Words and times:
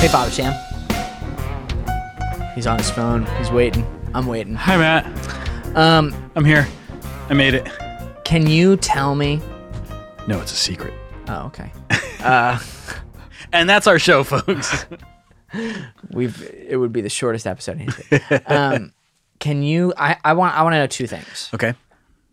Hey, 0.00 0.08
Father 0.08 0.30
Sam. 0.30 0.52
He's 2.54 2.66
on 2.66 2.76
his 2.78 2.90
phone. 2.90 3.24
He's 3.38 3.50
waiting. 3.50 3.86
I'm 4.12 4.26
waiting. 4.26 4.54
Hi, 4.54 4.76
Matt. 4.76 5.06
Um, 5.76 6.30
I'm 6.36 6.44
here. 6.44 6.68
I 7.30 7.34
made 7.34 7.54
it. 7.54 7.66
can 8.24 8.46
you 8.46 8.76
tell 8.76 9.14
me? 9.14 9.40
No, 10.28 10.40
it's 10.40 10.52
a 10.52 10.56
secret. 10.56 10.92
Oh, 11.28 11.46
okay. 11.46 11.72
Uh, 12.24 12.58
And 13.52 13.68
that's 13.68 13.86
our 13.86 13.98
show, 13.98 14.24
folks. 14.24 14.86
we've. 16.10 16.42
It 16.54 16.78
would 16.80 16.90
be 16.92 17.02
the 17.02 17.10
shortest 17.10 17.46
episode. 17.46 17.80
in 17.80 17.88
history. 17.90 18.20
Um, 18.46 18.92
can 19.40 19.62
you? 19.62 19.92
I, 19.96 20.16
I 20.24 20.32
want. 20.32 20.54
I 20.56 20.62
want 20.62 20.72
to 20.72 20.78
know 20.78 20.86
two 20.86 21.06
things. 21.06 21.50
okay. 21.54 21.74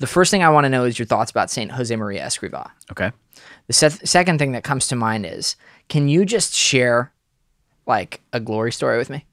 The 0.01 0.07
first 0.07 0.31
thing 0.31 0.43
I 0.43 0.49
want 0.49 0.65
to 0.65 0.69
know 0.69 0.83
is 0.83 0.97
your 0.97 1.05
thoughts 1.05 1.29
about 1.29 1.51
Saint 1.51 1.71
Jose 1.71 1.95
Maria 1.95 2.25
Escrivá. 2.25 2.71
Okay. 2.91 3.11
The 3.67 3.73
seth- 3.73 4.07
second 4.07 4.39
thing 4.39 4.51
that 4.53 4.63
comes 4.63 4.87
to 4.87 4.95
mind 4.95 5.27
is, 5.27 5.55
can 5.89 6.09
you 6.09 6.25
just 6.25 6.55
share, 6.55 7.11
like, 7.85 8.19
a 8.33 8.39
glory 8.39 8.71
story 8.71 8.97
with 8.97 9.11
me? 9.11 9.25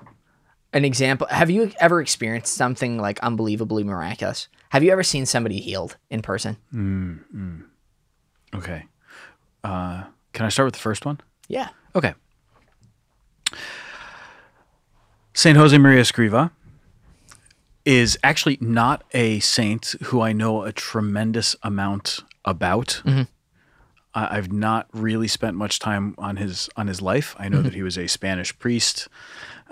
An 0.74 0.84
example. 0.84 1.26
Have 1.30 1.48
you 1.48 1.72
ever 1.80 2.02
experienced 2.02 2.52
something 2.54 2.98
like 2.98 3.18
unbelievably 3.20 3.84
miraculous? 3.84 4.48
Have 4.68 4.82
you 4.82 4.92
ever 4.92 5.02
seen 5.02 5.24
somebody 5.24 5.58
healed 5.58 5.96
in 6.10 6.20
person? 6.20 6.58
Okay. 8.54 8.84
Uh, 9.64 10.04
can 10.34 10.44
I 10.44 10.50
start 10.50 10.66
with 10.66 10.74
the 10.74 10.80
first 10.80 11.06
one? 11.06 11.18
Yeah. 11.48 11.70
Okay. 11.96 12.12
Saint 15.32 15.56
Jose 15.56 15.78
Maria 15.78 16.02
Escriva 16.02 16.50
is 17.88 18.18
actually 18.22 18.58
not 18.60 19.02
a 19.12 19.40
saint 19.40 19.94
who 20.04 20.20
I 20.20 20.34
know 20.34 20.62
a 20.62 20.72
tremendous 20.72 21.56
amount 21.62 22.20
about. 22.44 23.00
Mm-hmm. 23.02 23.22
I 24.12 24.36
I've 24.36 24.52
not 24.52 24.88
really 24.92 25.26
spent 25.26 25.56
much 25.56 25.78
time 25.78 26.14
on 26.18 26.36
his 26.36 26.68
on 26.76 26.86
his 26.86 27.00
life. 27.00 27.34
I 27.38 27.48
know 27.48 27.62
that 27.62 27.68
mm-hmm. 27.68 27.76
he 27.76 27.82
was 27.82 27.96
a 27.96 28.06
Spanish 28.06 28.56
priest, 28.58 29.08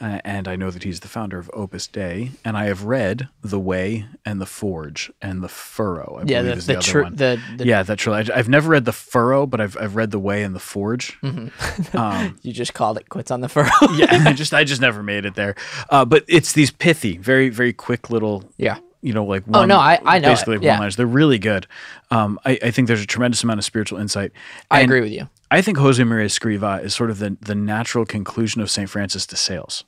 uh, 0.00 0.20
and 0.24 0.46
I 0.48 0.56
know 0.56 0.70
that 0.70 0.82
he's 0.82 1.00
the 1.00 1.08
founder 1.08 1.38
of 1.38 1.50
Opus 1.54 1.86
Dei. 1.86 2.32
And 2.44 2.56
I 2.56 2.66
have 2.66 2.84
read 2.84 3.28
The 3.42 3.58
Way 3.60 4.06
and 4.24 4.40
The 4.40 4.46
Forge 4.46 5.10
and 5.22 5.42
The 5.42 5.48
Furrow. 5.48 6.18
I 6.20 6.24
Yeah, 6.26 6.42
believe 6.42 6.44
the- 6.44 6.58
is 6.58 6.66
the 6.66 6.72
the, 6.74 6.78
other 6.78 6.86
tr- 6.86 7.02
one. 7.02 7.14
the- 7.16 7.40
the- 7.56 7.66
yeah, 7.66 7.82
that's 7.82 8.06
right. 8.06 8.30
I- 8.30 8.36
I've 8.38 8.48
never 8.48 8.68
read 8.70 8.84
The 8.84 8.92
Furrow, 8.92 9.46
but 9.46 9.60
I've 9.60 9.76
I've 9.80 9.96
read 9.96 10.10
The 10.10 10.18
Way 10.18 10.42
and 10.42 10.54
The 10.54 10.60
Forge. 10.60 11.18
You 12.42 12.52
just 12.52 12.74
called 12.74 12.98
it 12.98 13.08
quits 13.08 13.30
on 13.30 13.40
the 13.40 13.48
furrow. 13.48 13.70
yeah, 13.94 14.24
I 14.26 14.32
just 14.32 14.52
I 14.54 14.64
just 14.64 14.80
never 14.80 15.02
made 15.02 15.24
it 15.24 15.34
there. 15.34 15.54
Uh, 15.90 16.04
but 16.04 16.24
it's 16.28 16.52
these 16.52 16.70
pithy, 16.70 17.16
very 17.18 17.48
very 17.48 17.72
quick 17.72 18.10
little. 18.10 18.44
Yeah. 18.56 18.78
You 19.02 19.12
know, 19.12 19.24
like 19.24 19.44
Oh, 19.52 19.60
one, 19.60 19.68
no, 19.68 19.78
I- 19.78 20.00
I 20.04 20.18
know 20.18 20.28
basically 20.30 20.58
yeah. 20.62 20.72
one 20.72 20.80
liners. 20.80 20.96
They're 20.96 21.06
really 21.06 21.38
good. 21.38 21.66
Um, 22.10 22.40
I, 22.44 22.58
I 22.62 22.70
think 22.72 22.88
there's 22.88 23.02
a 23.02 23.06
tremendous 23.06 23.44
amount 23.44 23.58
of 23.58 23.64
spiritual 23.64 23.98
insight. 23.98 24.32
I 24.70 24.80
agree 24.80 25.00
with 25.00 25.12
you. 25.12 25.28
I 25.50 25.62
think 25.62 25.78
Jose 25.78 26.02
Maria 26.02 26.26
Escriva 26.26 26.82
is 26.82 26.94
sort 26.94 27.10
of 27.10 27.18
the 27.18 27.36
the 27.40 27.54
natural 27.54 28.04
conclusion 28.04 28.60
of 28.60 28.70
Saint 28.70 28.90
Francis 28.90 29.26
de 29.26 29.36
Sales. 29.36 29.84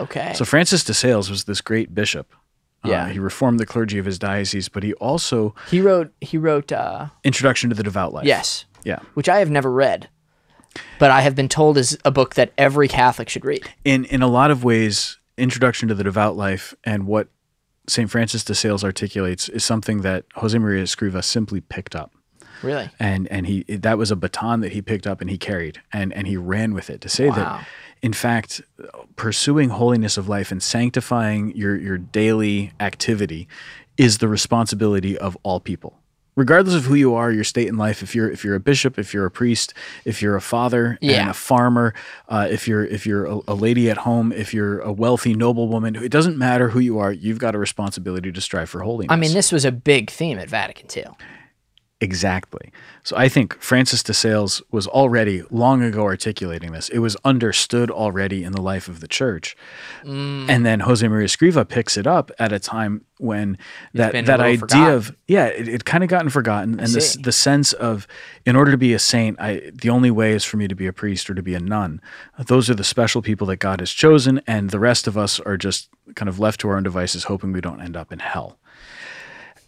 Okay. 0.00 0.32
So 0.34 0.44
Francis 0.44 0.84
de 0.84 0.94
Sales 0.94 1.28
was 1.30 1.44
this 1.44 1.60
great 1.60 1.94
bishop. 1.94 2.32
Uh, 2.84 2.90
Yeah. 2.90 3.08
he 3.08 3.18
reformed 3.18 3.58
the 3.58 3.66
clergy 3.66 3.98
of 3.98 4.06
his 4.06 4.18
diocese, 4.18 4.68
but 4.68 4.82
he 4.84 4.92
also 4.94 5.54
he 5.70 5.80
wrote. 5.80 6.12
He 6.20 6.38
wrote. 6.38 6.70
uh 6.72 7.08
Introduction 7.24 7.70
to 7.70 7.76
the 7.76 7.82
Devout 7.82 8.12
Life. 8.12 8.26
Yes, 8.26 8.66
Yeah. 8.84 9.00
which 9.14 9.28
I 9.28 9.38
have 9.40 9.50
never 9.50 9.70
read, 9.72 10.08
but 11.00 11.10
I 11.10 11.22
have 11.22 11.34
been 11.34 11.48
told 11.48 11.76
is 11.76 11.98
a 12.04 12.10
book 12.12 12.34
that 12.36 12.52
every 12.56 12.86
Catholic 12.88 13.28
should 13.28 13.44
read. 13.44 13.68
in 13.84 14.04
in 14.04 14.22
a 14.22 14.28
lot 14.28 14.50
of 14.52 14.62
ways, 14.62 15.18
Introduction 15.36 15.88
to 15.88 15.94
the 15.94 16.04
Devout 16.04 16.36
Life 16.36 16.74
and 16.84 17.06
what 17.06 17.28
St. 17.88 18.10
Francis 18.10 18.44
de 18.44 18.54
Sales 18.54 18.84
articulates 18.84 19.48
is 19.48 19.64
something 19.64 20.02
that 20.02 20.24
Jose 20.34 20.56
Maria 20.58 20.82
Escriva 20.84 21.22
simply 21.24 21.60
picked 21.60 21.96
up. 21.96 22.12
Really. 22.62 22.90
And 22.98 23.26
and 23.28 23.46
he 23.46 23.62
that 23.68 23.98
was 23.98 24.10
a 24.10 24.16
baton 24.16 24.60
that 24.60 24.72
he 24.72 24.82
picked 24.82 25.06
up 25.06 25.20
and 25.20 25.30
he 25.30 25.38
carried 25.38 25.80
and 25.92 26.12
and 26.12 26.26
he 26.26 26.36
ran 26.36 26.74
with 26.74 26.90
it 26.90 27.00
to 27.02 27.08
say 27.08 27.28
Wow. 27.28 27.34
that 27.36 27.66
in 28.02 28.12
fact 28.12 28.60
pursuing 29.16 29.70
holiness 29.70 30.16
of 30.16 30.28
life 30.28 30.50
and 30.52 30.62
sanctifying 30.62 31.54
your 31.56 31.76
your 31.76 31.98
daily 31.98 32.72
activity 32.80 33.48
is 33.96 34.18
the 34.18 34.28
responsibility 34.28 35.18
of 35.18 35.36
all 35.42 35.58
people 35.60 35.98
regardless 36.36 36.76
of 36.76 36.84
who 36.84 36.94
you 36.94 37.14
are 37.16 37.32
your 37.32 37.42
state 37.42 37.66
in 37.66 37.76
life 37.76 38.00
if 38.00 38.14
you're 38.14 38.30
if 38.30 38.44
you're 38.44 38.54
a 38.54 38.60
bishop 38.60 38.96
if 38.98 39.12
you're 39.12 39.26
a 39.26 39.30
priest 39.30 39.74
if 40.04 40.22
you're 40.22 40.36
a 40.36 40.40
father 40.40 40.96
and 41.02 41.10
Yeah. 41.10 41.30
a 41.30 41.34
farmer 41.34 41.94
uh, 42.28 42.46
if 42.48 42.68
you're 42.68 42.84
if 42.84 43.04
you're 43.06 43.24
a, 43.26 43.40
a 43.48 43.54
lady 43.54 43.90
at 43.90 43.96
home 43.98 44.30
if 44.30 44.54
you're 44.54 44.78
a 44.80 44.92
wealthy 44.92 45.34
noblewoman 45.34 45.96
it 45.96 46.10
doesn't 46.12 46.38
matter 46.38 46.68
who 46.68 46.78
you 46.78 47.00
are 47.00 47.10
you've 47.12 47.40
got 47.40 47.56
a 47.56 47.58
responsibility 47.58 48.30
to 48.30 48.40
strive 48.40 48.70
for 48.70 48.82
holiness 48.82 49.12
I 49.12 49.16
mean, 49.16 49.32
this 49.34 49.50
was 49.50 49.64
a 49.64 49.72
big 49.72 50.10
theme 50.10 50.38
at 50.38 50.48
Vatican 50.48 50.86
II. 50.96 51.06
Exactly. 52.00 52.70
So 53.02 53.16
I 53.16 53.28
think 53.28 53.60
Francis 53.60 54.04
de 54.04 54.14
Sales 54.14 54.62
was 54.70 54.86
already 54.86 55.42
long 55.50 55.82
ago 55.82 56.04
articulating 56.04 56.70
this. 56.70 56.88
It 56.90 57.00
was 57.00 57.16
understood 57.24 57.90
already 57.90 58.44
in 58.44 58.52
the 58.52 58.62
life 58.62 58.86
of 58.86 59.00
the 59.00 59.08
church. 59.08 59.56
Mm. 60.04 60.48
And 60.48 60.64
then 60.64 60.80
Jose 60.80 61.06
Maria 61.08 61.26
Escriva 61.26 61.66
picks 61.68 61.96
it 61.96 62.06
up 62.06 62.30
at 62.38 62.52
a 62.52 62.60
time 62.60 63.04
when 63.18 63.58
that, 63.94 64.12
that 64.26 64.38
idea 64.38 64.58
forgotten. 64.58 64.94
of 64.94 65.16
yeah, 65.26 65.46
it, 65.46 65.66
it 65.66 65.84
kind 65.84 66.04
of 66.04 66.10
gotten 66.10 66.28
forgotten. 66.28 66.78
And 66.78 66.88
this 66.88 67.16
the 67.16 67.32
sense 67.32 67.72
of 67.72 68.06
in 68.46 68.54
order 68.54 68.70
to 68.70 68.78
be 68.78 68.94
a 68.94 69.00
saint, 69.00 69.40
I 69.40 69.72
the 69.74 69.90
only 69.90 70.12
way 70.12 70.32
is 70.32 70.44
for 70.44 70.56
me 70.56 70.68
to 70.68 70.76
be 70.76 70.86
a 70.86 70.92
priest 70.92 71.28
or 71.28 71.34
to 71.34 71.42
be 71.42 71.54
a 71.54 71.60
nun. 71.60 72.00
Those 72.38 72.70
are 72.70 72.74
the 72.74 72.84
special 72.84 73.22
people 73.22 73.48
that 73.48 73.56
God 73.56 73.80
has 73.80 73.90
chosen, 73.90 74.40
and 74.46 74.70
the 74.70 74.78
rest 74.78 75.08
of 75.08 75.18
us 75.18 75.40
are 75.40 75.56
just 75.56 75.88
kind 76.14 76.28
of 76.28 76.38
left 76.38 76.60
to 76.60 76.68
our 76.68 76.76
own 76.76 76.84
devices, 76.84 77.24
hoping 77.24 77.52
we 77.52 77.60
don't 77.60 77.80
end 77.80 77.96
up 77.96 78.12
in 78.12 78.20
hell. 78.20 78.58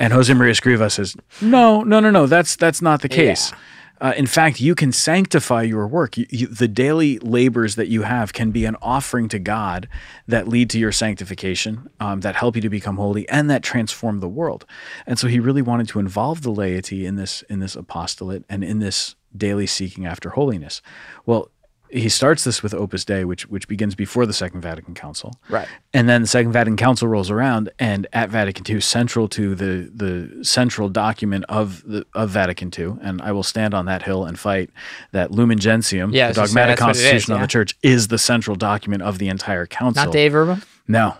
And 0.00 0.14
Jose 0.14 0.32
Maria 0.32 0.54
Escriva 0.54 0.90
says, 0.90 1.14
"No, 1.42 1.82
no, 1.82 2.00
no, 2.00 2.10
no. 2.10 2.26
That's 2.26 2.56
that's 2.56 2.80
not 2.80 3.02
the 3.02 3.08
case. 3.08 3.52
Uh, 4.00 4.14
in 4.16 4.26
fact, 4.26 4.62
you 4.62 4.74
can 4.74 4.92
sanctify 4.92 5.60
your 5.60 5.86
work. 5.86 6.16
You, 6.16 6.24
you, 6.30 6.46
the 6.46 6.66
daily 6.66 7.18
labors 7.18 7.76
that 7.76 7.88
you 7.88 8.00
have 8.00 8.32
can 8.32 8.50
be 8.50 8.64
an 8.64 8.76
offering 8.80 9.28
to 9.28 9.38
God 9.38 9.90
that 10.26 10.48
lead 10.48 10.70
to 10.70 10.78
your 10.78 10.90
sanctification, 10.90 11.90
um, 12.00 12.20
that 12.20 12.34
help 12.34 12.56
you 12.56 12.62
to 12.62 12.70
become 12.70 12.96
holy, 12.96 13.28
and 13.28 13.50
that 13.50 13.62
transform 13.62 14.20
the 14.20 14.28
world. 14.28 14.64
And 15.06 15.18
so 15.18 15.28
he 15.28 15.38
really 15.38 15.60
wanted 15.60 15.86
to 15.88 15.98
involve 15.98 16.40
the 16.40 16.50
laity 16.50 17.04
in 17.04 17.16
this 17.16 17.42
in 17.50 17.60
this 17.60 17.76
apostolate 17.76 18.44
and 18.48 18.64
in 18.64 18.78
this 18.78 19.16
daily 19.36 19.66
seeking 19.66 20.06
after 20.06 20.30
holiness. 20.30 20.82
Well." 21.26 21.50
He 21.92 22.08
starts 22.08 22.44
this 22.44 22.62
with 22.62 22.72
Opus 22.74 23.04
Dei, 23.04 23.24
which 23.24 23.48
which 23.48 23.66
begins 23.68 23.94
before 23.94 24.24
the 24.26 24.32
Second 24.32 24.60
Vatican 24.60 24.94
Council, 24.94 25.34
Right. 25.48 25.66
and 25.92 26.08
then 26.08 26.22
the 26.22 26.28
Second 26.28 26.52
Vatican 26.52 26.76
Council 26.76 27.08
rolls 27.08 27.30
around, 27.30 27.70
and 27.78 28.06
at 28.12 28.30
Vatican 28.30 28.64
II, 28.68 28.80
central 28.80 29.28
to 29.28 29.54
the 29.54 29.90
the 29.94 30.44
central 30.44 30.88
document 30.88 31.44
of 31.48 31.82
the 31.86 32.06
of 32.14 32.30
Vatican 32.30 32.70
II, 32.78 32.96
and 33.02 33.20
I 33.22 33.32
will 33.32 33.42
stand 33.42 33.74
on 33.74 33.86
that 33.86 34.02
hill 34.02 34.24
and 34.24 34.38
fight 34.38 34.70
that 35.12 35.30
Lumen 35.32 35.58
Gentium, 35.58 36.12
Yeah, 36.12 36.26
the 36.26 36.28
was 36.28 36.36
gonna 36.36 36.46
say, 36.48 36.54
dogmatic 36.54 36.72
it 36.72 36.74
is, 36.74 36.84
constitution 36.84 37.32
of 37.34 37.40
the 37.40 37.46
Church, 37.46 37.76
is 37.82 38.08
the 38.08 38.18
central 38.18 38.56
document 38.56 39.02
of 39.02 39.18
the 39.18 39.28
entire 39.28 39.66
council. 39.66 40.04
Not 40.04 40.12
Dei 40.12 40.28
Verbum. 40.28 40.62
No. 40.86 41.14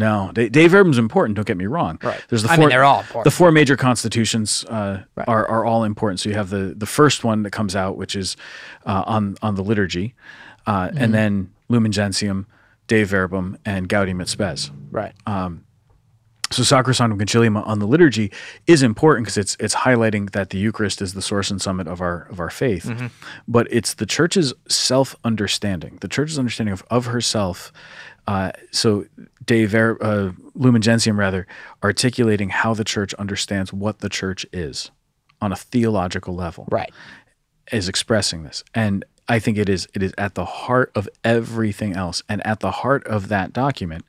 No, 0.00 0.30
Da- 0.34 0.48
Dei 0.48 0.66
Verbum's 0.68 0.98
important. 0.98 1.36
Don't 1.36 1.46
get 1.46 1.56
me 1.56 1.66
wrong. 1.66 1.98
Right. 2.02 2.20
There's 2.28 2.42
the 2.42 2.50
I 2.50 2.56
four. 2.56 2.62
mean, 2.64 2.68
they're 2.70 2.84
all 2.84 3.00
important. 3.00 3.24
The 3.24 3.30
four 3.30 3.52
major 3.52 3.76
constitutions 3.76 4.64
uh, 4.68 5.02
Right. 5.16 5.28
are, 5.28 5.46
are 5.48 5.64
all 5.64 5.84
important. 5.84 6.20
So 6.20 6.28
you 6.28 6.34
have 6.34 6.50
the 6.50 6.74
the 6.76 6.86
first 6.86 7.22
one 7.24 7.42
that 7.44 7.50
comes 7.52 7.74
out, 7.76 7.96
which 7.96 8.16
is 8.16 8.36
uh, 8.86 9.04
on 9.06 9.36
on 9.42 9.54
the 9.54 9.62
liturgy, 9.62 10.14
uh, 10.66 10.88
Mm-hmm. 10.88 10.98
and 10.98 11.14
then 11.14 11.50
Lumen 11.68 11.92
Gentium, 11.92 12.46
Dei 12.88 13.04
Verbum, 13.04 13.56
and 13.64 13.88
Gaudium 13.88 14.20
et 14.20 14.28
Spes. 14.28 14.70
Right. 14.90 15.12
So 16.52 16.64
Sacrosanctum 16.64 17.16
Concilium 17.20 17.64
on 17.64 17.78
the 17.78 17.86
liturgy 17.86 18.32
is 18.66 18.82
important 18.82 19.24
because 19.26 19.38
it's 19.38 19.56
it's 19.60 19.74
highlighting 19.86 20.32
that 20.32 20.50
the 20.50 20.58
Eucharist 20.58 21.00
is 21.00 21.14
the 21.14 21.22
source 21.22 21.48
and 21.48 21.62
summit 21.62 21.86
of 21.86 22.00
our 22.00 22.26
of 22.28 22.40
our 22.40 22.50
faith, 22.50 22.86
Mm-hmm. 22.86 23.06
but 23.46 23.68
it's 23.70 23.94
the 23.94 24.04
Church's 24.06 24.52
self 24.68 25.14
understanding, 25.22 25.98
the 26.00 26.08
Church's 26.08 26.40
understanding 26.40 26.72
of, 26.72 26.82
of 26.90 27.06
herself. 27.06 27.72
Uh, 28.30 28.52
so 28.70 29.04
De 29.44 29.64
Ver, 29.64 29.98
uh, 30.00 30.30
Lumen 30.54 30.80
Gentium 30.80 31.18
rather 31.18 31.48
articulating 31.82 32.50
how 32.50 32.74
the 32.74 32.84
Church 32.84 33.12
understands 33.14 33.72
what 33.72 33.98
the 33.98 34.08
Church 34.08 34.46
is 34.52 34.92
on 35.40 35.50
a 35.50 35.56
theological 35.56 36.36
level 36.36 36.68
right. 36.70 36.92
is 37.72 37.88
expressing 37.88 38.44
this. 38.44 38.62
And 38.72 39.04
i 39.28 39.38
think 39.38 39.58
it 39.58 39.68
is 39.68 39.86
it 39.94 40.02
is 40.02 40.12
at 40.18 40.34
the 40.34 40.44
heart 40.44 40.92
of 40.94 41.08
everything 41.24 41.96
else. 41.96 42.22
And 42.28 42.44
at 42.46 42.60
the 42.60 42.70
heart 42.70 43.04
of 43.08 43.26
that 43.28 43.52
document 43.52 44.04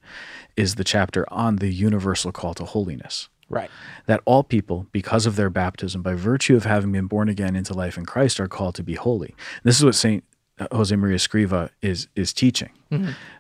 is 0.55 0.75
the 0.75 0.83
chapter 0.83 1.25
on 1.33 1.55
the 1.55 1.69
universal 1.69 2.31
call 2.31 2.53
to 2.55 2.65
holiness. 2.65 3.27
Right. 3.49 3.71
that 4.05 4.21
all 4.23 4.43
people 4.43 4.87
because 4.93 5.25
of 5.25 5.35
their 5.35 5.49
baptism 5.49 6.01
by 6.01 6.13
virtue 6.13 6.55
of 6.55 6.63
having 6.63 6.93
been 6.93 7.07
born 7.07 7.27
again 7.27 7.53
into 7.57 7.73
life 7.73 7.97
in 7.97 8.05
christ 8.05 8.39
are 8.39 8.47
called 8.47 8.75
to 8.75 8.83
be 8.83 8.93
holy. 8.93 9.35
This 9.63 9.77
is 9.77 9.83
what 9.83 9.95
saint 9.95 10.23
jose 10.71 10.95
maria 10.95 11.17
Escriva 11.17 11.69
is 11.81 12.07
is 12.15 12.31
teaching. 12.33 12.69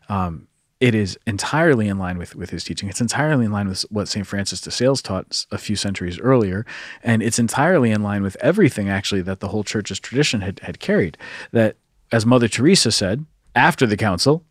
Um, 0.09 0.47
it 0.81 0.95
is 0.95 1.17
entirely 1.27 1.87
in 1.87 1.99
line 1.99 2.17
with, 2.17 2.35
with 2.35 2.49
his 2.49 2.63
teaching. 2.63 2.89
It's 2.89 2.99
entirely 2.99 3.45
in 3.45 3.51
line 3.51 3.69
with 3.69 3.83
what 3.91 4.07
St. 4.07 4.25
Francis 4.25 4.59
de 4.59 4.71
Sales 4.71 5.03
taught 5.03 5.45
a 5.51 5.59
few 5.59 5.75
centuries 5.75 6.19
earlier. 6.19 6.65
And 7.03 7.21
it's 7.21 7.37
entirely 7.37 7.91
in 7.91 8.01
line 8.01 8.23
with 8.23 8.35
everything, 8.41 8.89
actually, 8.89 9.21
that 9.21 9.41
the 9.41 9.49
whole 9.49 9.63
church's 9.63 9.99
tradition 9.99 10.41
had, 10.41 10.59
had 10.61 10.79
carried. 10.79 11.19
That, 11.51 11.77
as 12.11 12.25
Mother 12.25 12.47
Teresa 12.47 12.91
said 12.91 13.25
after 13.55 13.85
the 13.85 13.95
council, 13.95 14.43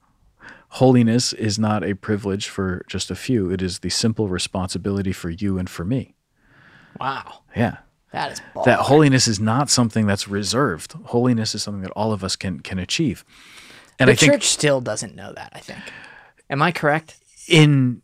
holiness 0.68 1.32
is 1.32 1.58
not 1.58 1.82
a 1.82 1.94
privilege 1.94 2.48
for 2.48 2.84
just 2.86 3.10
a 3.10 3.16
few, 3.16 3.50
it 3.50 3.60
is 3.60 3.80
the 3.80 3.90
simple 3.90 4.28
responsibility 4.28 5.12
for 5.12 5.30
you 5.30 5.58
and 5.58 5.68
for 5.68 5.84
me. 5.84 6.14
Wow. 7.00 7.40
Yeah. 7.56 7.78
That 8.12 8.32
is. 8.32 8.40
That 8.64 8.80
holiness 8.80 9.26
is 9.26 9.40
not 9.40 9.68
something 9.68 10.06
that's 10.06 10.28
reserved. 10.28 10.92
Holiness 11.06 11.54
is 11.56 11.62
something 11.64 11.82
that 11.82 11.92
all 11.92 12.12
of 12.12 12.24
us 12.24 12.34
can 12.34 12.58
can 12.58 12.78
achieve. 12.78 13.24
And 14.00 14.08
the 14.08 14.12
I 14.12 14.16
think 14.16 14.32
church 14.32 14.48
still 14.48 14.80
doesn't 14.80 15.14
know 15.14 15.32
that, 15.32 15.52
I 15.54 15.60
think. 15.60 15.80
Am 16.50 16.60
I 16.62 16.72
correct? 16.72 17.16
in 17.48 18.02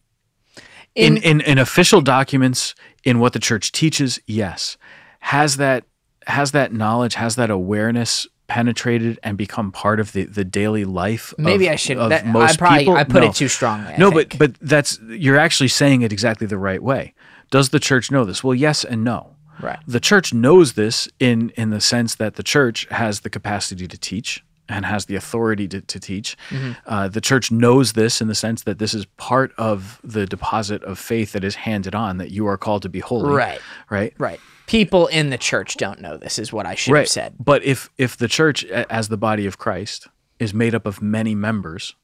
in, 0.94 1.18
In- 1.18 1.22
in 1.22 1.40
in 1.42 1.58
official 1.58 2.00
documents 2.00 2.74
in 3.04 3.18
what 3.18 3.32
the 3.34 3.38
church 3.38 3.70
teaches 3.70 4.18
yes 4.26 4.76
has 5.20 5.56
that 5.58 5.84
has 6.26 6.50
that 6.52 6.72
knowledge 6.72 7.14
has 7.14 7.36
that 7.36 7.50
awareness 7.50 8.26
penetrated 8.48 9.18
and 9.22 9.36
become 9.36 9.70
part 9.72 10.00
of 10.00 10.12
the 10.12 10.24
the 10.24 10.44
daily 10.44 10.84
life 10.84 11.32
of- 11.32 11.38
Maybe 11.40 11.68
I 11.68 11.76
should. 11.76 11.98
of 11.98 12.10
That, 12.10 12.24
I 12.24 12.30
most 12.30 12.58
probably 12.58 12.78
people 12.78 12.96
I 12.96 13.04
put 13.04 13.22
No. 13.22 13.28
it 13.28 13.34
too 13.34 13.48
strongly. 13.48 13.92
I 13.92 13.96
no 13.98 14.10
think. 14.10 14.38
but 14.38 14.38
but 14.38 14.68
that's 14.68 14.98
you're 15.08 15.38
actually 15.38 15.68
saying 15.68 16.02
it 16.02 16.12
exactly 16.12 16.46
the 16.46 16.58
right 16.58 16.82
way 16.82 17.12
does 17.50 17.68
the 17.70 17.78
church 17.80 18.10
know 18.10 18.24
this 18.24 18.42
well 18.42 18.54
yes 18.54 18.82
and 18.84 19.04
no 19.04 19.36
right. 19.60 19.78
the 19.86 20.00
church 20.00 20.32
knows 20.32 20.72
this 20.72 21.08
in 21.20 21.50
in 21.56 21.70
the 21.70 21.80
sense 21.80 22.14
that 22.16 22.34
the 22.36 22.42
church 22.42 22.86
has 22.90 23.20
the 23.20 23.30
capacity 23.30 23.86
to 23.86 23.98
teach 23.98 24.42
and 24.68 24.84
has 24.84 25.06
the 25.06 25.14
authority 25.14 25.68
to, 25.68 25.80
to 25.80 26.00
teach. 26.00 26.36
Mm-hmm. 26.50 26.72
Uh, 26.86 27.08
the 27.08 27.20
church 27.20 27.50
knows 27.50 27.92
this 27.92 28.20
in 28.20 28.28
the 28.28 28.34
sense 28.34 28.62
that 28.64 28.78
this 28.78 28.94
is 28.94 29.06
part 29.16 29.52
of 29.58 30.00
the 30.02 30.26
deposit 30.26 30.82
of 30.84 30.98
faith 30.98 31.32
that 31.32 31.44
is 31.44 31.54
handed 31.54 31.94
on 31.94 32.18
that 32.18 32.30
you 32.30 32.46
are 32.46 32.56
called 32.56 32.82
to 32.82 32.88
be 32.88 33.00
holy. 33.00 33.32
Right. 33.34 33.60
Right. 33.90 34.14
Right. 34.18 34.40
People 34.66 35.06
in 35.06 35.30
the 35.30 35.38
church 35.38 35.76
don't 35.76 36.00
know 36.00 36.16
this. 36.16 36.38
Is 36.38 36.52
what 36.52 36.66
I 36.66 36.74
should 36.74 36.92
Right. 36.92 37.00
have 37.00 37.08
said. 37.08 37.34
But 37.38 37.62
if 37.64 37.88
if 37.98 38.16
the 38.16 38.28
church 38.28 38.64
as 38.64 39.08
the 39.08 39.16
body 39.16 39.46
of 39.46 39.58
Christ 39.58 40.08
is 40.40 40.52
made 40.52 40.74
up 40.74 40.86
of 40.86 41.00
many 41.00 41.34
members, 41.34 41.94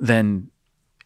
then 0.00 0.50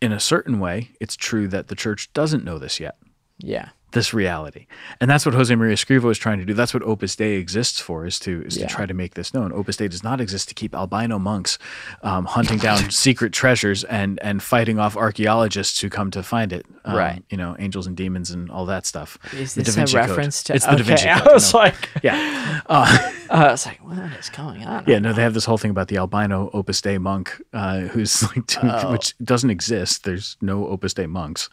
in 0.00 0.12
a 0.12 0.20
certain 0.20 0.60
way, 0.60 0.90
it's 1.00 1.16
true 1.16 1.48
that 1.48 1.66
the 1.68 1.74
church 1.74 2.12
doesn't 2.12 2.44
know 2.44 2.58
this 2.58 2.78
yet. 2.78 2.96
Yeah. 3.38 3.70
This 3.92 4.12
reality. 4.12 4.66
And 5.00 5.10
that's 5.10 5.24
what 5.24 5.34
Jose 5.34 5.54
Maria 5.54 5.74
Escriva 5.74 6.10
is 6.10 6.18
trying 6.18 6.38
to 6.40 6.44
do. 6.44 6.52
That's 6.52 6.74
what 6.74 6.82
Opus 6.82 7.16
Dei 7.16 7.36
exists 7.36 7.80
for, 7.80 8.04
is 8.04 8.18
to 8.20 8.42
is 8.46 8.56
Yeah. 8.58 8.66
to 8.66 8.74
try 8.74 8.84
to 8.86 8.92
make 8.94 9.14
this 9.14 9.32
known. 9.32 9.50
Opus 9.52 9.76
Dei 9.78 9.88
does 9.88 10.04
not 10.04 10.20
exist 10.20 10.48
to 10.50 10.54
keep 10.54 10.74
albino 10.74 11.18
monks 11.18 11.58
um, 12.02 12.26
hunting 12.26 12.58
down 12.58 12.90
secret 13.06 13.32
treasures 13.32 13.84
and 13.84 14.18
and 14.22 14.42
fighting 14.42 14.78
off 14.78 14.96
archaeologists 14.96 15.80
who 15.80 15.88
come 15.88 16.10
to 16.10 16.22
find 16.22 16.52
it. 16.52 16.66
Um, 16.84 16.96
Right. 16.96 17.22
You 17.30 17.36
know, 17.38 17.56
angels 17.58 17.86
and 17.86 17.96
demons 17.96 18.30
and 18.30 18.50
all 18.50 18.66
that 18.66 18.84
stuff. 18.86 19.18
Is 19.34 19.54
The 19.54 19.62
this 19.62 19.76
a 19.76 19.80
Code. 19.84 19.94
reference 19.94 20.42
to? 20.44 20.54
It's 20.54 20.66
the 20.66 20.76
Da 20.76 20.82
Vinci 20.82 21.08
okay. 21.08 21.18
Code. 21.20 21.28
I 21.28 21.32
was 21.34 21.52
no. 21.54 21.58
like, 21.60 21.88
yeah. 22.02 22.60
Uh, 22.66 23.10
I 23.30 23.50
was 23.50 23.66
like, 23.66 23.78
what 23.84 23.98
is 24.18 24.28
going 24.30 24.64
on? 24.64 24.84
yeah, 24.86 24.98
no, 24.98 25.12
they 25.12 25.22
have 25.22 25.34
this 25.34 25.44
whole 25.44 25.58
thing 25.58 25.70
about 25.70 25.88
the 25.88 25.96
albino 25.98 26.50
Opus 26.52 26.80
Dei 26.80 26.98
monk 26.98 27.40
uh, 27.52 27.80
who's 27.92 28.22
like, 28.22 28.44
Oh. 28.62 28.92
which 28.92 29.14
doesn't 29.22 29.50
exist. 29.50 30.04
There's 30.04 30.36
no 30.40 30.66
Opus 30.66 30.92
Dei 30.94 31.06
monks. 31.06 31.48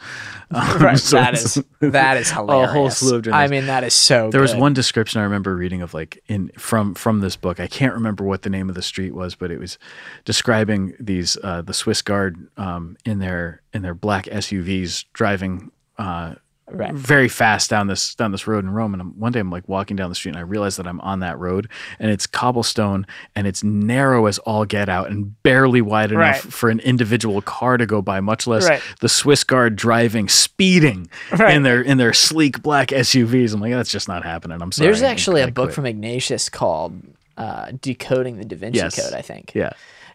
Um, 0.51 0.77
Right. 0.79 0.99
so 0.99 1.15
that 1.17 1.33
is 1.33 1.61
that 1.81 2.17
is 2.17 2.29
hilarious. 2.35 2.71
whole 2.71 2.89
slew 2.89 3.17
of 3.17 3.27
I 3.29 3.47
mean, 3.47 3.65
that 3.67 3.83
is 3.83 3.93
so. 3.93 4.29
There 4.29 4.41
was 4.41 4.55
one 4.55 4.73
description 4.73 5.21
I 5.21 5.23
remember 5.23 5.55
reading 5.55 5.81
of 5.81 5.93
like 5.93 6.23
in 6.27 6.51
from 6.57 6.93
from 6.93 7.21
this 7.21 7.35
book. 7.35 7.59
I 7.59 7.67
can't 7.67 7.93
remember 7.93 8.23
what 8.23 8.43
the 8.43 8.49
name 8.49 8.69
of 8.69 8.75
the 8.75 8.81
street 8.81 9.13
was, 9.13 9.35
but 9.35 9.51
it 9.51 9.59
was 9.59 9.77
describing 10.23 10.93
these 10.99 11.37
uh, 11.43 11.61
the 11.61 11.73
Swiss 11.73 12.01
Guard 12.01 12.47
um, 12.57 12.97
in 13.05 13.19
their 13.19 13.61
in 13.73 13.81
their 13.81 13.95
black 13.95 14.25
SUVs 14.25 15.05
driving 15.13 15.71
uh, 15.97 16.35
Right. 16.71 16.93
very 16.95 17.27
fast 17.29 17.69
down 17.69 17.85
this 17.85 18.15
down 18.15 18.31
this 18.31 18.47
road 18.47 18.63
in 18.63 18.71
Rome. 18.71 18.93
And 18.93 19.01
I'm, 19.01 19.19
one 19.19 19.31
day 19.31 19.39
I'm 19.39 19.51
like 19.51 19.69
walking 19.69 19.95
down 19.95 20.09
the 20.09 20.15
street 20.15 20.31
and 20.31 20.39
I 20.39 20.41
realize 20.41 20.77
that 20.77 20.87
I'm 20.87 20.99
on 21.01 21.19
that 21.19 21.37
road 21.37 21.69
and 21.99 22.09
it's 22.09 22.25
cobblestone 22.25 23.05
and 23.35 23.45
it's 23.45 23.63
narrow 23.63 24.25
as 24.25 24.39
all 24.39 24.65
get 24.65 24.89
out 24.89 25.11
and 25.11 25.41
barely 25.43 25.81
wide 25.81 26.11
enough 26.11 26.43
Right. 26.43 26.53
for 26.53 26.69
an 26.71 26.79
individual 26.79 27.41
car 27.43 27.77
to 27.77 27.85
go 27.85 28.01
by, 28.01 28.19
much 28.19 28.47
less 28.47 28.67
Right. 28.67 28.81
the 28.99 29.07
Swiss 29.09 29.43
Guard 29.43 29.75
driving 29.75 30.27
speeding 30.27 31.07
Right. 31.37 31.53
in 31.55 31.61
their 31.61 31.81
in 31.83 31.97
their 31.99 32.13
sleek 32.13 32.63
black 32.63 32.87
SUVs. 32.89 33.53
I'm 33.53 33.59
like, 33.61 33.71
that's 33.73 33.91
just 33.91 34.07
not 34.07 34.23
happening. 34.23 34.59
I'm 34.61 34.71
sorry. 34.71 34.87
There's 34.87 35.03
actually 35.03 35.41
a 35.41 35.47
book 35.51 35.65
quit. 35.67 35.75
from 35.75 35.85
Ignatius 35.85 36.49
called 36.49 36.99
uh, 37.37 37.71
"Decoding 37.79 38.37
the 38.37 38.45
Da 38.45 38.55
Vinci 38.57 38.79
Yes. 38.79 38.99
Code." 38.99 39.13
I 39.13 39.21
think. 39.21 39.51
yeah. 39.53 39.69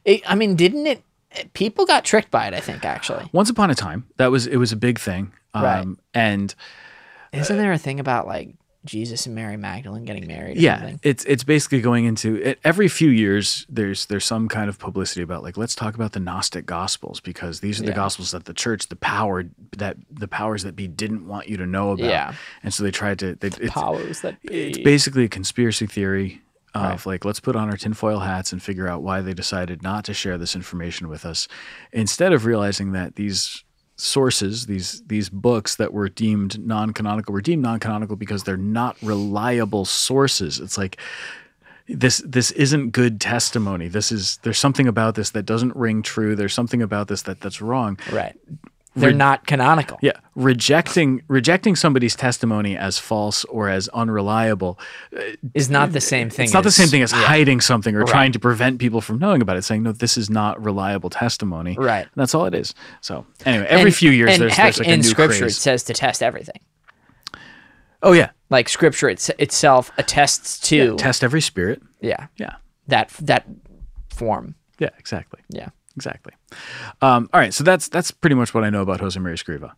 It, 0.05 0.23
I 0.29 0.35
mean, 0.35 0.57
didn't 0.57 0.87
it? 0.89 1.03
People 1.53 1.87
got 1.87 2.05
tricked 2.05 2.33
by 2.33 2.49
it. 2.49 2.55
I 2.55 2.61
think 2.61 2.85
actually. 2.85 3.29
Once 3.33 3.51
upon 3.51 3.71
a 3.71 3.75
time, 3.77 4.07
that 4.17 4.33
was 4.33 4.49
it 4.49 4.57
was 4.57 4.73
a 4.73 4.77
big 4.77 4.99
thing. 4.99 5.31
Um, 5.55 5.63
Right. 5.63 5.87
And 6.15 6.55
Isn't 7.33 7.57
there 7.57 7.73
a 7.73 7.79
thing 7.79 8.01
about 8.01 8.27
like 8.27 8.55
Jesus 8.87 9.27
and 9.27 9.35
Mary 9.35 9.59
Magdalene 9.59 10.07
getting 10.07 10.27
married? 10.27 10.57
Or 10.57 10.61
yeah, 10.61 10.79
something? 10.79 11.01
it's 11.03 11.25
it's 11.27 11.45
basically 11.45 11.83
going 11.83 12.07
into 12.07 12.37
it, 12.37 12.59
every 12.65 12.89
few 12.89 13.11
years. 13.11 13.67
There's 13.69 14.07
there's 14.07 14.25
some 14.25 14.49
kind 14.49 14.71
of 14.71 14.79
publicity 14.79 15.21
about 15.21 15.43
like 15.43 15.59
let's 15.59 15.75
talk 15.75 15.95
about 15.95 16.13
the 16.13 16.21
Gnostic 16.21 16.65
Gospels 16.65 17.21
because 17.21 17.61
these 17.61 17.79
are 17.79 17.85
the 17.85 17.91
Yeah. 17.91 17.97
Gospels 17.97 18.31
that 18.31 18.47
the 18.47 18.55
church, 18.55 18.89
the 18.89 18.97
power 18.97 19.45
that 19.77 19.97
the 20.11 20.29
powers 20.29 20.63
that 20.63 20.77
be 20.77 20.89
didn't 20.89 21.27
want 21.29 21.49
you 21.49 21.59
to 21.59 21.67
know 21.67 21.93
about. 21.93 22.07
Yeah. 22.07 22.35
And 22.63 22.73
so 22.73 22.83
they 22.83 22.91
tried 22.91 23.19
to. 23.19 23.35
They, 23.35 23.49
it's, 23.49 23.71
powers 23.71 24.23
that 24.23 24.41
be. 24.43 24.71
it's 24.71 24.79
basically 24.79 25.25
a 25.25 25.29
conspiracy 25.29 25.87
theory 25.87 26.41
of 26.73 27.05
like 27.05 27.25
let's 27.25 27.41
put 27.41 27.57
on 27.57 27.69
our 27.69 27.77
tinfoil 27.77 28.21
hats 28.21 28.53
and 28.53 28.63
figure 28.63 28.87
out 28.89 29.03
why 29.03 29.21
they 29.21 29.35
decided 29.35 29.83
not 29.83 30.05
to 30.05 30.15
share 30.15 30.39
this 30.39 30.55
information 30.55 31.09
with 31.09 31.27
us 31.27 31.49
instead 31.93 32.33
of 32.33 32.47
realizing 32.47 32.93
that 32.93 33.17
these 33.17 33.65
sources 34.01 34.67
these 34.67 35.03
these 35.07 35.29
books 35.29 35.77
that 35.77 35.93
were 35.93 36.09
deemed 36.09 36.59
non-canonical 36.65 37.33
were 37.33 37.41
deemed 37.41 37.63
non-canonical 37.63 38.17
because 38.17 38.45
they're 38.45 38.57
not 38.57 38.97
reliable 39.03 39.85
sources. 39.85 40.59
It's 40.59 40.79
like 40.79 40.97
this 41.87 42.23
this 42.25 42.51
isn't 42.53 42.91
good 42.91 43.21
testimony. 43.21 43.89
This 43.89 44.11
is 44.11 44.39
there's 44.43 44.59
something 44.59 44.89
about 44.89 45.15
this 45.17 45.31
that 45.31 45.45
doesn't 45.45 45.77
ring 45.77 46.03
true. 46.03 46.35
There's 46.35 46.55
something 46.55 46.83
about 46.83 47.09
this 47.09 47.23
that 47.23 47.41
that's 47.41 47.61
wrong. 47.61 47.99
Right. 48.11 48.37
They're 49.01 49.13
not 49.13 49.47
canonical. 49.47 49.99
yeah, 50.03 50.13
rejecting 50.35 51.23
rejecting 51.29 51.77
somebody's 51.77 52.15
testimony 52.17 52.77
as 52.77 52.99
false 52.99 53.45
or 53.47 53.69
as 53.69 53.89
unreliable 53.89 54.79
uh, 55.17 55.21
Is 55.55 55.69
not 55.71 55.93
the 55.93 55.99
uh, 55.99 56.01
same 56.01 56.31
thing. 56.31 56.45
it's 56.45 56.53
not 56.55 56.65
the 56.65 56.71
same 56.71 56.89
thing 56.89 57.03
as 57.03 57.13
yeah. 57.13 57.23
hiding 57.23 57.61
something 57.61 57.95
or 57.97 58.05
trying 58.05 58.33
to 58.33 58.39
prevent 58.39 58.79
people 58.79 59.01
from 59.01 59.19
knowing 59.19 59.43
about 59.43 59.57
it. 59.57 59.63
Saying 59.63 59.83
no, 59.83 59.93
this 59.93 60.17
is 60.17 60.31
not 60.31 60.63
reliable 60.65 61.11
testimony. 61.11 61.77
Right. 61.79 62.03
And 62.03 62.11
that's 62.17 62.35
all 62.35 62.47
it 62.47 62.55
is. 62.55 62.75
So 63.01 63.27
anyway, 63.45 63.67
every 63.69 63.91
And- 63.91 63.95
few 63.97 64.11
years 64.11 64.39
there's, 64.39 64.55
heck, 64.55 64.65
there's 64.75 64.79
like 64.81 64.89
a 64.89 64.93
in 64.93 65.01
new 65.01 65.05
scripture 65.09 65.39
craze. 65.41 65.57
it 65.57 65.61
says 65.61 65.83
to 65.85 65.93
test 65.95 66.23
everything. 66.23 66.61
oh 68.03 68.13
yeah, 68.13 68.31
Like 68.51 68.69
scripture 68.69 69.09
it's, 69.09 69.29
itself 69.39 69.91
attests 69.99 70.59
to 70.69 70.97
test 70.97 71.23
every 71.25 71.41
spirit. 71.41 71.83
yeah 72.01 72.27
Yeah, 72.37 72.55
that 72.89 73.09
that 73.21 73.47
form. 74.11 74.55
yeah, 74.79 74.91
exactly, 74.99 75.41
Yeah. 75.51 75.69
Exactly. 76.01 76.33
Um, 77.03 77.29
all 77.33 77.41
right, 77.41 77.53
so 77.55 77.63
that's 77.65 77.89
that's 77.89 78.11
pretty 78.11 78.35
much 78.37 78.55
what 78.55 78.65
I 78.65 78.71
know 78.71 78.83
about 78.83 79.01
Jose 79.01 79.19
Maria 79.21 79.37
Escriva. 79.37 79.73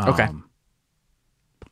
Okay. 0.00 0.24
Um, 0.24 0.48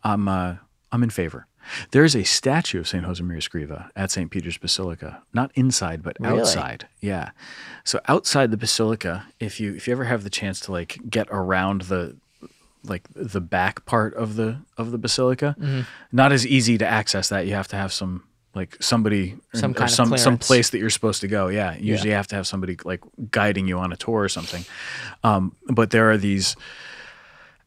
I'm 0.02 0.28
uh, 0.28 0.56
I'm 0.92 1.02
in 1.02 1.10
favor. 1.10 1.46
There 1.92 2.04
is 2.04 2.14
a 2.14 2.24
statue 2.24 2.80
of 2.80 2.86
Saint 2.88 3.04
Jose 3.06 3.22
Maria 3.22 3.40
Escriva 3.40 3.88
at 3.96 4.10
Saint 4.10 4.30
Peter's 4.30 4.58
Basilica, 4.58 5.22
not 5.32 5.50
inside 5.54 6.02
but 6.02 6.16
Really? 6.20 6.40
outside. 6.40 6.86
Yeah. 7.00 7.30
So 7.84 8.00
outside 8.06 8.50
the 8.50 8.58
basilica, 8.58 9.26
if 9.40 9.60
you 9.60 9.74
if 9.74 9.86
you 9.88 9.92
ever 9.92 10.04
have 10.04 10.24
the 10.24 10.30
chance 10.30 10.60
to 10.60 10.72
like 10.72 10.98
get 11.08 11.26
around 11.30 11.82
the 11.82 12.16
like 12.82 13.08
the 13.14 13.40
back 13.40 13.86
part 13.86 14.12
of 14.14 14.36
the 14.36 14.58
of 14.76 14.90
the 14.90 14.98
basilica, 14.98 15.56
Mm-hmm. 15.58 15.80
not 16.12 16.32
as 16.32 16.46
easy 16.46 16.76
to 16.78 16.86
access 16.86 17.28
that. 17.30 17.46
You 17.46 17.54
have 17.54 17.68
to 17.68 17.76
have 17.76 17.92
some 17.94 18.24
like 18.54 18.76
somebody 18.80 19.36
or- 19.54 19.60
Some 19.60 19.72
or 19.72 19.74
kind 19.74 19.90
of 19.90 19.94
some 19.94 20.16
some 20.18 20.38
place 20.38 20.70
that 20.70 20.78
you're 20.78 20.90
supposed 20.90 21.20
to 21.22 21.28
go. 21.28 21.48
Yeah. 21.48 21.76
Usually 21.76 22.10
you 22.10 22.14
have 22.16 22.28
to 22.28 22.36
have 22.36 22.46
somebody 22.46 22.76
like 22.84 23.00
guiding 23.30 23.66
you 23.68 23.78
on 23.78 23.92
a 23.92 23.96
tour 23.96 24.20
or 24.22 24.28
something. 24.28 24.64
Um, 25.22 25.56
but 25.68 25.90
there 25.90 26.10
are 26.10 26.16
these 26.16 26.56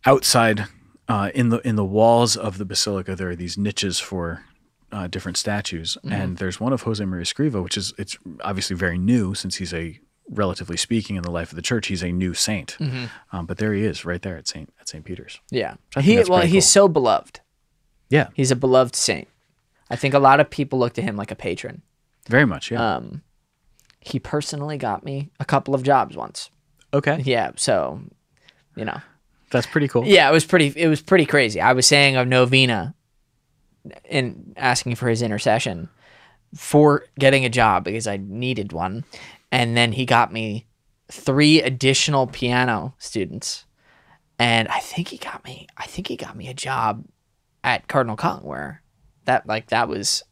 outside 0.06 0.65
uh, 1.08 1.32
in 1.34 1.50
the 1.50 1.60
in 1.67 1.75
the 1.75 1.86
walls 1.86 2.36
of 2.38 2.58
the 2.58 2.65
basilica 2.65 3.15
there 3.15 3.29
are 3.29 3.36
these 3.36 3.58
niches 3.58 4.00
for 4.00 4.44
uh, 4.91 5.08
different 5.08 5.38
statues 5.38 5.98
Mm-hmm. 6.03 6.13
and 6.13 6.38
there's 6.38 6.60
one 6.60 6.74
of 6.74 6.82
Jose 6.84 7.03
Maria 7.03 7.24
Escriva 7.25 7.62
which 7.63 7.77
is 7.77 7.94
it's 7.98 8.17
obviously 8.41 8.75
very 8.75 8.98
new 8.98 9.34
since 9.34 9.56
he's 9.56 9.74
a 9.74 10.00
relatively 10.29 10.75
speaking 10.77 11.15
in 11.15 11.24
the 11.24 11.32
life 11.32 11.51
of 11.51 11.56
the 11.56 11.62
church 11.62 11.88
he's 11.88 12.03
a 12.03 12.12
new 12.12 12.34
saint 12.34 12.77
Mm-hmm. 12.79 13.06
um, 13.36 13.46
but 13.46 13.58
there 13.58 13.74
he 13.74 13.84
is 13.84 14.06
right 14.06 14.22
there 14.22 14.38
at 14.38 14.48
Saint 14.48 14.74
at 14.79 14.88
Saint 14.89 15.06
Peter's 15.06 15.39
Yeah. 15.51 15.75
He 16.00 16.22
well 16.24 16.41
he's 16.41 16.65
cool. 16.65 16.84
so 16.84 16.88
beloved. 16.88 17.39
yeah 18.10 18.29
He's 18.34 18.51
a 18.51 18.56
beloved 18.56 18.96
saint. 18.96 19.27
I 19.89 19.96
think 19.96 20.13
a 20.13 20.20
lot 20.20 20.39
of 20.39 20.50
people 20.50 20.79
look 20.79 20.94
to 20.94 21.01
him 21.01 21.15
like 21.15 21.32
a 21.32 21.36
patron. 21.36 21.82
very 22.27 22.46
much 22.46 22.72
yeah 22.72 22.96
Um 22.98 23.22
he 24.00 24.20
personally 24.20 24.77
got 24.77 25.03
me 25.03 25.29
a 25.39 25.46
couple 25.46 25.75
of 25.75 25.84
jobs 25.84 26.15
once. 26.15 26.50
okay 26.94 27.22
Yeah, 27.25 27.51
so 27.56 28.00
you 28.75 28.86
know. 28.86 29.00
that's 29.51 29.67
pretty 29.67 29.88
cool 29.88 30.06
Yeah, 30.06 30.29
it 30.29 30.32
was 30.34 30.46
pretty 30.46 30.74
it 30.75 30.88
was 30.88 31.01
pretty 31.01 31.25
crazy. 31.25 31.60
I 31.62 31.74
was 31.74 31.88
saying 31.88 32.15
a 32.15 32.24
novena 32.25 32.94
and 34.10 34.53
asking 34.58 34.96
for 34.96 35.08
his 35.10 35.22
intercession 35.22 35.89
for 36.56 37.06
getting 37.20 37.46
a 37.46 37.50
job 37.50 37.84
because 37.86 38.08
I 38.08 38.17
needed 38.17 38.72
one. 38.74 39.03
And 39.51 39.75
then 39.77 39.94
he 39.94 40.06
got 40.06 40.32
me 40.32 40.65
three 41.10 41.62
additional 41.62 42.27
piano 42.27 42.94
students. 43.00 43.65
And 44.39 44.67
I 44.67 44.79
think 44.79 45.08
he 45.10 45.17
got 45.17 45.44
me 45.44 45.67
I 45.77 45.86
think 45.88 46.08
he 46.08 46.15
got 46.17 46.36
me 46.36 46.48
a 46.48 46.53
job 46.53 47.06
at 47.63 47.88
Cardinal 47.88 48.15
Cottonware. 48.17 48.79
That 49.27 49.48
like 49.48 49.67
that 49.67 49.88
was 49.88 50.24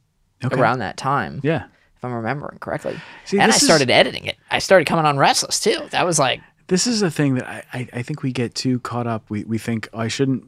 Okay. 0.44 0.60
around 0.60 0.80
that 0.80 0.98
time. 0.98 1.40
yeah 1.44 1.66
If 1.96 2.04
I'm 2.04 2.14
remembering 2.14 2.58
correctly. 2.60 3.00
See, 3.26 3.38
and 3.38 3.44
I 3.44 3.48
this 3.54 3.62
is- 3.62 3.68
started 3.68 3.90
editing 3.90 4.26
it. 4.26 4.36
I 4.52 4.60
started 4.60 4.86
coming 4.86 5.06
on 5.06 5.18
Restless 5.18 5.60
too. 5.62 5.88
That 5.92 6.06
was 6.06 6.20
like 6.20 6.42
this 6.68 6.88
is 6.88 7.02
a 7.04 7.12
thing 7.12 7.36
that 7.36 7.48
I, 7.48 7.64
I, 7.74 7.88
I 7.94 8.02
think 8.02 8.24
we 8.24 8.32
get 8.32 8.56
too 8.56 8.80
caught 8.80 9.06
up. 9.08 9.30
We 9.30 9.44
we 9.44 9.58
think 9.58 9.88
oh, 9.94 10.00
I 10.00 10.08
shouldn't 10.10 10.44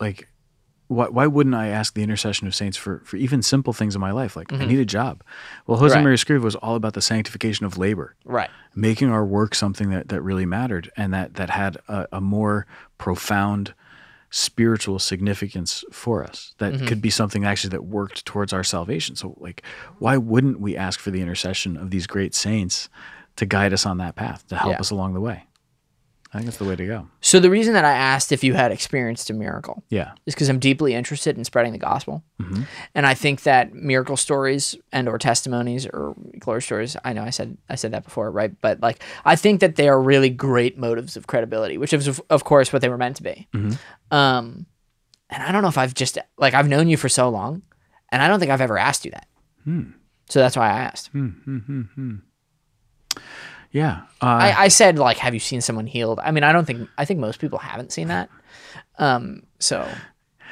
like 0.00 0.28
why, 0.88 1.08
why 1.08 1.26
wouldn't 1.26 1.54
I 1.54 1.68
ask 1.68 1.92
the 1.92 2.02
intercession 2.02 2.46
of 2.46 2.54
saints 2.54 2.78
for, 2.78 3.02
for 3.04 3.18
even 3.18 3.42
simple 3.42 3.74
things 3.74 3.94
in 3.94 4.00
my 4.00 4.10
life? 4.10 4.36
Like, 4.36 4.50
I 4.54 4.64
need 4.64 4.78
a 4.78 4.86
job. 4.86 5.22
Well, 5.66 5.76
Jose 5.78 5.92
Mm-hmm. 5.92 5.98
Right. 5.98 6.02
Maria 6.02 6.16
Escriva 6.16 6.40
was 6.40 6.56
all 6.56 6.76
about 6.76 6.94
the 6.94 7.02
sanctification 7.02 7.66
of 7.66 7.76
labor, 7.76 8.16
Right. 8.24 8.48
making 8.74 9.10
our 9.10 9.22
work 9.22 9.54
something 9.54 9.90
that, 9.90 10.08
that 10.08 10.22
really 10.22 10.46
mattered 10.46 10.90
and 10.96 11.12
that, 11.12 11.34
that 11.34 11.50
had 11.50 11.76
a, 11.88 12.06
a 12.12 12.20
more 12.22 12.66
profound 12.96 13.74
spiritual 14.30 14.98
significance 14.98 15.84
for 15.90 16.22
us 16.24 16.54
that 16.58 16.74
Mm-hmm. 16.74 16.86
could 16.86 17.00
be 17.02 17.10
something 17.10 17.44
actually 17.44 17.70
that 17.70 17.84
worked 17.84 18.24
towards 18.26 18.52
our 18.52 18.62
salvation. 18.64 19.16
So, 19.16 19.34
like, 19.40 19.62
why 19.98 20.16
wouldn't 20.16 20.60
we 20.60 20.76
ask 20.76 21.00
for 21.00 21.10
the 21.10 21.20
intercession 21.22 21.76
of 21.76 21.90
these 21.90 22.06
great 22.06 22.34
saints 22.34 22.88
to 23.36 23.46
guide 23.46 23.72
us 23.72 23.86
on 23.86 23.98
that 23.98 24.16
path, 24.16 24.46
to 24.48 24.56
help 24.56 24.72
Yeah. 24.74 24.80
us 24.80 24.90
along 24.90 25.14
the 25.14 25.20
way? 25.20 25.44
I 26.32 26.38
think 26.38 26.48
it's 26.48 26.58
the 26.58 26.64
way 26.66 26.76
to 26.76 26.86
go. 26.86 27.08
So 27.22 27.40
the 27.40 27.48
reason 27.48 27.72
that 27.72 27.86
I 27.86 27.92
asked 27.92 28.32
if 28.32 28.44
you 28.44 28.52
had 28.52 28.70
experienced 28.70 29.30
a 29.30 29.32
miracle 29.32 29.82
Yeah. 29.88 30.12
is 30.26 30.34
because 30.34 30.50
I'm 30.50 30.58
deeply 30.58 30.92
interested 30.94 31.38
in 31.38 31.44
spreading 31.44 31.72
the 31.72 31.78
gospel, 31.78 32.22
Mm-hmm. 32.40 32.62
and 32.94 33.06
I 33.06 33.14
think 33.14 33.42
that 33.44 33.72
miracle 33.74 34.16
stories 34.16 34.76
and 34.92 35.08
or 35.08 35.16
testimonies 35.18 35.86
or 35.86 36.14
glory 36.38 36.60
stories. 36.62 36.96
I 37.02 37.12
know 37.14 37.22
I 37.22 37.30
said 37.30 37.56
I 37.68 37.76
said 37.76 37.92
that 37.92 38.04
before, 38.04 38.30
right? 38.30 38.52
But 38.60 38.80
like 38.80 39.02
I 39.24 39.36
think 39.36 39.60
that 39.60 39.76
they 39.76 39.88
are 39.88 40.00
really 40.00 40.28
great 40.30 40.76
motives 40.78 41.16
of 41.16 41.26
credibility, 41.26 41.78
which 41.78 41.92
is 41.94 42.06
of, 42.06 42.20
of 42.28 42.44
course 42.44 42.72
what 42.72 42.82
they 42.82 42.88
were 42.90 42.98
meant 42.98 43.16
to 43.16 43.22
be. 43.22 43.48
Mm-hmm. 43.54 44.14
Um, 44.16 44.66
and 45.30 45.42
I 45.42 45.50
don't 45.50 45.62
know 45.62 45.68
if 45.68 45.78
I've 45.78 45.94
just 45.94 46.18
like 46.36 46.52
I've 46.54 46.68
known 46.68 46.88
you 46.88 46.96
for 46.98 47.08
so 47.08 47.28
long, 47.30 47.62
and 48.12 48.22
I 48.22 48.28
don't 48.28 48.38
think 48.38 48.52
I've 48.52 48.60
ever 48.60 48.78
asked 48.78 49.04
you 49.06 49.10
that. 49.12 49.26
Hmm. 49.64 49.82
So 50.28 50.40
that's 50.40 50.56
why 50.56 50.66
I 50.68 50.78
asked. 50.80 51.10
Yeah. 53.70 54.02
Uh, 54.22 54.26
I, 54.26 54.54
I 54.64 54.68
said 54.68 54.98
like, 54.98 55.18
have 55.18 55.34
you 55.34 55.40
seen 55.40 55.60
someone 55.60 55.86
healed? 55.86 56.18
I 56.20 56.30
mean, 56.30 56.44
I 56.44 56.52
don't 56.52 56.64
think 56.64 56.88
I 56.98 57.04
think 57.04 57.20
most 57.20 57.38
people 57.40 57.58
haven't 57.58 57.92
seen 57.92 58.08
that. 58.08 58.28
Um, 58.98 59.42
so 59.58 59.88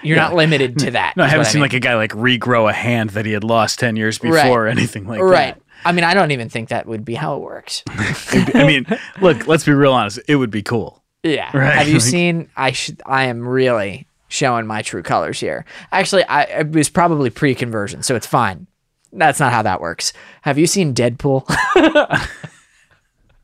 you're 0.03 0.17
not 0.17 0.35
limited 0.35 0.79
to 0.81 0.91
that. 0.93 1.17
no, 1.17 1.25
I 1.25 1.29
haven't 1.29 1.47
seen 1.47 1.55
mean. 1.61 1.63
like 1.63 1.73
a 1.73 1.81
guy 1.81 1.95
like 1.97 2.13
regrow 2.13 2.69
a 2.69 2.73
hand 2.73 3.11
that 3.11 3.25
he 3.27 3.33
had 3.33 3.43
lost 3.45 3.79
10 3.79 3.97
years 3.97 4.19
before 4.19 4.37
Right. 4.37 4.51
or 4.51 4.67
anything 4.67 5.07
like 5.07 5.21
right. 5.21 5.31
that. 5.31 5.55
Right. 5.55 5.63
I 5.85 5.93
mean, 5.93 6.05
I 6.05 6.15
don't 6.15 6.31
even 6.31 6.49
think 6.49 6.69
that 6.71 6.87
would 6.87 7.05
be 7.05 7.15
how 7.15 7.37
it 7.37 7.43
works. 7.43 7.83
I 7.89 8.65
mean, 8.67 8.87
look, 9.21 9.47
let's 9.47 9.65
be 9.65 9.73
real 9.73 9.93
honest. 9.93 10.19
It 10.29 10.37
would 10.37 10.51
be 10.51 10.63
cool. 10.63 11.03
Yeah. 11.23 11.51
Right, 11.55 11.75
Have 11.75 11.89
you 11.89 11.95
like- 11.95 12.03
seen? 12.03 12.51
I 12.57 12.73
should. 12.73 13.03
I 13.07 13.25
am 13.25 13.47
really 13.47 14.07
showing 14.29 14.67
my 14.67 14.83
true 14.83 15.03
colors 15.03 15.39
here. 15.41 15.65
Actually, 15.93 16.25
I 16.25 16.43
it 16.43 16.71
was 16.73 16.89
probably 16.89 17.31
pre-conversion, 17.31 18.03
so 18.03 18.15
it's 18.17 18.27
fine. 18.27 18.67
That's 19.13 19.39
not 19.41 19.53
how 19.53 19.63
that 19.63 19.81
works. 19.81 20.13
Have 20.43 20.59
you 20.59 20.67
seen 20.67 20.95
Deadpool? 20.95 21.45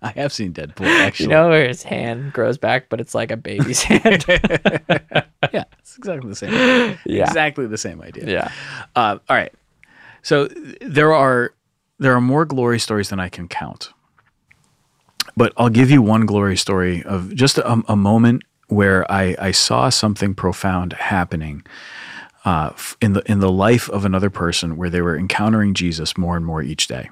I 0.06 0.10
have 0.10 0.32
seen 0.32 0.52
Deadpool 0.52 0.86
actually. 1.00 1.24
you 1.26 1.30
know 1.30 1.48
where 1.48 1.68
his 1.68 1.82
hand 1.82 2.32
grows 2.32 2.58
back, 2.58 2.88
but 2.88 3.00
it's 3.00 3.14
like 3.14 3.30
a 3.30 3.36
baby's 3.36 3.82
hand. 3.90 4.24
yeah, 4.28 5.64
it's 5.78 5.96
exactly 5.96 6.28
the 6.28 6.36
same. 6.36 6.52
Yeah. 7.06 7.24
Exactly 7.24 7.66
the 7.66 7.78
same 7.78 8.02
idea. 8.02 8.26
yeah. 8.26 8.52
Uh, 8.96 9.18
all 9.28 9.36
right. 9.36 9.52
So 10.22 10.48
there 10.80 11.12
are 11.12 11.54
there 11.98 12.14
are 12.14 12.20
more 12.20 12.44
glory 12.44 12.78
stories 12.80 13.10
than 13.10 13.20
I 13.20 13.28
can 13.28 13.48
count. 13.48 13.90
But 15.36 15.52
I'll 15.56 15.70
give 15.70 15.90
you 15.90 16.02
one 16.02 16.26
glory 16.26 16.56
story 16.56 17.02
of 17.04 17.34
just 17.34 17.56
a, 17.58 17.82
a 17.88 17.96
moment 17.96 18.42
where 18.68 19.10
I, 19.10 19.36
I 19.38 19.50
saw 19.52 19.88
something 19.88 20.34
profound 20.34 20.94
happening 20.94 21.64
uh, 22.44 22.72
in 23.00 23.12
the 23.12 23.22
in 23.30 23.38
the 23.38 23.50
life 23.50 23.88
of 23.90 24.04
another 24.04 24.30
person, 24.30 24.76
where 24.76 24.90
they 24.90 25.00
were 25.00 25.16
encountering 25.16 25.74
Jesus 25.74 26.18
more 26.18 26.36
and 26.36 26.44
more 26.44 26.60
each 26.62 26.86
day. 26.88 27.08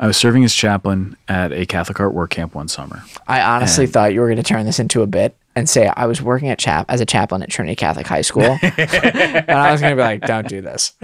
I 0.00 0.06
was 0.06 0.16
serving 0.16 0.44
as 0.44 0.54
chaplain 0.54 1.16
at 1.28 1.52
a 1.52 1.66
Catholic 1.66 1.98
Heart 1.98 2.14
Work 2.14 2.30
Camp 2.30 2.54
one 2.54 2.68
summer. 2.68 3.04
I 3.26 3.40
honestly 3.40 3.86
thought 3.86 4.12
you 4.12 4.20
were 4.20 4.26
going 4.26 4.36
to 4.36 4.42
turn 4.42 4.66
this 4.66 4.78
into 4.78 5.02
a 5.02 5.06
bit 5.06 5.36
and 5.56 5.68
say 5.68 5.86
I 5.94 6.06
was 6.06 6.20
working 6.20 6.48
at 6.48 6.58
chap 6.58 6.86
as 6.88 7.00
a 7.00 7.06
chaplain 7.06 7.42
at 7.42 7.50
Trinity 7.50 7.76
Catholic 7.76 8.06
High 8.06 8.22
School, 8.22 8.58
and 8.62 9.50
I 9.50 9.70
was 9.72 9.80
going 9.80 9.92
to 9.92 9.96
be 9.96 10.02
like, 10.02 10.22
"Don't 10.22 10.48
do 10.48 10.60
this." 10.60 10.92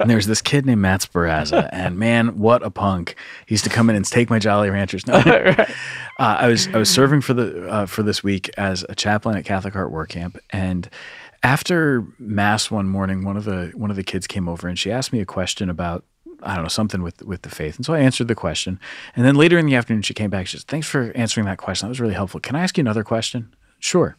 And 0.00 0.10
there's 0.10 0.26
this 0.26 0.42
kid 0.42 0.66
named 0.66 0.80
Matt 0.80 1.00
Sparazza, 1.02 1.68
and 1.72 1.98
man, 1.98 2.38
what 2.38 2.64
a 2.64 2.70
punk! 2.70 3.14
He 3.46 3.54
used 3.54 3.64
to 3.64 3.70
come 3.70 3.88
in 3.88 3.96
and 3.96 4.04
take 4.04 4.30
my 4.30 4.38
Jolly 4.38 4.68
Ranchers. 4.68 5.06
No, 5.06 5.14
uh, 5.24 5.64
I 6.18 6.48
was 6.48 6.68
I 6.68 6.78
was 6.78 6.90
serving 6.90 7.20
for 7.20 7.34
the 7.34 7.68
uh, 7.68 7.86
for 7.86 8.02
this 8.02 8.24
week 8.24 8.50
as 8.56 8.84
a 8.88 8.94
chaplain 8.94 9.36
at 9.36 9.44
Catholic 9.44 9.74
Heart 9.74 9.92
Work 9.92 10.10
Camp, 10.10 10.38
and 10.50 10.88
after 11.42 12.06
mass 12.18 12.70
one 12.70 12.88
morning, 12.88 13.24
one 13.24 13.36
of 13.36 13.44
the 13.44 13.72
one 13.74 13.90
of 13.90 13.96
the 13.96 14.02
kids 14.02 14.26
came 14.26 14.48
over 14.48 14.68
and 14.68 14.78
she 14.78 14.90
asked 14.90 15.12
me 15.12 15.20
a 15.20 15.26
question 15.26 15.70
about 15.70 16.04
I 16.42 16.54
don't 16.54 16.64
know 16.64 16.68
something 16.68 17.02
with 17.02 17.22
with 17.22 17.42
the 17.42 17.48
faith, 17.50 17.76
and 17.76 17.86
so 17.86 17.94
I 17.94 18.00
answered 18.00 18.28
the 18.28 18.34
question. 18.34 18.78
And 19.16 19.24
then 19.24 19.34
later 19.36 19.58
in 19.58 19.66
the 19.66 19.74
afternoon, 19.76 20.02
she 20.02 20.14
came 20.14 20.30
back. 20.30 20.46
She 20.46 20.56
said, 20.58 20.66
"Thanks 20.66 20.88
for 20.88 21.12
answering 21.14 21.46
that 21.46 21.58
question. 21.58 21.86
That 21.86 21.90
was 21.90 22.00
really 22.00 22.14
helpful. 22.14 22.40
Can 22.40 22.56
I 22.56 22.60
ask 22.62 22.76
you 22.76 22.82
another 22.82 23.04
question?" 23.04 23.54
Sure. 23.78 24.16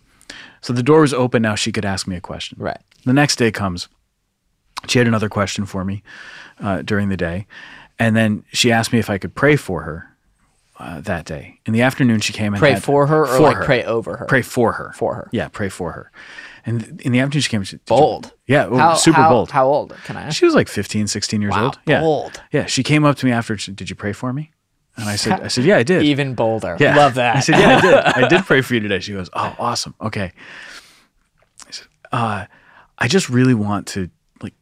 So 0.62 0.74
the 0.74 0.84
door 0.84 1.02
was 1.02 1.14
open. 1.14 1.42
Now 1.42 1.56
she 1.56 1.72
could 1.72 1.86
ask 1.86 2.08
me 2.08 2.16
a 2.16 2.22
question. 2.22 2.58
Right. 2.60 2.80
The 3.06 3.14
next 3.14 3.36
day 3.38 3.52
comes. 3.52 3.90
She 4.88 4.98
had 5.00 5.08
another 5.08 5.30
question 5.30 5.66
for 5.66 5.86
me 5.86 6.04
uh, 6.60 6.82
during 6.82 7.10
the 7.10 7.18
day, 7.18 7.46
and 8.00 8.16
then 8.16 8.44
she 8.52 8.72
asked 8.72 8.92
me 8.92 9.00
if 9.00 9.10
I 9.10 9.18
could 9.18 9.34
pray 9.36 9.56
for 9.56 9.84
her 9.84 10.16
uh, 10.80 11.00
that 11.02 11.26
day. 11.26 11.60
In 11.66 11.72
the 11.74 11.82
afternoon, 11.82 12.20
she 12.20 12.34
came 12.34 12.54
and 12.54 12.60
Pray 12.60 12.74
had- 12.74 12.84
for 12.84 13.08
her 13.08 13.24
or 13.24 13.28
for 13.28 13.40
like 13.42 13.58
her. 13.58 13.64
pray 13.64 13.84
over 13.86 14.18
her? 14.18 14.26
Pray 14.26 14.42
for 14.42 14.74
her. 14.74 14.92
For 14.96 15.16
her. 15.16 15.30
Yeah, 15.32 15.48
pray 15.48 15.70
for 15.70 15.92
her. 15.94 16.12
And 16.66 17.02
in 17.02 17.12
the 17.12 17.20
afternoon, 17.20 17.42
she 17.42 17.50
came. 17.50 17.64
She, 17.64 17.76
"Did 17.78 17.82
you-" 17.90 17.98
Bold. 17.98 18.34
yeah, 18.48 18.70
How, 18.70 18.94
super 18.94 19.22
how- 19.22 19.30
bold. 19.30 19.52
How 19.52 19.66
old? 19.68 19.96
Can 20.06 20.16
I 20.16 20.24
ask? 20.24 20.38
she 20.38 20.46
was 20.46 20.56
like 20.56 20.70
15, 20.70 21.08
16 21.08 21.42
years 21.42 21.52
Wow, 21.52 21.66
old. 21.66 21.80
Yeah, 21.86 22.00
bold. 22.00 22.42
Yeah, 22.52 22.66
she 22.68 22.84
came 22.84 23.04
up 23.04 23.18
to 23.18 23.26
me 23.26 23.32
after. 23.34 23.58
she- 23.58 23.74
Did 23.74 23.90
you 23.90 23.96
pray 23.96 24.14
for 24.14 24.32
me? 24.32 24.52
And 24.96 25.10
I 25.10 25.16
said, 25.16 25.42
I 25.42 25.48
said, 25.48 25.64
yeah, 25.66 25.78
I 25.78 25.84
did. 25.84 26.04
Even 26.04 26.36
bolder. 26.36 26.78
Yeah. 26.80 26.96
Love 26.96 27.16
that. 27.16 27.36
I 27.38 27.40
said, 27.40 27.60
yeah, 27.60 27.78
I 27.78 27.82
did. 27.82 27.94
I 28.26 28.28
did 28.28 28.46
pray 28.46 28.62
for 28.62 28.76
you 28.76 28.80
today. 28.80 29.00
She 29.00 29.12
goes, 29.12 29.28
oh, 29.34 29.56
awesome. 29.58 29.96
Okay. 30.00 30.32
I 31.68 31.72
said, 31.72 31.88
uh, 32.12 32.46
I 33.00 33.08
just 33.08 33.28
really 33.28 33.56
want 33.56 33.88
to 33.88 34.10
like 34.42 34.54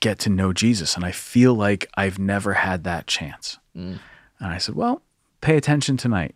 get 0.00 0.20
to 0.20 0.30
know 0.30 0.52
Jesus, 0.52 0.94
and 0.94 1.04
I 1.04 1.10
feel 1.10 1.54
like 1.54 1.88
I've 1.96 2.18
never 2.18 2.52
had 2.54 2.84
that 2.84 3.06
chance. 3.08 3.58
Mm. 3.76 3.98
And 4.38 4.52
I 4.52 4.58
said, 4.58 4.76
well, 4.76 5.02
pay 5.40 5.56
attention 5.56 5.96
tonight, 5.96 6.34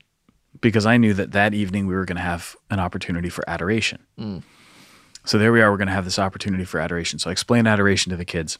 because 0.60 0.84
I 0.84 0.96
knew 0.96 1.14
that 1.14 1.30
that 1.32 1.54
evening 1.54 1.86
we 1.86 1.94
were 1.94 2.04
going 2.04 2.16
to 2.16 2.22
have 2.22 2.56
an 2.68 2.80
opportunity 2.80 3.28
for 3.28 3.48
adoration. 3.48 4.00
Mm. 4.18 4.42
So 5.26 5.38
there 5.38 5.52
we 5.52 5.60
are. 5.60 5.70
We're 5.70 5.76
going 5.76 5.88
to 5.88 5.94
have 5.94 6.04
this 6.04 6.18
opportunity 6.18 6.64
for 6.64 6.80
adoration. 6.80 7.18
So 7.18 7.28
I 7.28 7.32
explained 7.32 7.68
adoration 7.68 8.10
to 8.10 8.16
the 8.16 8.24
kids. 8.24 8.58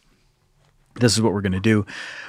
This 0.97 1.15
is 1.15 1.23
what 1.23 1.33
we're 1.33 1.41
going 1.41 1.53
to 1.53 1.61
do. 1.61 1.87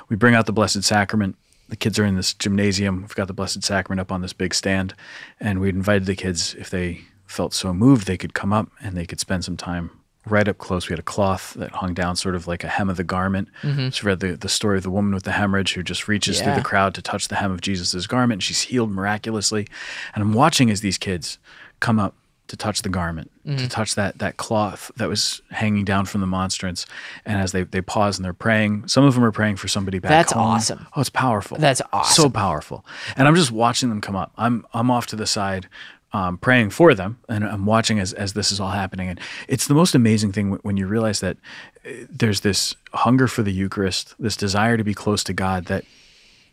We 0.10 0.16
bring 0.16 0.36
out 0.36 0.46
the 0.46 0.54
Blessed 0.54 0.84
Sacrament. 0.84 1.36
The 1.70 1.76
kids 1.76 1.98
are 1.98 2.06
in 2.06 2.16
this 2.16 2.34
gymnasium. 2.34 3.02
We've 3.02 3.16
got 3.16 3.28
the 3.28 3.34
Blessed 3.34 3.64
Sacrament 3.64 4.00
up 4.00 4.12
on 4.12 4.22
this 4.22 4.34
big 4.34 4.54
stand. 4.54 4.94
And 5.40 5.60
we'd 5.60 5.76
invited 5.76 6.06
the 6.06 6.16
kids, 6.16 6.54
if 6.56 6.70
they 6.70 7.02
felt 7.26 7.54
so 7.54 7.74
moved, 7.74 8.08
they 8.08 8.18
could 8.18 8.34
come 8.34 8.54
up 8.54 8.70
and 8.82 8.96
they 8.96 9.06
could 9.06 9.20
spend 9.20 9.44
some 9.44 9.58
time 9.58 9.90
right 10.26 10.48
up 10.48 10.60
close. 10.60 10.88
We 10.88 10.94
had 10.94 11.00
a 11.00 11.04
cloth 11.04 11.54
that 11.56 11.72
hung 11.72 11.94
down 11.94 12.16
sort 12.16 12.36
of 12.36 12.48
like 12.48 12.64
a 12.64 12.68
hem 12.68 12.90
of 12.90 12.98
the 12.98 13.04
garment. 13.04 13.48
Mm-hmm. 13.64 13.90
So 13.90 14.04
we 14.04 14.08
read 14.10 14.20
the, 14.20 14.36
the 14.36 14.50
story 14.50 14.78
of 14.78 14.84
the 14.84 14.92
woman 14.92 15.14
with 15.14 15.24
the 15.24 15.32
hemorrhage 15.32 15.74
who 15.74 15.82
just 15.82 16.08
reaches 16.08 16.42
through 16.42 16.56
the 16.56 16.62
crowd 16.62 16.94
to 16.96 17.02
touch 17.02 17.28
the 17.28 17.36
hem 17.36 17.52
of 17.52 17.62
Jesus' 17.62 18.06
garment. 18.06 18.34
And 18.34 18.44
she's 18.44 18.62
healed 18.62 18.92
miraculously. 18.92 19.68
And 20.14 20.22
I'm 20.22 20.34
watching 20.34 20.70
as 20.70 20.82
these 20.82 20.98
kids 20.98 21.40
come 21.80 22.00
up 22.00 22.14
to 22.48 22.58
touch 22.58 22.82
the 22.82 22.90
garment, 22.90 23.30
Mm-hmm. 23.46 23.58
to 23.58 23.70
touch 23.70 23.96
that 23.96 24.18
that 24.20 24.36
cloth 24.38 24.92
that 24.98 25.08
was 25.08 25.42
hanging 25.52 25.86
down 25.86 26.06
from 26.06 26.20
the 26.22 26.28
monstrance. 26.28 26.86
And 27.26 27.40
as 27.42 27.52
they, 27.54 27.64
they 27.64 27.82
pause 27.82 28.18
and 28.18 28.26
they're 28.26 28.34
praying, 28.34 28.88
some 28.90 29.04
of 29.06 29.14
them 29.16 29.24
are 29.24 29.32
praying 29.32 29.56
for 29.58 29.68
somebody 29.70 30.00
back 30.00 30.10
That's 30.10 30.34
home. 30.34 30.44
awesome. 30.44 30.88
Oh, 30.96 31.02
it's 31.02 31.10
powerful. 31.10 31.58
That's 31.58 31.82
awesome. 31.94 32.24
So 32.24 32.30
powerful. 32.30 32.86
And 33.16 33.28
I'm 33.28 33.36
just 33.36 33.52
watching 33.52 33.88
them 33.90 34.02
come 34.02 34.16
up. 34.18 34.32
I'm 34.38 34.66
I'm 34.74 34.92
off 34.92 35.08
to 35.08 35.16
the 35.16 35.26
side, 35.28 35.68
um, 36.14 36.38
praying 36.38 36.72
for 36.72 36.94
them, 36.94 37.20
and 37.30 37.46
I'm 37.46 37.66
watching 37.66 38.00
as 38.00 38.12
as 38.14 38.34
this 38.34 38.52
is 38.52 38.60
all 38.60 38.72
happening. 38.72 39.08
And 39.10 39.20
it's 39.48 39.68
the 39.68 39.74
most 39.74 39.96
amazing 39.96 40.32
thing 40.34 40.50
when- 40.50 40.60
when 40.64 40.78
you 40.78 40.88
realize 40.88 41.20
that 41.22 41.38
uh, 41.86 41.90
there's 42.10 42.42
this 42.42 42.76
hunger 42.94 43.28
for 43.28 43.44
the 43.44 43.52
Eucharist, 43.54 44.14
this 44.20 44.36
desire 44.36 44.76
to 44.78 44.84
be 44.84 44.94
close 44.94 45.24
to 45.26 45.34
God 45.34 45.66
that 45.66 45.86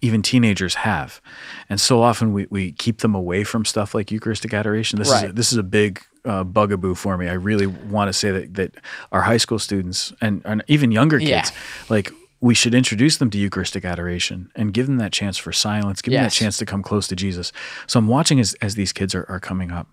even 0.04 0.22
teenagers 0.22 0.74
have. 0.74 1.20
And 1.68 1.80
so 1.80 2.02
often 2.02 2.32
we, 2.32 2.46
we 2.50 2.72
keep 2.72 2.98
them 2.98 3.14
away 3.14 3.44
from 3.44 3.64
stuff 3.64 3.94
like 3.94 4.10
Eucharistic 4.12 4.52
adoration. 4.54 4.98
This 4.98 5.08
is 5.08 5.22
a, 5.30 5.32
this 5.32 5.52
is 5.52 5.58
a 5.58 5.62
big 5.62 6.00
uh, 6.24 6.44
bugaboo 6.44 6.94
for 6.94 7.16
me. 7.16 7.28
I 7.28 7.34
really 7.34 7.66
want 7.66 8.08
to 8.08 8.12
say 8.12 8.30
that 8.30 8.54
that 8.54 8.70
our 9.12 9.22
high 9.22 9.38
school 9.38 9.58
students 9.58 10.12
and, 10.20 10.42
and 10.44 10.62
even 10.68 10.92
younger 10.92 11.18
kids, 11.18 11.50
Yeah. 11.50 11.50
like 11.88 12.12
we 12.40 12.54
should 12.54 12.74
introduce 12.74 13.16
them 13.16 13.30
to 13.30 13.38
Eucharistic 13.38 13.84
adoration 13.84 14.50
and 14.54 14.74
give 14.74 14.86
them 14.86 14.98
that 14.98 15.12
chance 15.12 15.38
for 15.38 15.52
silence, 15.52 16.02
give 16.02 16.12
them 16.12 16.22
that 16.24 16.32
chance 16.32 16.58
to 16.58 16.66
come 16.66 16.82
close 16.82 17.08
to 17.08 17.16
Jesus. 17.16 17.52
So 17.86 17.98
I'm 17.98 18.08
watching 18.08 18.38
as, 18.40 18.54
as 18.60 18.74
these 18.74 18.92
kids 18.92 19.14
are, 19.14 19.24
are 19.28 19.40
coming 19.40 19.70
up. 19.70 19.86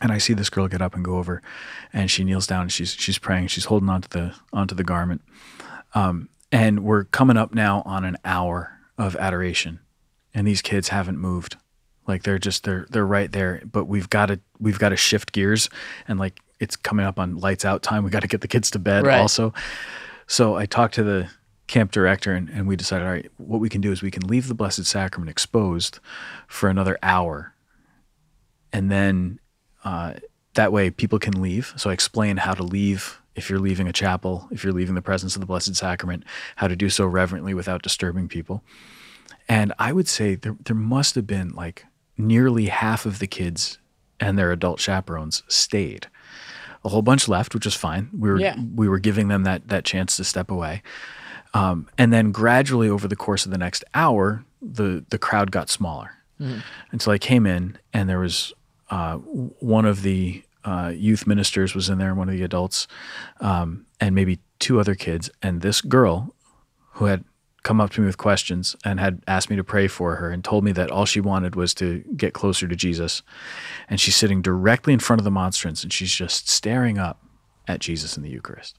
And 0.00 0.10
I 0.10 0.18
see 0.18 0.34
this 0.34 0.50
girl 0.50 0.66
get 0.68 0.82
up 0.82 0.94
and 0.96 1.04
go 1.04 1.16
over, 1.18 1.42
and 1.92 2.10
she 2.10 2.24
kneels 2.24 2.46
down. 2.46 2.62
And 2.62 2.72
she's 2.72 2.92
she's 2.94 3.18
praying. 3.20 3.46
She's 3.48 3.66
holding 3.66 3.88
onto 3.88 4.08
the 4.08 4.34
onto 4.52 4.74
the 4.74 4.82
garment. 4.82 5.20
Um, 5.94 6.28
and 6.50 6.80
we're 6.82 7.04
coming 7.04 7.36
up 7.36 7.54
now 7.54 7.82
on 7.86 8.04
an 8.04 8.16
hour 8.24 8.72
of 8.98 9.16
adoration, 9.16 9.80
and 10.34 10.46
these 10.46 10.62
kids 10.62 10.88
haven't 10.88 11.18
moved. 11.18 11.56
Like 12.06 12.22
they're 12.24 12.38
just 12.38 12.64
they're 12.64 12.86
they're 12.90 13.06
right 13.06 13.30
there. 13.30 13.62
But 13.64 13.84
we've 13.84 14.10
got 14.10 14.26
to 14.26 14.40
we've 14.58 14.78
got 14.78 14.90
to 14.90 14.96
shift 14.96 15.32
gears, 15.32 15.70
and 16.08 16.18
like 16.18 16.40
it's 16.60 16.76
coming 16.76 17.06
up 17.06 17.18
on 17.18 17.38
lights 17.38 17.64
out 17.64 17.82
time. 17.82 18.04
We 18.04 18.10
got 18.10 18.20
to 18.22 18.28
get 18.28 18.40
the 18.40 18.48
kids 18.48 18.70
to 18.72 18.78
bed 18.78 19.04
Right. 19.06 19.18
also. 19.18 19.52
So 20.26 20.56
I 20.56 20.66
talked 20.66 20.94
to 20.94 21.02
the 21.02 21.28
camp 21.66 21.90
director, 21.90 22.32
and, 22.34 22.48
and 22.50 22.66
we 22.68 22.76
decided, 22.76 23.04
all 23.06 23.12
right, 23.12 23.30
what 23.38 23.60
we 23.60 23.68
can 23.68 23.80
do 23.80 23.92
is 23.92 24.02
we 24.02 24.10
can 24.10 24.26
leave 24.26 24.46
the 24.48 24.54
Blessed 24.54 24.84
Sacrament 24.84 25.30
exposed 25.30 25.98
for 26.46 26.68
another 26.68 26.98
hour, 27.02 27.54
and 28.72 28.90
then 28.90 29.38
uh, 29.84 30.14
that 30.54 30.72
way 30.72 30.90
people 30.90 31.18
can 31.18 31.40
leave. 31.40 31.72
So 31.76 31.90
I 31.90 31.92
explain 31.92 32.36
how 32.36 32.52
to 32.54 32.62
leave 32.62 33.21
if 33.34 33.48
you're 33.48 33.58
leaving 33.58 33.88
a 33.88 33.92
chapel, 33.92 34.48
if 34.50 34.62
you're 34.64 34.72
leaving 34.72 34.94
the 34.94 35.02
presence 35.02 35.34
of 35.36 35.40
the 35.40 35.46
Blessed 35.46 35.74
Sacrament, 35.76 36.24
how 36.56 36.68
to 36.68 36.76
do 36.76 36.90
so 36.90 37.06
reverently 37.06 37.54
without 37.54 37.82
disturbing 37.82 38.28
people. 38.28 38.62
And 39.48 39.72
I 39.78 39.92
would 39.92 40.08
say 40.08 40.34
there, 40.34 40.56
there 40.64 40.76
must 40.76 41.14
have 41.14 41.26
been 41.26 41.50
like 41.50 41.84
nearly 42.16 42.66
half 42.66 43.06
of 43.06 43.18
the 43.18 43.26
kids 43.26 43.78
and 44.20 44.38
their 44.38 44.52
adult 44.52 44.78
chaperones 44.80 45.42
stayed. 45.48 46.06
A 46.84 46.88
whole 46.88 47.02
bunch 47.02 47.28
left, 47.28 47.54
which 47.54 47.66
is 47.66 47.74
fine. 47.74 48.08
We 48.16 48.28
were 48.30 48.40
Yeah. 48.40 48.56
we 48.74 48.88
were 48.88 48.98
giving 48.98 49.28
them 49.28 49.44
that 49.44 49.68
that 49.68 49.84
chance 49.84 50.16
to 50.16 50.24
step 50.24 50.50
away. 50.50 50.82
Um, 51.54 51.88
and 51.98 52.12
then 52.12 52.32
gradually 52.32 52.88
over 52.88 53.06
the 53.08 53.16
course 53.16 53.44
of 53.44 53.50
the 53.52 53.58
next 53.58 53.84
hour, 53.94 54.44
the 54.60 55.04
the 55.10 55.18
crowd 55.18 55.50
got 55.50 55.70
smaller 55.70 56.10
until 56.90 57.12
I 57.12 57.18
came 57.18 57.46
in 57.46 57.78
and 57.92 58.08
there 58.08 58.18
was 58.18 58.52
uh, 58.90 59.16
one 59.18 59.84
of 59.84 60.02
the 60.02 60.42
uh, 60.64 60.92
youth 60.94 61.26
ministers 61.26 61.74
was 61.74 61.88
in 61.88 61.98
there, 61.98 62.14
one 62.14 62.28
of 62.28 62.34
the 62.34 62.44
adults, 62.44 62.86
um, 63.40 63.86
and 64.00 64.14
maybe 64.14 64.40
two 64.58 64.78
other 64.78 64.94
kids. 64.94 65.30
And 65.42 65.60
this 65.60 65.80
girl 65.80 66.34
who 66.94 67.06
had 67.06 67.24
come 67.62 67.80
up 67.80 67.90
to 67.90 68.00
me 68.00 68.06
with 68.06 68.18
questions 68.18 68.74
and 68.84 68.98
had 68.98 69.22
asked 69.28 69.48
me 69.48 69.56
to 69.56 69.64
pray 69.64 69.86
for 69.86 70.16
her 70.16 70.30
and 70.30 70.44
told 70.44 70.64
me 70.64 70.72
that 70.72 70.90
all 70.90 71.04
she 71.04 71.20
wanted 71.20 71.54
was 71.54 71.74
to 71.74 72.00
get 72.16 72.34
closer 72.34 72.66
to 72.66 72.74
Jesus. 72.74 73.22
And 73.88 74.00
she's 74.00 74.16
sitting 74.16 74.42
directly 74.42 74.92
in 74.92 74.98
front 74.98 75.20
of 75.20 75.24
the 75.24 75.30
monstrance 75.30 75.82
and 75.82 75.92
she's 75.92 76.12
just 76.12 76.48
staring 76.48 76.98
up 76.98 77.24
at 77.68 77.80
Jesus 77.80 78.16
in 78.16 78.22
the 78.22 78.30
Eucharist. 78.30 78.78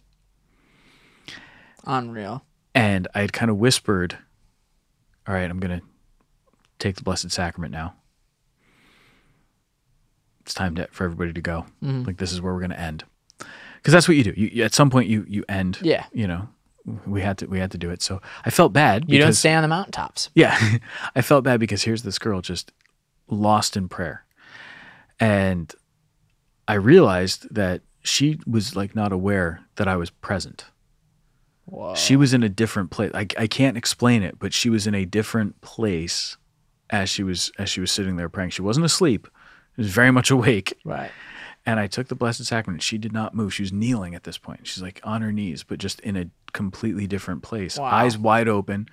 Unreal. 1.85 2.43
And 2.75 3.07
I 3.13 3.21
had 3.21 3.33
kind 3.33 3.51
of 3.51 3.57
whispered, 3.57 4.17
All 5.27 5.33
right, 5.33 5.49
I'm 5.49 5.59
going 5.59 5.79
to 5.79 5.85
take 6.79 6.95
the 6.95 7.03
Blessed 7.03 7.31
Sacrament 7.31 7.71
now. 7.71 7.93
It's 10.43 10.53
time 10.53 10.75
to, 10.75 10.87
for 10.91 11.05
everybody 11.05 11.33
to 11.33 11.41
go. 11.41 11.65
Mm-hmm. 11.83 12.03
Like, 12.03 12.17
this 12.17 12.31
is 12.31 12.41
where 12.41 12.53
we're 12.53 12.59
going 12.59 12.71
to 12.71 12.79
end. 12.79 13.03
Because 13.37 13.93
that's 13.93 14.07
what 14.07 14.15
you 14.17 14.23
do. 14.23 14.33
You, 14.37 14.47
you- 14.53 14.63
at 14.63 14.73
some 14.73 14.89
point, 14.89 15.09
you, 15.09 15.25
you 15.27 15.43
end. 15.49 15.79
Yeah. 15.81 16.05
You 16.13 16.27
know, 16.27 16.47
we 17.05 17.21
had 17.21 17.37
to 17.39 17.45
we 17.47 17.59
had 17.59 17.71
to 17.71 17.77
do 17.77 17.89
it. 17.89 18.01
So 18.01 18.21
I 18.45 18.49
felt 18.49 18.73
bad. 18.73 19.05
You 19.09 19.19
don't 19.19 19.33
stay 19.33 19.53
on 19.53 19.61
the 19.61 19.67
mountaintops. 19.69 20.29
yeah. 20.35 20.77
I 21.15 21.21
felt 21.21 21.43
bad 21.43 21.59
because 21.59 21.83
here's 21.83 22.03
this 22.03 22.19
girl 22.19 22.41
just 22.41 22.71
lost 23.29 23.75
in 23.77 23.87
prayer. 23.89 24.25
And 25.19 25.73
I 26.67 26.73
realized 26.75 27.47
that 27.53 27.81
she 28.03 28.39
was 28.45 28.75
like 28.75 28.95
not 28.95 29.11
aware 29.11 29.61
that 29.75 29.87
I 29.87 29.95
was 29.95 30.09
present. 30.09 30.65
Whoa. 31.65 31.95
She 31.95 32.15
was 32.17 32.33
in 32.33 32.43
a 32.43 32.49
different 32.49 32.91
place. 32.91 33.11
I, 33.13 33.27
I 33.37 33.47
can't 33.47 33.77
explain 33.77 34.21
it, 34.23 34.37
but 34.39 34.53
she 34.53 34.69
was 34.69 34.85
in 34.85 34.93
a 34.95 35.05
different 35.05 35.61
place 35.61 36.35
as 36.89 37.09
she 37.09 37.23
was 37.23 37.51
as 37.57 37.69
she 37.69 37.79
was 37.79 37.91
sitting 37.91 38.17
there 38.17 38.27
praying. 38.29 38.49
She 38.49 38.61
wasn't 38.61 38.85
asleep. 38.85 39.27
She 39.75 39.81
was 39.81 39.91
very 39.91 40.11
much 40.11 40.29
awake. 40.31 40.73
Right. 40.85 41.11
And 41.65 41.79
I 41.79 41.87
took 41.87 42.07
the 42.09 42.15
Blessed 42.15 42.43
Sacrament. 42.45 42.83
She 42.83 42.97
did 42.97 43.13
not 43.13 43.33
move. 43.33 43.53
She 43.53 43.63
was 43.63 43.71
kneeling 43.71 44.15
at 44.15 44.23
this 44.23 44.37
point. 44.37 44.67
She's 44.67 44.83
like 44.83 44.99
on 45.03 45.21
her 45.21 45.31
knees, 45.31 45.63
but 45.63 45.79
just 45.79 45.99
in 46.01 46.15
a 46.17 46.29
completely 46.51 47.07
different 47.07 47.41
place. 47.41 47.77
Wow. 47.79 47.85
Eyes 47.85 48.17
wide 48.17 48.47
open, 48.49 48.87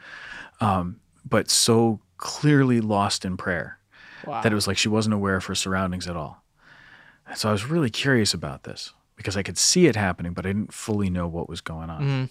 um, 0.60 1.00
but 1.28 1.50
so 1.50 2.00
clearly 2.16 2.80
lost 2.80 3.24
in 3.24 3.36
prayer 3.36 3.78
Wow. 4.24 4.42
that 4.42 4.52
it 4.52 4.54
was 4.54 4.66
like 4.68 4.78
she 4.78 4.88
wasn't 4.88 5.14
aware 5.14 5.34
of 5.36 5.44
her 5.46 5.54
surroundings 5.54 6.06
at 6.06 6.16
all. 6.16 6.44
And 7.26 7.36
so 7.36 7.48
I 7.48 7.52
was 7.52 7.64
really 7.66 7.90
curious 7.90 8.32
about 8.34 8.62
this 8.62 8.92
because 9.16 9.36
I 9.36 9.42
could 9.42 9.58
see 9.58 9.86
it 9.86 9.96
happening, 9.96 10.32
but 10.32 10.46
I 10.46 10.50
didn't 10.50 10.72
fully 10.72 11.10
know 11.10 11.26
what 11.26 11.48
was 11.48 11.60
going 11.60 11.90
on. 11.90 12.02
Mhm. 12.02 12.30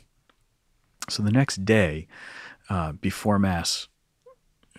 So 1.09 1.21
the 1.21 1.31
next 1.31 1.65
day, 1.65 2.07
uh, 2.69 2.93
before 2.93 3.39
Mass, 3.39 3.87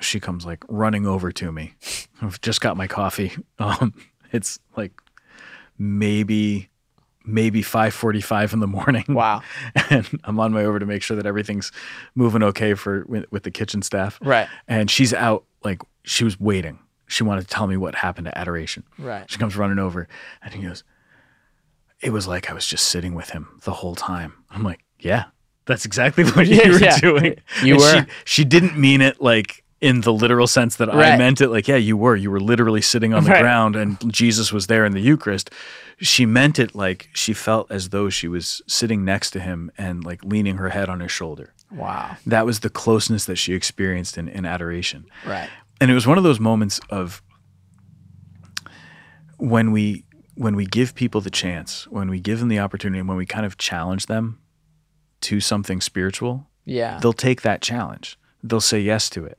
she 0.01 0.21
comes 0.21 0.45
like 0.47 0.65
running 0.69 1.07
over 1.07 1.33
to 1.33 1.51
me. 1.53 1.75
I've 2.23 2.41
just 2.41 2.61
got 2.61 2.77
my 2.77 2.87
coffee. 2.87 3.33
Um, 3.59 3.93
it's 4.33 4.59
like 4.77 4.93
maybe 5.79 6.69
maybe 7.25 7.63
5:45 7.63 8.53
in 8.55 8.61
the 8.61 8.67
morning. 8.67 9.05
Wow. 9.09 9.43
And 9.91 10.09
I'm 10.25 10.39
on 10.41 10.53
my 10.53 10.61
way 10.61 10.67
over 10.67 10.79
to 10.79 10.87
make 10.87 11.03
sure 11.03 11.17
that 11.17 11.27
everything's 11.27 11.71
moving 12.15 12.43
okay 12.43 12.75
for 12.75 13.05
with, 13.07 13.31
with 13.31 13.43
the 13.43 13.51
kitchen 13.51 13.83
staff. 13.83 14.19
Right. 14.23 14.49
And 14.69 14.91
she's 14.91 15.13
out 15.13 15.45
like 15.65 15.83
she 16.05 16.25
was 16.25 16.39
waiting. 16.41 16.79
She 17.07 17.25
wanted 17.25 17.43
to 17.43 17.49
tell 17.49 17.67
me 17.67 17.77
what 17.77 17.97
happened 17.97 18.29
at 18.29 18.37
adoration. 18.37 18.85
Right. 18.99 19.29
She 19.31 19.37
comes 19.39 19.57
running 19.57 19.79
over 19.79 20.09
and 20.43 20.55
he 20.55 20.63
goes, 20.63 20.85
It 22.01 22.11
was 22.11 22.27
like 22.27 22.51
I 22.51 22.55
was 22.55 22.67
just 22.67 22.89
sitting 22.89 23.15
with 23.15 23.31
him 23.31 23.61
the 23.65 23.73
whole 23.73 23.95
time. 23.97 24.33
I'm 24.51 24.63
like, 24.63 24.81
Yeah, 24.99 25.25
that's 25.67 25.85
exactly 25.85 26.25
what 26.31 26.47
Yeah, 26.47 26.67
you 26.67 26.73
were 26.73 26.79
yeah. 26.79 26.99
doing. 26.99 27.37
You 27.63 27.75
And 27.75 27.83
were. 27.83 28.07
She, 28.25 28.43
she 28.43 28.45
didn't 28.45 28.79
mean 28.79 29.01
it 29.01 29.21
like 29.21 29.65
in 29.81 30.03
the 30.03 30.13
literal 30.13 30.47
sense 30.47 30.77
that 30.77 30.93
I 30.93 31.17
meant 31.17 31.41
it. 31.41 31.49
Like, 31.49 31.67
yeah, 31.67 31.77
you 31.77 31.97
were. 31.97 32.15
You 32.15 32.31
were 32.31 32.41
literally 32.41 32.83
sitting 32.83 33.15
on 33.15 33.25
the 33.25 33.31
Right. 33.31 33.41
ground 33.41 33.77
and 33.77 34.13
Jesus 34.13 34.53
was 34.53 34.67
there 34.67 34.85
in 34.85 34.93
the 34.93 35.01
Eucharist. 35.01 35.51
She 35.99 36.27
meant 36.27 36.59
it 36.59 36.75
like 36.75 37.09
she 37.15 37.33
felt 37.33 37.71
as 37.71 37.89
though 37.89 38.11
she 38.11 38.29
was 38.29 38.61
sitting 38.67 39.05
next 39.05 39.31
to 39.31 39.41
him 39.41 39.71
and 39.79 40.05
like 40.05 40.23
leaning 40.25 40.57
her 40.59 40.69
head 40.69 40.89
on 40.91 41.01
his 41.01 41.11
shoulder. 41.11 41.55
Wow. 41.73 42.17
That 42.27 42.45
was 42.45 42.61
the 42.61 42.69
closeness 42.71 43.25
that 43.25 43.37
she 43.37 43.55
experienced 43.55 44.19
in, 44.19 44.29
in 44.29 44.45
adoration 44.45 45.07
Right. 45.27 45.49
and 45.81 45.91
it 45.91 45.95
was 45.95 46.07
one 46.07 46.19
of 46.19 46.25
those 46.25 46.41
moments 46.41 46.81
of 46.91 47.23
when 49.39 49.73
we 49.73 50.05
when 50.35 50.57
we 50.57 50.67
give 50.67 50.95
people 50.95 51.21
the 51.21 51.31
chance 51.31 51.87
when 51.89 52.09
we 52.11 52.21
give 52.21 52.39
them 52.41 52.49
the 52.49 52.59
opportunity 52.59 52.99
and 52.99 53.09
when 53.09 53.17
we 53.17 53.27
kind 53.27 53.47
of 53.47 53.57
challenge 53.59 54.07
them 54.07 54.39
to 55.21 55.41
something 55.41 55.81
spiritual 55.81 56.49
Yeah. 56.65 56.99
they'll 57.01 57.13
take 57.13 57.43
that 57.43 57.61
challenge 57.63 58.19
they'll 58.43 58.61
say 58.61 58.81
yes 58.81 59.09
to 59.11 59.25
it 59.25 59.39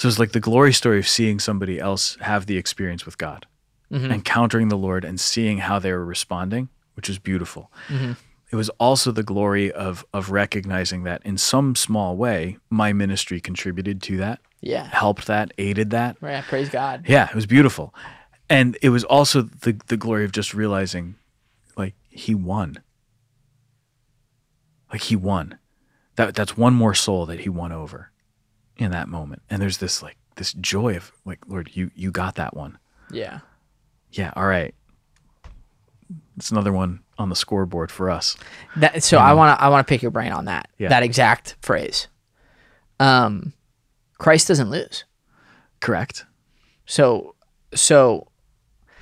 so 0.00 0.08
it's 0.08 0.18
like 0.18 0.32
the 0.32 0.40
glory 0.40 0.72
story 0.72 0.98
of 0.98 1.06
seeing 1.06 1.38
somebody 1.38 1.78
else 1.78 2.16
have 2.20 2.46
the 2.46 2.56
experience 2.56 3.04
with 3.04 3.18
god 3.18 3.46
mm-hmm. 3.90 4.10
encountering 4.10 4.68
the 4.68 4.78
lord 4.78 5.04
and 5.04 5.20
seeing 5.20 5.58
how 5.58 5.78
they 5.78 5.92
were 5.92 6.04
responding 6.04 6.68
which 6.94 7.10
is 7.10 7.18
beautiful 7.18 7.70
mm-hmm. 7.88 8.12
it 8.50 8.56
was 8.56 8.68
also 8.80 9.12
the 9.12 9.22
glory 9.22 9.70
of 9.70 10.04
of 10.12 10.30
recognizing 10.30 11.02
that 11.04 11.20
in 11.24 11.36
some 11.38 11.76
small 11.76 12.16
way 12.16 12.56
my 12.70 12.92
ministry 12.92 13.40
contributed 13.40 14.00
to 14.02 14.16
that 14.16 14.40
Yeah. 14.62 14.84
helped 14.84 15.26
that, 15.26 15.52
aided 15.56 15.90
that. 15.90 16.16
Right. 16.20 16.44
Praise 16.44 16.68
God. 16.68 17.04
Yeah, 17.08 17.28
it 17.30 17.34
was 17.34 17.46
beautiful. 17.46 17.94
And 18.48 18.76
it 18.82 18.90
was 18.90 19.04
also 19.04 19.42
the 19.42 19.78
the 19.86 19.96
glory 19.96 20.24
of 20.24 20.32
just 20.32 20.52
realizing 20.52 21.14
like 21.76 21.94
he 22.10 22.34
won. 22.34 22.82
Like 24.92 25.02
he 25.02 25.16
won. 25.16 25.58
That 26.16 26.34
that's 26.34 26.56
one 26.56 26.74
more 26.74 26.94
soul 26.94 27.26
that 27.26 27.40
he 27.40 27.48
won 27.48 27.72
over 27.72 28.10
in 28.80 28.90
that 28.92 29.08
moment. 29.08 29.42
And 29.50 29.60
there's 29.60 29.78
this 29.78 30.02
like 30.02 30.16
this 30.36 30.52
joy 30.54 30.96
of 30.96 31.12
like 31.24 31.38
Lord, 31.46 31.70
you 31.74 31.90
you 31.94 32.10
got 32.10 32.36
that 32.36 32.56
one. 32.56 32.78
Yeah. 33.10 33.40
Yeah, 34.10 34.32
all 34.34 34.46
right. 34.46 34.74
It's 36.36 36.50
another 36.50 36.72
one 36.72 37.00
on 37.18 37.28
the 37.28 37.36
scoreboard 37.36 37.92
for 37.92 38.10
us. 38.10 38.36
That, 38.76 39.02
so 39.02 39.18
I 39.18 39.34
want 39.34 39.56
to 39.56 39.62
I 39.62 39.68
want 39.68 39.86
to 39.86 39.90
pick 39.90 40.02
your 40.02 40.10
brain 40.10 40.32
on 40.32 40.46
that. 40.46 40.68
Yeah. 40.78 40.88
That 40.88 41.02
exact 41.02 41.56
phrase. 41.60 42.08
Um, 42.98 43.52
Christ 44.18 44.48
doesn't 44.48 44.70
lose. 44.70 45.04
Correct? 45.80 46.24
So 46.86 47.34
so 47.74 48.28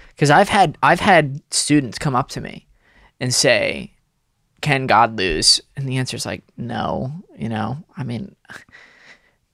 because 0.08 0.30
I've 0.30 0.48
had 0.48 0.76
I've 0.82 1.00
had 1.00 1.40
students 1.52 1.98
come 1.98 2.16
up 2.16 2.28
to 2.30 2.40
me 2.40 2.66
and 3.20 3.32
say, 3.32 3.94
"Can 4.60 4.86
God 4.86 5.16
lose?" 5.16 5.60
And 5.76 5.88
the 5.88 5.96
answer 5.96 6.16
is 6.16 6.26
like, 6.26 6.42
"No." 6.56 7.12
You 7.36 7.48
know, 7.48 7.84
I 7.96 8.02
mean, 8.02 8.34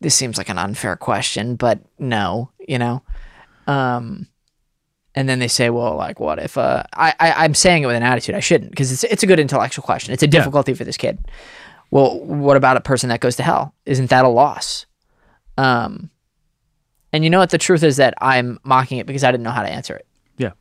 this 0.05 0.15
seems 0.15 0.37
like 0.37 0.51
an 0.51 0.59
unfair 0.59 0.97
question, 0.97 1.57
but 1.57 1.81
no. 1.99 2.51
You 2.69 2.79
know, 2.79 3.03
um, 3.67 4.29
and 5.15 5.29
then 5.29 5.39
they 5.39 5.49
say, 5.49 5.71
"Well, 5.71 5.97
like, 5.97 6.21
what 6.21 6.39
if?" 6.39 6.59
Uh, 6.59 6.85
I, 6.93 7.15
I 7.19 7.33
I'm 7.45 7.55
saying 7.55 7.83
it 7.83 7.87
with 7.87 7.97
an 7.97 8.03
attitude. 8.03 8.35
I 8.35 8.41
shouldn't 8.41 8.71
because 8.71 8.93
it's 8.93 9.03
it's 9.05 9.23
a 9.23 9.27
good 9.27 9.41
intellectual 9.41 9.83
question. 9.83 10.13
It's 10.13 10.23
a 10.23 10.27
difficulty 10.27 10.75
for 10.75 10.85
this 10.85 10.99
kid. 10.99 11.19
Well, 11.91 12.21
what 12.21 12.57
about 12.57 12.77
a 12.77 12.81
person 12.81 13.09
that 13.09 13.21
goes 13.21 13.37
to 13.37 13.43
hell? 13.43 13.75
Isn't 13.87 14.11
that 14.11 14.25
a 14.25 14.29
loss? 14.29 14.85
Um, 15.57 16.11
and 17.13 17.25
you 17.25 17.31
know 17.31 17.39
what? 17.39 17.51
The 17.51 17.59
truth 17.59 17.83
is 17.83 17.97
that 17.97 18.15
I'm 18.19 18.59
mocking 18.63 18.99
it 18.99 19.07
because 19.07 19.25
I 19.25 19.31
didn't 19.31 19.45
know 19.45 19.53
how 19.53 19.63
to 19.63 19.71
answer 19.71 19.97
it. 19.97 20.07
Yeah. 20.37 20.53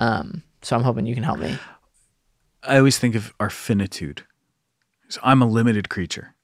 Um, 0.00 0.42
so 0.62 0.76
I'm 0.76 0.82
hoping 0.82 1.04
you 1.06 1.14
can 1.14 1.24
help 1.24 1.40
me. 1.40 1.58
I 2.62 2.78
always 2.78 2.98
think 2.98 3.14
of 3.14 3.34
our 3.38 3.50
finitude. 3.50 4.22
So 5.08 5.20
I'm 5.22 5.42
a 5.42 5.46
limited 5.46 5.88
creature. 5.88 6.34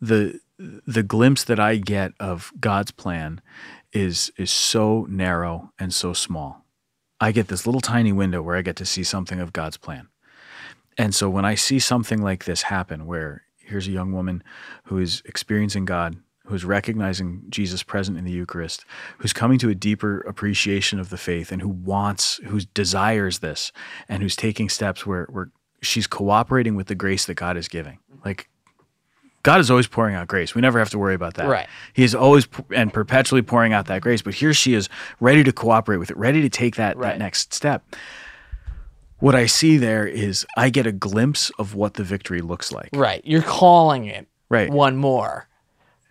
The 0.00 0.40
the 0.86 1.02
glimpse 1.02 1.44
that 1.44 1.60
I 1.60 1.76
get 1.76 2.12
of 2.20 2.52
God's 2.60 2.90
plan 2.90 3.40
is 3.92 4.32
is 4.36 4.50
so 4.50 5.06
narrow 5.08 5.72
and 5.78 5.94
so 5.94 6.12
small. 6.12 6.64
I 7.20 7.32
get 7.32 7.48
this 7.48 7.66
little 7.66 7.80
tiny 7.80 8.12
window 8.12 8.42
where 8.42 8.56
I 8.56 8.62
get 8.62 8.76
to 8.76 8.84
see 8.84 9.04
something 9.04 9.40
of 9.40 9.52
God's 9.52 9.76
plan. 9.76 10.08
And 10.98 11.14
so 11.14 11.30
when 11.30 11.44
I 11.44 11.54
see 11.54 11.78
something 11.78 12.22
like 12.22 12.44
this 12.44 12.62
happen 12.62 13.06
where 13.06 13.42
here's 13.58 13.88
a 13.88 13.92
young 13.92 14.12
woman 14.12 14.42
who 14.84 14.98
is 14.98 15.22
experiencing 15.24 15.84
God, 15.84 16.16
who's 16.46 16.64
recognizing 16.64 17.42
Jesus 17.48 17.82
present 17.82 18.18
in 18.18 18.24
the 18.24 18.32
Eucharist, 18.32 18.84
who's 19.18 19.32
coming 19.32 19.58
to 19.58 19.70
a 19.70 19.74
deeper 19.74 20.20
appreciation 20.20 21.00
of 21.00 21.10
the 21.10 21.16
faith 21.16 21.50
and 21.50 21.62
who 21.62 21.68
wants, 21.68 22.36
who 22.44 22.60
desires 22.60 23.38
this, 23.38 23.72
and 24.08 24.22
who's 24.22 24.36
taking 24.36 24.68
steps 24.68 25.06
where, 25.06 25.24
where 25.30 25.50
she's 25.82 26.06
cooperating 26.06 26.74
with 26.74 26.88
the 26.88 26.94
grace 26.94 27.24
that 27.24 27.34
God 27.34 27.56
is 27.56 27.68
giving. 27.68 27.98
Like 28.24 28.48
God 29.44 29.60
is 29.60 29.70
always 29.70 29.86
pouring 29.86 30.16
out 30.16 30.26
grace. 30.26 30.54
We 30.56 30.60
never 30.62 30.78
have 30.80 30.90
to 30.90 30.98
worry 30.98 31.14
about 31.14 31.34
that. 31.34 31.46
Right. 31.46 31.68
He 31.92 32.02
is 32.02 32.14
always 32.14 32.48
and 32.74 32.92
perpetually 32.92 33.42
pouring 33.42 33.72
out 33.72 33.86
that 33.86 34.00
grace. 34.02 34.20
But 34.22 34.34
here 34.34 34.52
she 34.52 34.74
is 34.74 34.88
ready 35.20 35.44
to 35.44 35.52
cooperate 35.52 35.98
with 35.98 36.10
it, 36.10 36.16
ready 36.16 36.42
to 36.42 36.48
take 36.48 36.74
that, 36.76 36.96
Right. 36.96 37.10
that 37.12 37.18
next 37.18 37.54
step. 37.54 37.84
what 39.20 39.34
I 39.34 39.46
see 39.46 39.78
there 39.78 40.06
is 40.06 40.44
I 40.56 40.68
get 40.68 40.86
a 40.86 40.92
glimpse 40.92 41.50
of 41.58 41.74
what 41.74 41.94
the 41.94 42.04
victory 42.04 42.40
looks 42.42 42.72
like. 42.72 42.90
Right. 42.92 43.22
You're 43.24 43.40
calling 43.42 44.04
it 44.04 44.26
Right. 44.50 44.68
one 44.68 44.96
more, 44.96 45.48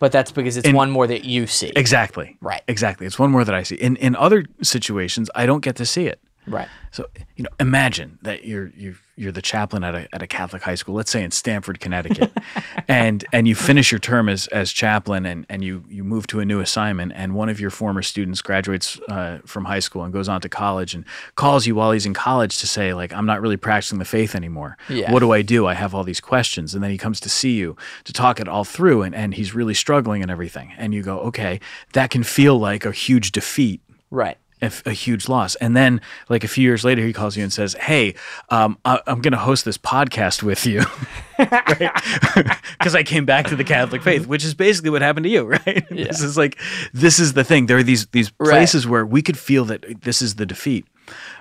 but 0.00 0.10
that's 0.10 0.32
because 0.32 0.56
it's 0.56 0.66
And- 0.66 0.76
one 0.76 0.90
more 0.90 1.06
that 1.06 1.24
you 1.24 1.46
see. 1.46 1.70
Exactly. 1.76 2.36
Right. 2.40 2.62
Exactly. 2.66 3.06
It's 3.06 3.18
one 3.18 3.30
more 3.30 3.44
that 3.44 3.54
I 3.54 3.62
see. 3.62 3.76
In 3.76 3.94
in 3.96 4.16
other 4.16 4.44
situations, 4.62 5.30
I 5.34 5.46
don't 5.46 5.60
get 5.62 5.76
to 5.76 5.86
see 5.86 6.06
it. 6.06 6.18
Right. 6.46 6.68
So 6.90 7.06
you 7.36 7.42
know, 7.42 7.50
imagine 7.58 8.18
that 8.22 8.44
you're 8.44 8.70
you're 8.76 8.94
you're 9.16 9.32
the 9.32 9.42
chaplain 9.42 9.82
at 9.82 9.94
a 9.94 10.08
at 10.14 10.22
a 10.22 10.26
Catholic 10.26 10.62
high 10.62 10.74
school, 10.74 10.94
let's 10.94 11.10
say 11.10 11.22
in 11.22 11.30
Stamford, 11.30 11.80
Connecticut, 11.80 12.32
and 12.88 13.24
and 13.32 13.48
you 13.48 13.54
finish 13.54 13.90
your 13.90 13.98
term 13.98 14.28
as 14.28 14.46
as 14.48 14.72
chaplain, 14.72 15.26
and 15.26 15.46
and 15.48 15.64
you 15.64 15.84
you 15.88 16.04
move 16.04 16.26
to 16.28 16.40
a 16.40 16.44
new 16.44 16.60
assignment, 16.60 17.12
and 17.16 17.34
one 17.34 17.48
of 17.48 17.60
your 17.60 17.70
former 17.70 18.02
students 18.02 18.42
graduates 18.42 19.00
uh, 19.08 19.38
from 19.46 19.64
high 19.64 19.78
school 19.80 20.04
and 20.04 20.12
goes 20.12 20.28
on 20.28 20.40
to 20.42 20.48
college, 20.48 20.94
and 20.94 21.04
calls 21.34 21.66
you 21.66 21.74
while 21.74 21.92
he's 21.92 22.06
in 22.06 22.14
college 22.14 22.58
to 22.58 22.66
say 22.66 22.94
like 22.94 23.12
I'm 23.12 23.26
not 23.26 23.40
really 23.40 23.56
practicing 23.56 23.98
the 23.98 24.04
faith 24.04 24.34
anymore. 24.34 24.76
Yeah. 24.88 25.12
What 25.12 25.20
do 25.20 25.32
I 25.32 25.42
do? 25.42 25.66
I 25.66 25.74
have 25.74 25.94
all 25.94 26.04
these 26.04 26.20
questions, 26.20 26.74
and 26.74 26.84
then 26.84 26.90
he 26.90 26.98
comes 26.98 27.20
to 27.20 27.28
see 27.28 27.54
you 27.54 27.76
to 28.04 28.12
talk 28.12 28.38
it 28.38 28.48
all 28.48 28.64
through, 28.64 29.02
and 29.02 29.14
and 29.14 29.34
he's 29.34 29.54
really 29.54 29.74
struggling 29.74 30.22
and 30.22 30.30
everything, 30.30 30.72
and 30.76 30.94
you 30.94 31.02
go, 31.02 31.18
okay, 31.20 31.60
that 31.94 32.10
can 32.10 32.22
feel 32.22 32.58
like 32.58 32.84
a 32.84 32.92
huge 32.92 33.32
defeat 33.32 33.80
Right. 34.14 34.38
A, 34.64 34.72
a 34.86 34.92
huge 34.92 35.28
loss. 35.28 35.54
And 35.56 35.76
then, 35.76 36.00
like 36.28 36.44
a 36.44 36.48
few 36.48 36.64
years 36.64 36.84
later, 36.84 37.02
he 37.06 37.12
calls 37.12 37.36
you 37.36 37.42
and 37.42 37.52
says, 37.52 37.74
"Hey, 37.74 38.14
um, 38.50 38.78
I, 38.84 39.00
I'm 39.06 39.20
going 39.20 39.32
to 39.32 39.38
host 39.38 39.64
this 39.64 39.78
podcast 39.78 40.42
with 40.42 40.66
you." 40.66 40.82
Because 41.36 42.94
I 42.94 43.02
came 43.02 43.24
back 43.24 43.48
to 43.48 43.56
the 43.56 43.64
Catholic 43.64 44.02
faith, 44.02 44.26
which 44.28 44.44
is 44.44 44.54
basically 44.54 44.90
what 44.90 45.02
happened 45.02 45.24
to 45.24 45.30
you, 45.30 45.44
right? 45.66 45.84
This 45.88 46.20
is 46.22 46.36
like, 46.36 46.58
this 46.92 47.18
is 47.18 47.32
the 47.32 47.42
thing. 47.42 47.66
There 47.66 47.76
are 47.76 47.82
these 47.82 48.06
these 48.06 48.30
Right. 48.38 48.50
places 48.50 48.86
where 48.86 49.04
we 49.04 49.20
could 49.20 49.36
feel 49.38 49.64
that 49.66 50.02
this 50.02 50.22
is 50.22 50.36
the 50.36 50.46
defeat, 50.46 50.86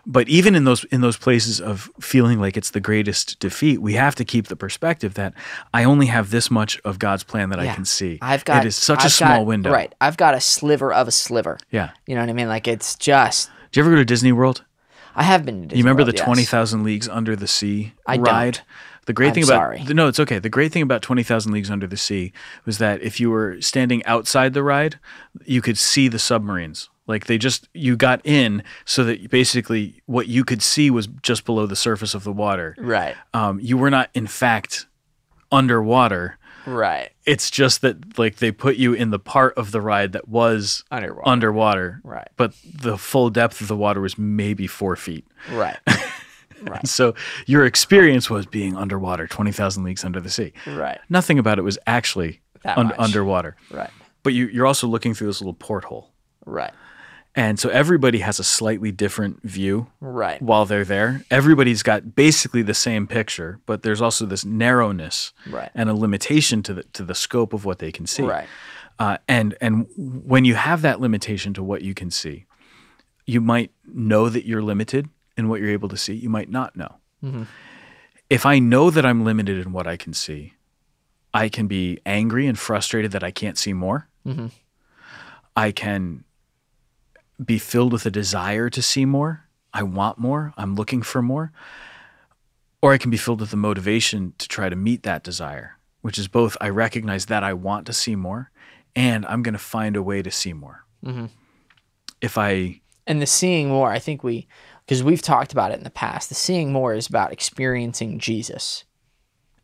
but 0.05 0.27
even 0.27 0.55
in 0.55 0.63
those 0.65 0.83
in 0.85 1.01
those 1.01 1.17
places 1.17 1.61
of 1.61 1.89
feeling 1.99 2.39
like 2.39 2.57
it's 2.57 2.71
the 2.71 2.79
greatest 2.79 3.39
defeat, 3.39 3.81
we 3.81 3.93
have 3.93 4.15
to 4.15 4.25
keep 4.25 4.47
the 4.47 4.55
perspective 4.55 5.13
that 5.15 5.33
I 5.73 5.83
only 5.83 6.07
have 6.07 6.29
this 6.31 6.51
much 6.51 6.79
of 6.83 6.99
God's 6.99 7.23
plan 7.23 7.49
that 7.49 7.59
I 7.59 7.73
can 7.73 7.85
see. 7.85 8.19
I've 8.21 8.45
got 8.45 8.65
it 8.65 8.67
is 8.67 8.75
such 8.75 9.01
a 9.01 9.05
I've 9.05 9.11
small 9.11 9.39
got- 9.39 9.45
window, 9.47 9.71
Right. 9.71 9.93
I've 10.01 10.17
got 10.17 10.33
a 10.33 10.41
sliver 10.41 10.91
of 10.93 11.07
a 11.07 11.11
sliver. 11.11 11.57
Yeah. 11.71 11.91
You 12.07 12.15
know 12.15 12.21
what 12.21 12.29
I 12.29 12.33
mean? 12.33 12.47
Like 12.47 12.67
it's 12.67 12.95
just 12.95 13.49
Do 13.71 13.79
you 13.79 13.83
ever 13.83 13.91
go 13.91 13.97
to 13.97 14.05
Disney 14.05 14.31
World? 14.31 14.63
I 15.15 15.23
have 15.23 15.45
been 15.45 15.61
to 15.61 15.67
Disney 15.67 15.77
You 15.77 15.83
remember 15.83 16.01
World, 16.01 16.13
the 16.13 16.17
yes. 16.17 16.25
twenty 16.25 16.43
thousand 16.43 16.83
leagues 16.83 17.07
under 17.07 17.35
the 17.35 17.47
sea 17.47 17.93
I 18.05 18.17
don't. 18.17 18.25
ride? 18.25 18.59
The 19.05 19.11
great 19.13 19.27
I'm 19.29 19.33
thing 19.33 19.43
about 19.43 19.55
sorry. 19.77 19.83
no, 19.93 20.07
it's 20.07 20.19
okay. 20.19 20.39
The 20.39 20.49
great 20.49 20.71
thing 20.71 20.81
about 20.81 21.01
twenty 21.01 21.23
thousand 21.23 21.51
leagues 21.51 21.69
under 21.69 21.85
the 21.87 21.97
sea 21.97 22.31
was 22.65 22.77
that 22.77 23.01
if 23.01 23.19
you 23.19 23.29
were 23.29 23.61
standing 23.61 24.03
outside 24.05 24.53
the 24.53 24.63
ride, 24.63 24.97
you 25.45 25.61
could 25.61 25.77
see 25.77 26.07
the 26.07 26.19
submarines. 26.19 26.89
Like 27.07 27.25
they 27.25 27.37
just 27.37 27.67
you 27.73 27.95
got 27.97 28.21
in 28.23 28.63
so 28.85 29.03
that 29.03 29.29
basically 29.29 30.01
what 30.05 30.27
you 30.27 30.43
could 30.45 30.61
see 30.61 30.89
was 30.89 31.07
just 31.21 31.43
below 31.45 31.65
the 31.65 31.75
surface 31.75 32.13
of 32.13 32.23
the 32.23 32.31
water. 32.31 32.75
Right. 32.77 33.15
Um, 33.33 33.59
you 33.59 33.77
were 33.77 33.89
not 33.89 34.09
in 34.13 34.27
fact 34.27 34.87
underwater. 35.51 36.37
Right. 36.65 37.09
It's 37.25 37.51
just 37.51 37.81
that 37.81 38.17
like 38.17 38.37
they 38.37 38.51
put 38.51 38.77
you 38.77 38.93
in 38.93 39.09
the 39.11 39.19
part 39.19 39.53
of 39.57 39.71
the 39.71 39.81
ride 39.81 40.13
that 40.13 40.27
was 40.29 40.83
Underwater. 40.91 41.27
underwater. 41.29 42.01
Right. 42.03 42.27
But 42.37 42.53
the 42.73 42.97
full 42.97 43.29
depth 43.29 43.59
of 43.61 43.67
the 43.67 43.75
water 43.75 43.99
was 44.01 44.17
maybe 44.17 44.65
four 44.67 44.95
feet. 44.95 45.25
Right. 45.51 45.77
right. 46.61 46.87
So 46.87 47.15
your 47.45 47.65
experience 47.65 48.29
was 48.29 48.45
being 48.45 48.77
underwater, 48.77 49.27
20,000 49.27 49.83
leagues 49.83 50.05
under 50.05 50.21
the 50.21 50.29
sea. 50.29 50.53
Right. 50.65 50.99
Nothing 51.09 51.37
about 51.37 51.59
it 51.59 51.63
was 51.63 51.77
actually 51.85 52.41
un- 52.63 52.93
underwater. 52.97 53.57
Right. 53.69 53.89
But 54.23 54.31
you, 54.33 54.47
you're 54.47 54.65
also 54.65 54.87
looking 54.87 55.13
through 55.13 55.27
this 55.27 55.41
little 55.41 55.53
porthole. 55.53 56.11
Right. 56.45 56.71
And 57.35 57.59
so 57.59 57.69
everybody 57.69 58.19
has 58.19 58.39
a 58.39 58.43
slightly 58.43 58.91
different 58.91 59.41
view 59.41 59.87
Right. 59.99 60.39
while 60.41 60.65
they're 60.65 60.85
there. 60.85 61.23
Everybody's 61.31 61.81
got 61.81 62.15
basically 62.15 62.61
the 62.61 62.75
same 62.75 63.07
picture, 63.07 63.59
but 63.65 63.81
there's 63.81 64.01
also 64.01 64.25
this 64.27 64.45
narrowness 64.45 65.33
Right. 65.49 65.71
and 65.73 65.89
a 65.89 65.93
limitation 65.95 66.61
to 66.63 66.73
the, 66.75 66.83
to 66.93 67.03
the 67.03 67.15
scope 67.15 67.51
of 67.53 67.65
what 67.65 67.79
they 67.79 67.91
can 67.91 68.05
see. 68.05 68.21
Right. 68.23 68.47
Uh, 68.99 69.17
and 69.27 69.55
and 69.59 69.87
when 69.95 70.45
you 70.45 70.53
have 70.53 70.83
that 70.83 70.99
limitation 71.01 71.53
to 71.55 71.63
what 71.63 71.81
you 71.81 71.95
can 71.95 72.11
see, 72.11 72.45
you 73.25 73.41
might 73.41 73.71
know 73.91 74.29
that 74.29 74.45
you're 74.45 74.61
limited 74.61 75.09
in 75.35 75.49
what 75.49 75.59
you're 75.59 75.71
able 75.71 75.89
to 75.89 75.97
see. 75.97 76.13
You 76.13 76.29
might 76.29 76.51
not 76.51 76.75
know. 76.75 76.97
If 78.29 78.45
I 78.45 78.59
know 78.59 78.91
that 78.91 79.03
I'm 79.05 79.23
limited 79.25 79.65
in 79.65 79.71
what 79.73 79.87
I 79.87 79.97
can 79.97 80.13
see, 80.13 80.53
I 81.33 81.49
can 81.49 81.65
be 81.67 81.99
angry 82.05 82.45
and 82.45 82.59
frustrated 82.59 83.11
that 83.13 83.23
I 83.23 83.31
can't 83.31 83.57
see 83.57 83.73
more. 83.73 84.07
I 85.55 85.71
can 85.71 86.23
be 87.43 87.57
filled 87.57 87.93
with 87.93 88.05
a 88.05 88.11
desire 88.11 88.69
to 88.69 88.81
see 88.81 89.05
more. 89.05 89.45
I 89.73 89.83
want 89.83 90.17
more. 90.17 90.53
I'm 90.57 90.75
looking 90.75 91.01
for 91.01 91.21
more. 91.21 91.51
Or 92.81 92.93
I 92.93 92.97
can 92.97 93.11
be 93.11 93.17
filled 93.17 93.39
with 93.39 93.51
the 93.51 93.57
motivation 93.57 94.33
to 94.37 94.47
try 94.47 94.69
to 94.69 94.75
meet 94.75 95.03
that 95.03 95.23
desire, 95.23 95.77
which 96.01 96.19
is 96.19 96.27
both 96.27 96.57
I 96.59 96.69
recognize 96.69 97.27
that 97.27 97.43
I 97.43 97.53
want 97.53 97.85
to 97.87 97.93
see 97.93 98.15
more 98.15 98.51
and 98.95 99.25
I'm 99.25 99.41
going 99.41 99.53
to 99.53 99.59
find 99.59 99.95
a 99.95 100.03
way 100.03 100.21
to 100.21 100.31
see 100.31 100.53
more. 100.53 100.85
Mm-hmm. 101.03 101.25
If 102.21 102.37
I, 102.37 102.81
And 103.07 103.21
the 103.21 103.25
seeing 103.25 103.69
more, 103.69 103.89
I 103.89 103.99
think 103.99 104.23
we, 104.23 104.47
because 104.85 105.03
we've 105.03 105.21
talked 105.21 105.51
about 105.51 105.71
it 105.71 105.77
in 105.77 105.83
the 105.83 105.89
past, 105.89 106.29
the 106.29 106.35
seeing 106.35 106.71
more 106.71 106.93
is 106.93 107.07
about 107.07 107.31
experiencing 107.33 108.19
Jesus. 108.19 108.83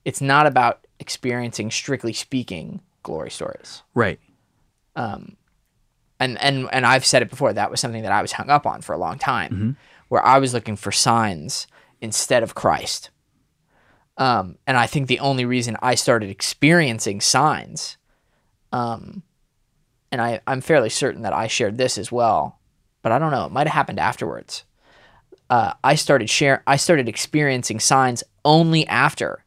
It's 0.05 0.21
not 0.21 0.47
about 0.47 0.88
experiencing, 0.99 1.71
strictly 1.71 2.13
speaking, 2.13 2.82
glory 3.03 3.32
stories. 3.32 3.84
right, 3.93 4.19
um, 4.95 5.38
and 6.19 6.38
and 6.41 6.67
and 6.71 6.86
I've 6.86 7.05
said 7.05 7.21
it 7.21 7.29
before. 7.29 7.53
That 7.53 7.71
was 7.71 7.79
something 7.79 8.03
that 8.03 8.12
I 8.12 8.21
was 8.21 8.34
hung 8.34 8.49
up 8.49 8.65
on 8.65 8.82
for 8.82 8.93
a 8.93 8.97
long 8.97 9.17
time, 9.17 9.77
where 10.10 10.25
I 10.25 10.38
was 10.39 10.53
looking 10.53 10.75
for 10.75 10.91
signs 10.91 11.67
instead 12.01 12.43
of 12.43 12.55
Christ. 12.55 13.10
Um, 14.17 14.58
and 14.67 14.75
I 14.75 14.86
think 14.86 15.08
the 15.08 15.19
only 15.19 15.45
reason 15.45 15.77
I 15.82 15.95
started 15.95 16.29
experiencing 16.29 17.21
signs, 17.21 17.97
um, 18.73 19.23
and 20.12 20.21
I 20.21 20.41
I'm 20.45 20.62
fairly 20.62 20.89
certain 20.89 21.21
that 21.21 21.34
I 21.34 21.47
shared 21.47 21.77
this 21.77 21.97
as 21.97 22.12
well, 22.12 22.60
but 23.01 23.12
I 23.12 23.19
don't 23.19 23.32
know. 23.32 23.45
It 23.45 23.51
might 23.51 23.67
have 23.67 23.73
happened 23.73 23.99
afterwards. 23.99 24.65
Uh, 25.49 25.73
I 25.84 25.95
started 25.95 26.29
share. 26.29 26.63
I 26.67 26.75
started 26.75 27.08
experiencing 27.08 27.79
signs 27.79 28.23
only 28.43 28.86
after. 28.88 29.45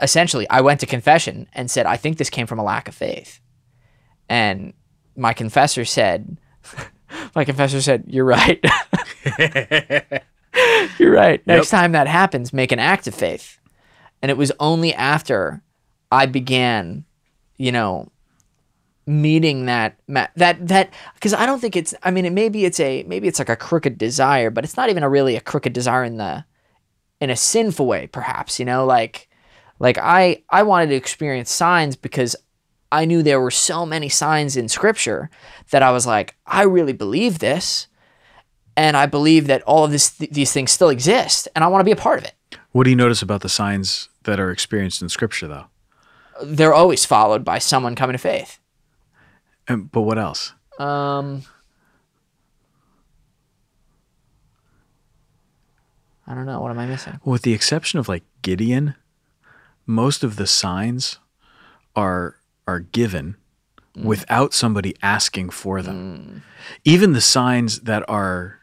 Essentially, 0.00 0.48
I 0.50 0.60
went 0.60 0.80
to 0.80 0.86
confession 0.86 1.48
and 1.52 1.70
said, 1.70 1.86
"I 1.86 1.96
think 1.96 2.18
this 2.18 2.30
came 2.30 2.46
from 2.46 2.58
a 2.58 2.64
lack 2.64 2.88
of 2.88 2.94
faith." 2.94 3.40
and 4.28 4.74
my 5.18 5.32
confessor 5.32 5.84
said 5.84 6.38
my 7.34 7.44
confessor 7.44 7.80
said 7.80 8.04
you're 8.06 8.24
right. 8.24 8.64
You're 10.98 11.12
right. 11.12 11.46
Next 11.46 11.70
time 11.70 11.92
that 11.92 12.08
happens 12.08 12.52
make 12.52 12.72
an 12.72 12.80
act 12.80 13.06
of 13.06 13.14
faith. 13.14 13.60
And 14.22 14.30
it 14.30 14.36
was 14.36 14.50
only 14.58 14.92
after 14.94 15.62
i 16.10 16.26
began 16.26 17.04
you 17.56 17.72
know 17.72 18.10
meeting 19.06 19.66
that 19.66 19.98
that 20.06 20.30
that 20.36 20.92
because 21.14 21.32
i 21.32 21.46
don't 21.46 21.60
think 21.60 21.76
it's 21.76 21.94
i 22.02 22.10
mean 22.10 22.26
it 22.26 22.32
maybe 22.32 22.64
it's 22.64 22.78
a 22.78 23.02
maybe 23.04 23.26
it's 23.26 23.38
like 23.38 23.48
a 23.48 23.56
crooked 23.56 23.96
desire 23.96 24.50
but 24.50 24.64
it's 24.64 24.76
not 24.76 24.90
even 24.90 25.02
a 25.02 25.08
really 25.08 25.34
a 25.34 25.40
crooked 25.40 25.72
desire 25.72 26.04
in 26.04 26.18
the 26.18 26.44
in 27.20 27.30
a 27.30 27.36
sinful 27.36 27.86
way 27.86 28.06
perhaps 28.06 28.58
you 28.58 28.66
know 28.66 28.84
like 28.84 29.28
like 29.78 29.96
i 29.98 30.42
i 30.50 30.62
wanted 30.62 30.88
to 30.88 30.94
experience 30.94 31.50
signs 31.50 31.96
because 31.96 32.36
I 32.90 33.04
knew 33.04 33.22
there 33.22 33.40
were 33.40 33.50
so 33.50 33.84
many 33.84 34.08
signs 34.08 34.56
in 34.56 34.68
scripture 34.68 35.30
that 35.70 35.82
I 35.82 35.90
was 35.90 36.06
like, 36.06 36.36
I 36.46 36.62
really 36.62 36.92
believe 36.92 37.38
this. 37.38 37.86
And 38.76 38.96
I 38.96 39.06
believe 39.06 39.46
that 39.48 39.62
all 39.62 39.84
of 39.84 39.90
this, 39.90 40.10
th- 40.10 40.30
these 40.30 40.52
things 40.52 40.70
still 40.70 40.88
exist 40.88 41.48
and 41.54 41.64
I 41.64 41.68
want 41.68 41.80
to 41.80 41.84
be 41.84 41.90
a 41.90 41.96
part 41.96 42.18
of 42.18 42.24
it. 42.24 42.34
what 42.72 42.84
do 42.84 42.90
you 42.90 42.96
notice 42.96 43.22
about 43.22 43.40
the 43.42 43.48
signs 43.48 44.08
that 44.22 44.38
are 44.38 44.50
experienced 44.50 45.02
in 45.02 45.08
Scripture, 45.08 45.48
though? 45.48 45.64
They're 46.42 46.74
always 46.74 47.04
followed 47.04 47.44
by 47.44 47.58
someone 47.58 47.94
coming 47.96 48.14
to 48.14 48.18
faith. 48.18 48.60
And, 49.66 49.90
but 49.90 50.02
what 50.02 50.18
else? 50.18 50.52
Um, 50.78 51.42
I 56.26 56.34
don't 56.34 56.46
know. 56.46 56.60
What 56.60 56.70
am 56.70 56.78
I 56.78 56.86
missing? 56.86 57.18
Well, 57.24 57.32
with 57.32 57.42
the 57.42 57.54
exception 57.54 57.98
of 57.98 58.08
like 58.08 58.22
Gideon, 58.42 58.94
most 59.86 60.22
of 60.22 60.36
the 60.36 60.46
signs 60.46 61.18
are 61.96 62.36
are 62.68 62.80
given 62.80 63.36
without 63.96 64.54
somebody 64.54 64.94
asking 65.02 65.50
for 65.50 65.82
them. 65.82 66.44
Even 66.84 67.14
the 67.14 67.20
signs 67.20 67.80
that 67.80 68.08
are 68.08 68.60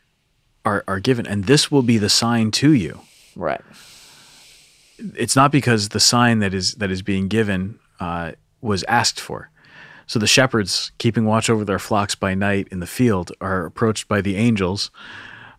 are 0.64 0.84
are 0.88 1.00
given, 1.00 1.28
and 1.28 1.46
this 1.46 1.72
will 1.72 1.82
be 1.82 1.98
the 1.98 2.10
sign 2.10 2.52
to 2.52 2.72
you. 2.72 3.02
Right. 3.36 3.62
It's 4.98 5.36
not 5.36 5.52
because 5.52 5.90
the 5.90 6.00
sign 6.00 6.40
that 6.40 6.54
is 6.54 6.76
that 6.76 6.92
is 6.92 7.02
being 7.02 7.28
given 7.28 7.80
uh, 8.00 8.34
was 8.62 8.84
asked 8.84 9.20
for. 9.20 9.50
So 10.08 10.20
the 10.20 10.28
shepherds 10.28 10.92
keeping 11.00 11.26
watch 11.26 11.50
over 11.50 11.66
their 11.66 11.80
flocks 11.80 12.16
by 12.16 12.36
night 12.36 12.68
in 12.72 12.80
the 12.80 12.88
field 12.88 13.32
are 13.42 13.66
approached 13.66 14.08
by 14.08 14.22
the 14.22 14.36
angels, 14.36 14.92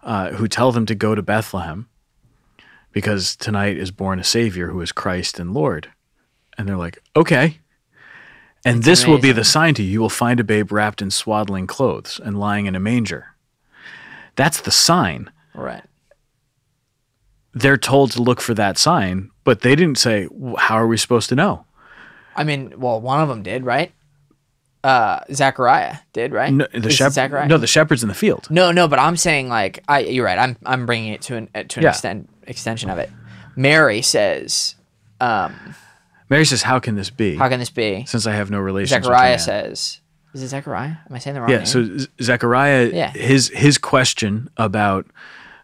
uh, 0.02 0.30
who 0.30 0.46
tell 0.46 0.70
them 0.70 0.86
to 0.86 0.94
go 0.94 1.14
to 1.14 1.22
Bethlehem 1.22 1.88
because 2.92 3.36
tonight 3.36 3.76
is 3.76 3.90
born 3.90 4.18
a 4.18 4.24
Savior 4.24 4.68
who 4.68 4.80
is 4.80 4.92
Christ 4.92 5.38
and 5.38 5.52
Lord. 5.52 5.90
And 6.56 6.66
they're 6.66 6.78
like, 6.78 6.98
okay. 7.14 7.58
And 8.66 8.82
this 8.82 9.06
will 9.06 9.18
be 9.18 9.32
the 9.32 9.44
sign 9.44 9.74
to 9.74 9.82
you. 9.82 9.90
You 9.92 10.00
will 10.00 10.08
find 10.10 10.40
a 10.40 10.44
babe 10.44 10.72
wrapped 10.72 11.00
in 11.00 11.10
swaddling 11.10 11.66
clothes 11.66 12.20
and 12.22 12.38
lying 12.38 12.66
in 12.66 12.74
a 12.74 12.80
manger. 12.80 13.34
That's 14.34 14.60
the 14.60 14.70
sign. 14.70 15.30
Right. 15.54 15.84
they're 17.54 17.78
told 17.78 18.10
to 18.12 18.20
look 18.22 18.40
for 18.42 18.52
that 18.52 18.76
sign, 18.76 19.30
but 19.44 19.62
they 19.62 19.74
didn't 19.74 19.96
say, 19.98 20.28
how 20.58 20.74
are 20.74 20.86
we 20.86 20.98
supposed 20.98 21.30
to 21.30 21.34
know? 21.34 21.64
I 22.34 22.44
mean, 22.44 22.74
well, 22.76 23.00
one 23.00 23.20
of 23.22 23.28
them 23.30 23.42
did, 23.42 23.64
right? 23.64 23.92
Uh, 24.84 25.20
Zachariah 25.32 25.96
did, 26.12 26.32
right? 26.32 26.52
No, 26.52 26.66
the 26.74 26.90
shepherd, 26.90 27.48
no, 27.48 27.56
the 27.56 27.66
shepherd's 27.66 28.02
in 28.02 28.08
the 28.08 28.14
field. 28.14 28.46
No, 28.50 28.70
no, 28.72 28.86
but 28.86 28.98
I'm 28.98 29.16
saying 29.16 29.48
like 29.48 29.82
I. 29.88 30.00
You're 30.00 30.26
right. 30.26 30.38
I'm 30.38 30.56
I'm 30.66 30.84
bringing 30.86 31.12
it 31.14 31.22
to 31.22 31.36
an 31.36 31.48
to 31.68 31.80
an 31.80 31.84
Yeah. 31.84 31.88
extent 31.90 32.28
extension 32.46 32.90
of 32.90 32.98
it. 32.98 33.10
Mary 33.56 34.00
says, 34.02 34.76
um, 35.20 35.74
Mary 36.28 36.44
says, 36.44 36.62
"How 36.62 36.78
can 36.78 36.94
this 36.96 37.10
be? 37.10 37.36
"How 37.36 37.48
can 37.48 37.58
this 37.60 37.70
be?" 37.70 38.04
since 38.06 38.26
I 38.26 38.32
have 38.34 38.50
no 38.50 38.58
relationship." 38.58 39.04
Zechariah 39.04 39.38
says, 39.38 40.00
"Is 40.34 40.42
it 40.42 40.48
Zechariah? 40.48 40.96
Am 41.08 41.14
I 41.14 41.18
saying 41.18 41.34
the 41.34 41.40
wrong 41.40 41.48
thing? 41.48 41.54
Yeah. 41.54 41.58
name?" 41.58 41.66
So 41.66 41.98
Z- 41.98 42.08
Zechariah, 42.22 42.90
Yeah. 42.92 43.10
his 43.12 43.48
his 43.54 43.78
question 43.78 44.48
about 44.56 45.06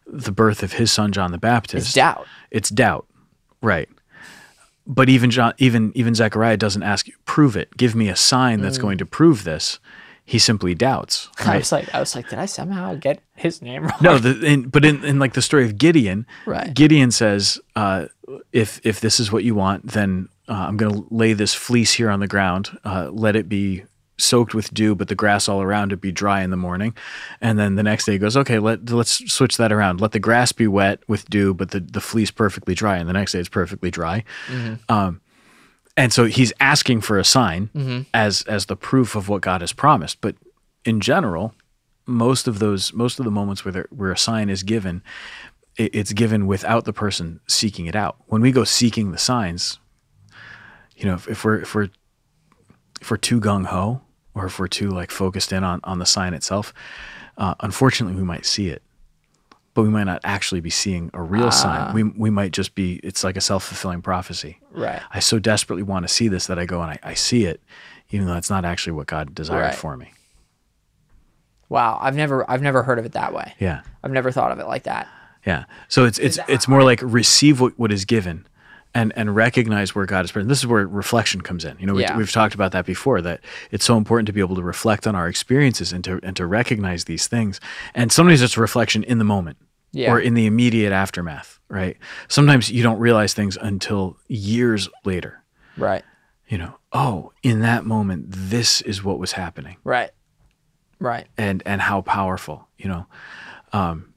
the 0.07 0.33
birth 0.33 0.63
of 0.63 0.75
his 0.75 0.91
son 0.93 1.13
John 1.13 1.33
the 1.33 1.39
Baptist, 1.39 1.87
it's 1.87 1.95
doubt. 1.95 2.27
It's 2.51 2.69
doubt, 2.71 3.07
right? 3.63 3.89
But 4.87 5.09
even 5.09 5.31
John, 5.31 5.55
even 5.59 5.93
even 5.95 6.15
Zechariah 6.15 6.57
doesn't 6.57 6.83
ask, 6.83 7.07
"Prove 7.25 7.57
it. 7.57 7.77
Give 7.77 7.95
me 7.95 8.09
a 8.09 8.17
sign 8.17 8.59
Mm. 8.59 8.63
that's 8.63 8.79
going 8.79 8.99
to 8.99 9.07
prove 9.07 9.45
this." 9.45 9.79
He 10.25 10.39
simply 10.39 10.75
doubts. 10.77 11.29
I 11.41 11.45
Right? 11.47 11.57
was 11.59 11.73
like, 11.73 11.93
I 11.95 11.99
was 11.99 12.15
like, 12.15 12.29
did 12.29 12.39
I 12.39 12.47
somehow 12.47 12.95
get 12.95 13.21
his 13.35 13.61
name 13.61 13.83
wrong? 13.83 13.99
No, 14.01 14.19
the, 14.19 14.41
in, 14.47 14.69
but 14.69 14.85
in, 14.85 15.05
in 15.05 15.19
like 15.19 15.33
the 15.33 15.43
story 15.43 15.65
of 15.65 15.77
Gideon, 15.79 16.27
Right. 16.47 16.73
Gideon 16.73 17.11
says, 17.11 17.59
uh, 17.75 18.07
"If 18.53 18.81
if 18.85 19.01
this 19.01 19.19
is 19.19 19.33
what 19.33 19.43
you 19.43 19.55
want, 19.57 19.89
then 19.89 20.29
uh, 20.53 20.67
I'm 20.69 20.77
going 20.77 20.95
to 20.95 21.07
lay 21.11 21.33
this 21.33 21.55
fleece 21.55 21.93
here 21.95 22.11
on 22.11 22.21
the 22.21 22.29
ground. 22.29 22.79
Uh, 22.85 23.09
let 23.11 23.37
it 23.37 23.49
be 23.49 23.85
soaked 24.19 24.55
with 24.55 24.73
dew, 24.75 24.95
but 24.95 25.09
the 25.09 25.15
grass 25.15 25.49
all 25.49 25.63
around 25.63 25.93
it 25.93 26.01
be 26.01 26.13
dry 26.13 26.43
in 26.43 26.51
the 26.51 26.57
morning." 26.57 26.95
And 27.41 27.59
then 27.59 27.77
the 27.77 27.83
next 27.83 28.05
day 28.05 28.13
he 28.13 28.19
goes, 28.19 28.37
"Okay, 28.37 28.59
let 28.59 28.91
let's 28.91 29.33
switch 29.33 29.57
that 29.57 29.73
around. 29.73 30.01
Let 30.03 30.13
the 30.13 30.21
grass 30.21 30.53
be 30.53 30.67
wet 30.67 31.01
with 31.09 31.29
dew, 31.31 31.55
but 31.55 31.71
the 31.71 31.81
the 31.81 32.01
fleece 32.03 32.31
perfectly 32.31 32.75
dry." 32.75 32.99
And 32.99 33.09
the 33.09 33.15
next 33.15 33.33
day 33.33 33.41
it's 33.41 33.49
perfectly 33.49 33.91
dry. 33.91 34.25
Um, 34.91 35.21
and 35.97 36.13
so 36.13 36.25
he's 36.27 36.53
asking 36.61 37.01
for 37.01 37.19
a 37.19 37.25
sign 37.25 37.71
as 38.13 38.43
as 38.43 38.67
the 38.67 38.77
proof 38.77 39.17
of 39.17 39.29
what 39.29 39.41
God 39.41 39.63
has 39.63 39.73
promised. 39.73 40.21
But 40.21 40.37
in 40.85 41.01
general, 41.01 41.55
most 42.07 42.47
of 42.47 42.59
those 42.59 42.93
most 42.93 43.19
of 43.19 43.25
the 43.25 43.31
moments 43.31 43.65
where 43.65 43.73
there, 43.73 43.87
where 43.91 44.13
a 44.13 44.19
sign 44.19 44.51
is 44.51 44.63
given, 44.63 45.03
it, 45.79 45.95
it's 45.95 46.13
given 46.13 46.47
without 46.47 46.85
the 46.85 46.93
person 46.93 47.41
seeking 47.47 47.87
it 47.87 47.97
out. 47.97 48.17
When 48.27 48.43
we 48.43 48.53
go 48.53 48.65
seeking 48.65 49.13
the 49.13 49.19
signs, 49.19 49.79
you 50.97 51.05
know, 51.07 51.15
if, 51.15 51.29
if 51.29 51.45
we're 51.45 51.61
if 51.61 51.75
we're 51.75 51.89
if 53.01 53.11
we're 53.11 53.17
too 53.17 53.41
gung 53.41 53.67
ho 53.67 54.01
or 54.35 54.47
if 54.47 54.59
we're 54.59 54.69
too 54.69 54.89
like 54.91 55.11
focused 55.11 55.53
in 55.53 55.65
on 55.65 55.81
on 55.85 55.99
the 55.99 56.07
sign 56.07 56.35
itself, 56.35 56.73
uh, 57.39 57.55
unfortunately, 57.61 58.17
we 58.17 58.25
might 58.25 58.47
see 58.47 58.69
it. 58.69 58.83
But 59.75 59.85
we 59.85 59.89
might 59.89 60.05
not 60.05 60.21
actually 60.23 60.61
be 60.61 60.69
seeing 60.69 61.11
a 61.15 61.23
real 61.23 61.51
sign. 61.51 61.95
We, 61.95 62.03
we 62.03 62.29
might 62.29 62.53
just 62.53 62.75
be, 62.75 62.97
it's 63.03 63.25
like 63.25 63.39
a 63.39 63.41
self 63.41 63.65
fulfilling 63.65 64.03
prophecy. 64.03 64.59
Right. 64.71 65.01
I 65.11 65.21
so 65.21 65.39
desperately 65.39 65.83
want 65.83 66.07
to 66.07 66.13
see 66.13 66.29
this 66.29 66.47
that 66.49 66.59
I 66.59 66.67
go 66.67 66.83
and 66.83 66.91
I, 66.91 66.99
I 67.03 67.15
see 67.15 67.47
it, 67.47 67.63
even 68.11 68.27
though 68.27 68.37
it's 68.37 68.51
not 68.51 68.67
actually 68.67 68.93
what 68.93 69.07
God 69.07 69.35
desired 69.35 69.63
Right. 69.63 69.75
for 69.75 69.97
me. 69.97 70.13
Wow. 71.71 71.99
I've 72.03 72.15
never 72.15 72.49
I've 72.51 72.61
never 72.61 72.83
heard 72.83 72.99
of 72.99 73.07
it 73.07 73.13
that 73.13 73.33
way. 73.33 73.55
Yeah. 73.59 73.81
I've 74.05 74.11
never 74.13 74.31
thought 74.31 74.53
of 74.53 74.59
it 74.59 74.67
like 74.67 74.83
that. 74.83 75.09
Yeah. 75.47 75.65
So 75.89 76.05
it's 76.05 76.19
it's 76.19 76.39
it's 76.49 76.69
more 76.69 76.83
like 76.85 77.01
receive 77.03 77.59
what, 77.61 77.79
what 77.79 77.91
is 77.91 78.05
given 78.05 78.47
and 78.95 79.13
and 79.17 79.35
recognize 79.35 79.95
where 79.95 80.05
God 80.07 80.25
is 80.25 80.33
present. 80.33 80.49
This 80.49 80.59
is 80.59 80.67
where 80.67 80.87
reflection 80.87 81.41
comes 81.41 81.65
in. 81.65 81.77
You 81.79 81.87
know, 81.87 81.95
we, 81.95 82.03
Yeah. 82.03 82.17
we've 82.17 82.31
talked 82.33 82.55
about 82.55 82.73
that 82.73 82.85
before 82.87 83.23
that 83.23 83.41
it's 83.71 83.85
so 83.85 83.97
important 83.97 84.27
to 84.27 84.33
be 84.33 84.41
able 84.41 84.57
to 84.57 84.63
reflect 84.63 85.07
on 85.07 85.15
our 85.15 85.29
experiences 85.29 85.93
and 85.93 86.03
to 86.05 86.21
and 86.23 86.37
to 86.37 86.47
recognize 86.47 87.05
these 87.05 87.27
things. 87.27 87.61
And 87.95 88.13
sometimes 88.13 88.43
it's 88.43 88.57
reflection 88.59 89.03
in 89.05 89.19
the 89.19 89.25
moment 89.25 89.57
Yeah. 89.93 90.11
or 90.13 90.21
in 90.21 90.35
the 90.35 90.47
immediate 90.47 90.93
aftermath, 90.93 91.59
right? 91.69 91.97
Sometimes 92.29 92.71
you 92.71 92.83
don't 92.83 92.99
realize 92.99 93.33
things 93.35 93.57
until 93.61 94.17
years 94.29 94.89
later. 95.05 95.43
Right. 95.77 96.05
You 96.49 96.59
know, 96.59 96.75
oh, 96.93 97.33
in 97.43 97.61
that 97.61 97.87
moment 97.87 98.27
this 98.29 98.83
is 98.83 99.03
what 99.03 99.19
was 99.19 99.33
happening. 99.33 99.77
Right. 99.85 100.11
Right. 100.99 101.27
and 101.37 101.63
and 101.67 101.81
how 101.81 102.01
powerful 102.03 102.69
you 102.79 102.89
know 102.89 103.07
um 103.73 104.12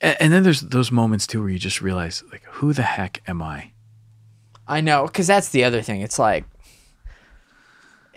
and, 0.00 0.16
and 0.20 0.32
then 0.32 0.42
there's 0.42 0.60
those 0.62 0.90
moments 0.92 1.26
too 1.26 1.40
where 1.40 1.50
you 1.50 1.58
just 1.58 1.80
realize 1.80 2.22
like 2.30 2.42
who 2.44 2.72
the 2.72 2.82
heck 2.82 3.22
am 3.28 3.42
i 3.42 3.72
I 4.68 4.80
know, 4.80 5.06
because 5.06 5.28
that's 5.28 5.50
the 5.50 5.62
other 5.62 5.80
thing. 5.80 6.00
It's 6.00 6.18
like 6.18 6.44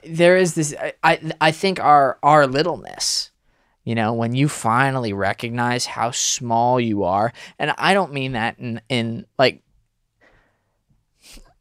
there 0.03 0.35
is 0.35 0.55
this. 0.55 0.73
I, 0.81 0.93
I 1.03 1.31
I 1.39 1.51
think 1.51 1.79
our 1.79 2.17
our 2.23 2.47
littleness. 2.47 3.29
You 3.83 3.93
know, 3.95 4.13
when 4.13 4.33
you 4.35 4.47
finally 4.49 5.13
recognize 5.13 5.85
how 5.85 6.09
small 6.11 6.79
you 6.79 7.03
are, 7.03 7.33
and 7.59 7.71
I 7.77 7.93
don't 7.93 8.13
mean 8.13 8.31
that 8.31 8.57
in 8.59 8.81
in 8.89 9.25
like 9.37 9.61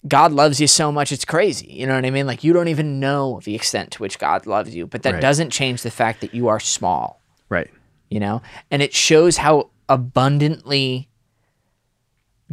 God 0.06 0.32
loves 0.32 0.60
you 0.60 0.66
so 0.66 0.90
much 0.90 1.12
it's 1.12 1.24
crazy. 1.24 1.66
You 1.70 1.86
know 1.86 1.94
what 1.94 2.04
I 2.06 2.10
mean? 2.10 2.26
Like 2.26 2.42
you 2.44 2.52
don't 2.52 2.68
even 2.68 3.00
know 3.00 3.40
the 3.44 3.54
extent 3.54 3.92
to 3.92 4.02
which 4.02 4.18
God 4.18 4.46
loves 4.46 4.74
you, 4.74 4.86
but 4.86 5.02
that 5.02 5.14
Right. 5.14 5.20
doesn't 5.22 5.50
change 5.50 5.82
the 5.82 5.90
fact 5.90 6.20
that 6.22 6.32
you 6.34 6.48
are 6.48 6.60
small 6.60 7.20
right 7.50 7.70
you 8.10 8.20
know 8.20 8.40
and 8.70 8.82
it 8.82 8.94
shows 8.94 9.36
how 9.38 9.70
abundantly 9.88 11.08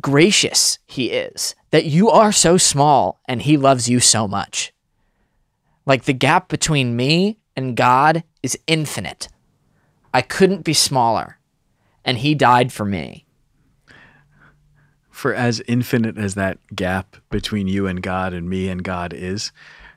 gracious 0.02 0.80
he 0.86 1.12
is 1.12 1.56
that 1.72 1.86
you 1.86 2.10
are 2.10 2.32
so 2.32 2.58
small 2.58 3.20
and 3.28 3.42
he 3.42 3.58
loves 3.58 3.90
you 3.90 4.00
so 4.00 4.28
much. 4.28 4.74
Like 5.86 6.06
the 6.06 6.14
gap 6.14 6.48
between 6.50 6.96
me 6.96 7.38
and 7.56 7.76
god 7.76 8.24
is 8.44 8.58
infinite. 8.68 9.28
I 10.14 10.22
couldn't 10.22 10.64
be 10.64 10.74
smaller 10.74 11.38
and 12.04 12.18
he 12.18 12.36
died 12.36 12.72
for 12.72 12.86
me. 12.86 13.26
For 15.10 15.34
as 15.34 15.62
infinite 15.68 16.18
as 16.18 16.36
that 16.36 16.60
gap 16.76 17.18
between 17.30 17.68
you 17.68 17.88
and 17.88 18.02
god 18.02 18.34
and 18.34 18.50
me 18.50 18.70
and 18.70 18.84
god 18.84 19.14
is 19.14 19.52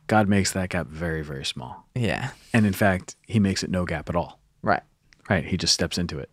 god 0.07 0.29
makes 0.29 0.53
that 0.53 0.71
gap 0.71 0.87
very 0.87 1.23
very 1.23 1.45
small. 1.45 1.87
Yeah. 1.95 2.31
And 2.53 2.67
in 2.67 2.73
fact 2.73 3.17
he 3.27 3.41
makes 3.41 3.63
it 3.63 3.71
no 3.71 3.85
gap 3.85 4.09
at 4.09 4.17
all. 4.17 4.39
Right. 4.63 4.83
Right 5.29 5.45
he 5.45 5.57
just 5.57 5.75
steps 5.75 5.99
into 5.99 6.19
it 6.19 6.31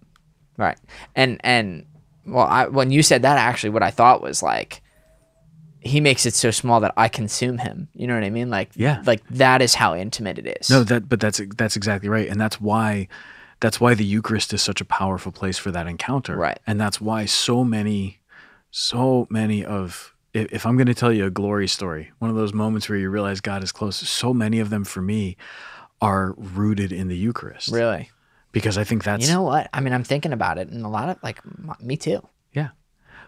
right 0.58 0.78
and 1.16 1.40
and 1.44 1.86
well 2.26 2.48
I, 2.48 2.68
when 2.68 2.92
you 2.92 3.04
said 3.04 3.22
that 3.24 3.38
actually 3.38 3.72
what 3.72 3.84
i 3.84 3.92
thought 3.92 4.22
was 4.22 4.42
like 4.44 4.82
he 5.80 6.00
makes 6.02 6.26
it 6.26 6.34
so 6.34 6.50
small 6.52 6.80
that 6.80 6.94
i 6.98 7.08
consume 7.08 7.58
him 7.60 7.88
you 7.94 8.08
know 8.08 8.16
what 8.16 8.24
i 8.24 8.30
mean 8.30 8.50
like 8.50 8.72
Yeah. 8.76 9.02
like 9.06 9.22
that 9.30 9.62
is 9.62 9.76
how 9.76 9.96
intimate 9.96 10.40
it 10.40 10.58
is 10.62 10.70
No, 10.70 10.84
that 10.84 11.08
but 11.08 11.20
that's 11.20 11.40
that's 11.58 11.76
exactly 11.76 12.10
right, 12.10 12.28
and 12.28 12.40
that's 12.42 12.60
why 12.60 13.08
that's 13.62 13.80
why 13.80 13.94
the 13.94 14.04
Eucharist 14.04 14.52
is 14.54 14.62
such 14.62 14.82
a 14.82 14.86
powerful 14.86 15.32
place 15.32 15.58
for 15.58 15.72
that 15.72 15.88
encounter. 15.88 16.36
Right. 16.36 16.60
and 16.68 16.80
that's 16.80 17.00
why 17.00 17.26
so 17.26 17.64
many, 17.64 18.20
so 18.70 19.28
many 19.30 19.64
of 19.64 20.14
if, 20.34 20.52
if 20.52 20.66
I'm 20.66 20.76
going 20.76 20.88
to 20.88 20.94
tell 20.94 21.14
you 21.14 21.26
a 21.26 21.30
glory 21.30 21.68
story, 21.70 22.12
one 22.20 22.30
of 22.30 22.36
those 22.36 22.54
moments 22.54 22.90
where 22.90 22.98
you 22.98 23.10
realize 23.10 23.40
God 23.40 23.64
is 23.64 23.72
close, 23.72 23.96
so 23.96 24.34
many 24.34 24.60
of 24.60 24.70
them 24.70 24.84
for 24.84 25.02
me 25.02 25.38
are 26.02 26.34
rooted 26.38 26.92
in 26.92 27.08
the 27.08 27.16
Eucharist. 27.18 27.72
really 27.72 28.10
because 28.56 28.78
I 28.78 28.84
think 28.86 29.04
that's 29.04 29.28
You 29.28 29.34
know 29.34 29.44
what? 29.44 29.70
I 29.74 29.82
mean, 29.82 29.94
I'm 29.94 30.04
thinking 30.06 30.32
about 30.34 30.58
it, 30.58 30.70
and 30.70 30.84
a 30.86 30.88
lot 30.90 31.10
of 31.10 31.18
like 31.22 31.40
m- 31.46 31.76
me 31.82 31.98
too. 31.98 32.26
Yeah. 32.54 32.70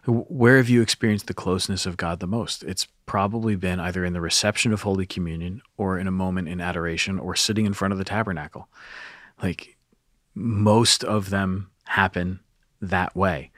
Where 0.05 0.55
have 0.57 0.69
you 0.69 0.81
experienced 0.81 1.27
the 1.27 1.33
closeness 1.33 1.85
of 1.85 1.97
God 1.97 2.21
the 2.21 2.27
most? 2.27 2.63
It's 2.63 2.87
probably 3.05 3.55
been 3.57 3.79
either 3.79 4.05
in 4.05 4.13
the 4.13 4.21
reception 4.21 4.71
of 4.71 4.83
Holy 4.83 5.05
Communion 5.05 5.61
or 5.75 5.99
in 5.99 6.07
a 6.07 6.11
moment 6.11 6.47
in 6.47 6.61
adoration 6.61 7.19
or 7.19 7.35
sitting 7.35 7.65
in 7.65 7.73
front 7.73 7.91
of 7.91 7.97
the 7.97 8.05
tabernacle. 8.05 8.69
Like 9.43 9.75
most 10.33 11.03
of 11.03 11.29
them 11.29 11.71
happen 11.85 12.39
that 12.81 13.15
way. 13.17 13.51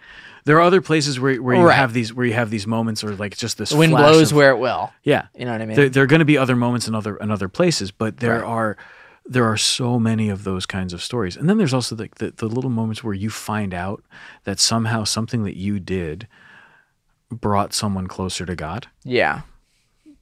There 0.46 0.58
are 0.58 0.62
other 0.62 0.82
places 0.82 1.20
where, 1.20 1.36
where 1.42 1.56
you 1.56 1.62
Right. 1.68 1.76
have 1.76 1.94
these 1.94 2.14
where 2.14 2.26
you 2.26 2.34
have 2.34 2.50
these 2.50 2.66
moments 2.66 3.04
or 3.04 3.16
like 3.16 3.38
just 3.38 3.58
this 3.60 3.70
The 3.70 3.78
wind 3.78 3.92
blows 3.92 4.32
of- 4.32 4.38
where 4.38 4.50
it 4.52 4.58
will. 4.58 4.92
yeah. 5.04 5.28
You 5.38 5.46
know 5.46 5.52
what 5.52 5.62
I 5.62 5.66
mean? 5.68 5.76
There, 5.76 5.90
there 5.90 6.02
are 6.04 6.08
going 6.08 6.20
to 6.20 6.26
be 6.26 6.38
other 6.38 6.56
moments 6.56 6.88
in 6.88 6.96
other 6.96 7.16
in 7.18 7.30
other 7.30 7.48
places, 7.50 7.92
but 7.92 8.18
there 8.18 8.40
Right. 8.42 8.44
are 8.44 8.78
there 9.30 9.46
are 9.46 9.58
so 9.58 10.00
many 10.00 10.28
of 10.30 10.44
those 10.44 10.66
kinds 10.66 10.92
of 10.92 11.04
stories. 11.04 11.38
And 11.38 11.48
then 11.48 11.60
there's 11.60 11.74
also 11.74 11.96
the, 11.96 12.10
the 12.18 12.32
the 12.32 12.48
little 12.48 12.72
moments 12.72 13.04
where 13.04 13.14
you 13.14 13.30
find 13.30 13.74
out 13.74 14.04
that 14.44 14.60
somehow 14.60 15.04
something 15.04 15.44
that 15.44 15.56
you 15.56 15.80
did 15.80 16.28
brought 17.32 17.74
someone 17.74 18.08
closer 18.08 18.46
to 18.46 18.56
God. 18.56 18.88
yeah. 19.04 19.42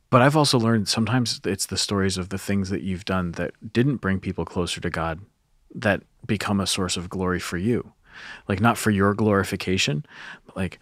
But 0.10 0.22
I've 0.22 0.38
also 0.38 0.58
learned 0.58 0.88
sometimes 0.88 1.42
it's 1.44 1.66
the 1.66 1.78
stories 1.78 2.18
of 2.18 2.30
the 2.30 2.38
things 2.38 2.70
that 2.70 2.82
you've 2.82 3.04
done 3.04 3.34
that 3.34 3.52
didn't 3.74 3.98
bring 3.98 4.22
people 4.22 4.46
closer 4.46 4.80
to 4.80 4.90
God 4.90 5.20
that 5.76 6.02
become 6.26 6.62
a 6.62 6.68
source 6.68 6.96
of 6.96 7.10
glory 7.10 7.40
for 7.40 7.58
you. 7.58 7.92
Like 8.48 8.62
not 8.62 8.78
for 8.78 8.90
your 8.90 9.14
glorification, 9.14 10.06
but 10.46 10.56
like 10.56 10.80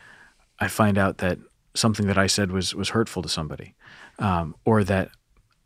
I 0.59 0.67
find 0.67 0.97
out 0.97 1.17
that 1.17 1.39
something 1.73 2.07
that 2.07 2.17
I 2.17 2.27
said 2.27 2.51
was 2.51 2.75
was 2.75 2.89
hurtful 2.89 3.23
to 3.23 3.29
somebody, 3.29 3.73
um, 4.19 4.55
or 4.63 4.83
that 4.83 5.09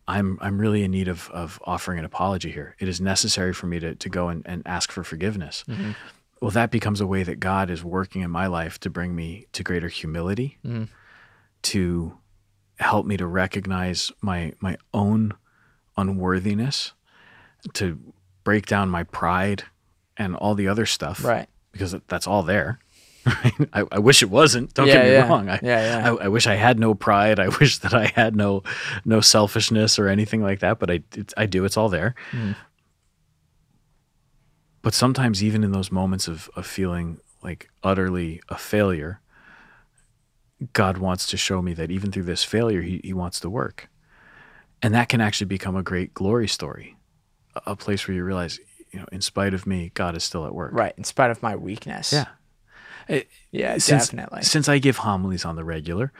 I'm 0.09 0.37
I'm 0.41 0.59
really 0.59 0.83
in 0.83 0.91
need 0.91 1.07
of 1.07 1.29
of 1.31 1.59
offering 1.65 1.99
an 1.99 2.05
apology 2.05 2.51
here. 2.51 2.75
It 2.79 2.87
is 2.87 2.99
necessary 2.99 3.53
for 3.53 3.67
me 3.67 3.79
to 3.79 3.95
to 3.95 4.09
go 4.09 4.29
and, 4.29 4.41
and 4.45 4.61
ask 4.65 4.91
for 4.91 5.03
forgiveness. 5.03 5.63
Mm-hmm. 5.67 5.91
Well, 6.41 6.51
that 6.51 6.71
becomes 6.71 7.01
a 7.01 7.07
way 7.07 7.23
that 7.23 7.39
God 7.39 7.69
is 7.69 7.83
working 7.83 8.21
in 8.21 8.31
my 8.31 8.47
life 8.47 8.79
to 8.79 8.89
bring 8.89 9.13
me 9.15 9.45
to 9.51 9.63
greater 9.63 9.89
humility, 9.89 10.57
mm-hmm. 10.65 10.85
to 11.63 12.17
help 12.79 13.05
me 13.05 13.17
to 13.17 13.27
recognize 13.27 14.11
my 14.21 14.53
my 14.59 14.77
own 14.93 15.33
unworthiness, 15.97 16.93
to 17.73 17.99
break 18.43 18.65
down 18.65 18.89
my 18.89 19.03
pride 19.03 19.63
and 20.17 20.35
all 20.35 20.55
the 20.55 20.67
other 20.67 20.85
stuff 20.85 21.23
Right. 21.23 21.47
because 21.71 21.95
that's 22.07 22.25
all 22.27 22.43
there. 22.43 22.79
I, 23.73 23.83
I 23.91 23.99
wish 23.99 24.21
it 24.23 24.29
wasn't. 24.29 24.73
Don't 24.73 24.87
Yeah, 24.87 24.93
get 24.93 25.05
me 25.05 25.11
yeah. 25.11 25.27
wrong. 25.27 25.49
I, 25.49 25.59
Yeah. 25.61 26.11
I, 26.19 26.25
I 26.25 26.27
wish 26.29 26.47
I 26.47 26.55
had 26.55 26.79
no 26.79 26.93
pride. 26.95 27.39
I 27.39 27.47
wish 27.59 27.77
that 27.79 27.93
I 27.93 28.07
had 28.07 28.35
no 28.35 28.63
no 29.05 29.21
selfishness 29.21 29.99
or 29.99 30.07
anything 30.07 30.41
like 30.41 30.59
that. 30.59 30.79
But 30.79 30.89
I 30.91 31.03
I 31.37 31.45
do. 31.45 31.65
It's 31.65 31.77
all 31.77 31.89
there. 31.89 32.15
Hmm. 32.31 32.51
But 34.81 34.93
sometimes, 34.93 35.43
even 35.43 35.63
in 35.63 35.71
those 35.71 35.91
moments 35.91 36.27
of 36.27 36.49
of 36.55 36.65
feeling 36.65 37.19
like 37.43 37.69
utterly 37.83 38.41
a 38.49 38.57
failure, 38.57 39.19
God 40.73 40.97
wants 40.97 41.27
to 41.27 41.37
show 41.37 41.61
me 41.61 41.73
that 41.73 41.91
even 41.91 42.11
through 42.11 42.23
this 42.23 42.43
failure, 42.43 42.81
He 42.81 43.01
He 43.03 43.13
wants 43.13 43.39
to 43.41 43.49
work, 43.49 43.89
and 44.81 44.93
that 44.93 45.09
can 45.09 45.19
actually 45.21 45.47
become 45.47 45.75
a 45.75 45.83
great 45.83 46.13
glory 46.13 46.47
story, 46.47 46.95
a, 47.55 47.71
a 47.71 47.75
place 47.75 48.07
where 48.07 48.15
you 48.15 48.23
realize, 48.23 48.59
you 48.91 48.99
know, 48.99 49.05
in 49.11 49.21
spite 49.21 49.53
of 49.53 49.67
me, 49.67 49.91
God 49.93 50.15
is 50.15 50.23
still 50.23 50.45
at 50.45 50.55
work. 50.55 50.71
Right. 50.73 50.93
In 50.97 51.03
spite 51.03 51.29
of 51.31 51.43
my 51.43 51.55
weakness. 51.57 52.13
Yeah. 52.13 52.25
It- 53.09 53.27
Yeah, 53.51 53.77
since, 53.79 54.07
definitely. 54.09 54.43
Since 54.43 54.69
I 54.69 54.79
give 54.79 54.97
homilies 54.97 55.43
on 55.45 55.55
the 55.55 55.63
regular, 55.63 56.11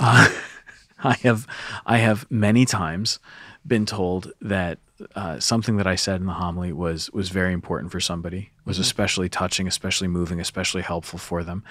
uh, 0.00 0.28
I 1.02 1.14
have 1.22 1.46
I 1.86 1.98
have 1.98 2.30
many 2.30 2.64
times 2.66 3.18
been 3.66 3.86
told 3.86 4.32
that 4.40 4.78
uh, 5.14 5.38
something 5.40 5.76
that 5.78 5.86
I 5.86 5.94
said 5.96 6.20
in 6.20 6.26
the 6.26 6.32
homily 6.34 6.72
was 6.72 7.10
was 7.12 7.28
very 7.30 7.52
important 7.52 7.92
for 7.92 8.00
somebody, 8.00 8.50
was 8.64 8.76
Mm-hmm. 8.76 8.82
especially 8.82 9.28
touching, 9.28 9.66
especially 9.68 10.08
moving, 10.08 10.40
especially 10.40 10.82
helpful 10.82 11.18
for 11.18 11.42
them. 11.44 11.62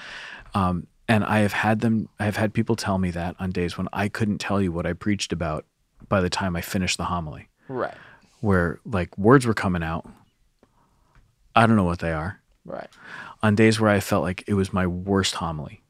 Um, 0.56 0.88
and 1.08 1.24
I 1.24 1.40
have 1.40 1.54
had 1.54 1.82
them. 1.82 2.10
I 2.20 2.26
have 2.26 2.38
had 2.38 2.54
people 2.54 2.76
tell 2.76 2.98
me 3.00 3.12
that 3.12 3.36
on 3.40 3.52
days 3.52 3.78
when 3.78 3.88
I 3.94 4.08
couldn't 4.10 4.38
tell 4.40 4.62
you 4.62 4.72
what 4.72 4.86
I 4.86 4.94
preached 4.94 5.32
about 5.34 5.66
by 6.08 6.22
the 6.22 6.30
time 6.30 6.56
I 6.56 6.62
finished 6.62 6.98
the 6.98 7.06
homily, 7.06 7.50
Right. 7.68 7.94
where 8.42 8.80
like 8.86 9.16
words 9.18 9.46
were 9.46 9.54
coming 9.56 9.84
out. 9.84 10.08
I 11.56 11.66
don't 11.68 11.76
know 11.76 11.84
what 11.84 12.00
they 12.00 12.14
are 12.14 12.40
Right. 12.66 12.88
On 13.42 13.56
days 13.56 13.80
where 13.80 13.90
I 13.92 14.00
felt 14.00 14.24
like 14.24 14.44
it 14.48 14.54
was 14.54 14.74
my 14.74 14.86
worst 14.88 15.36
homily, 15.36 15.82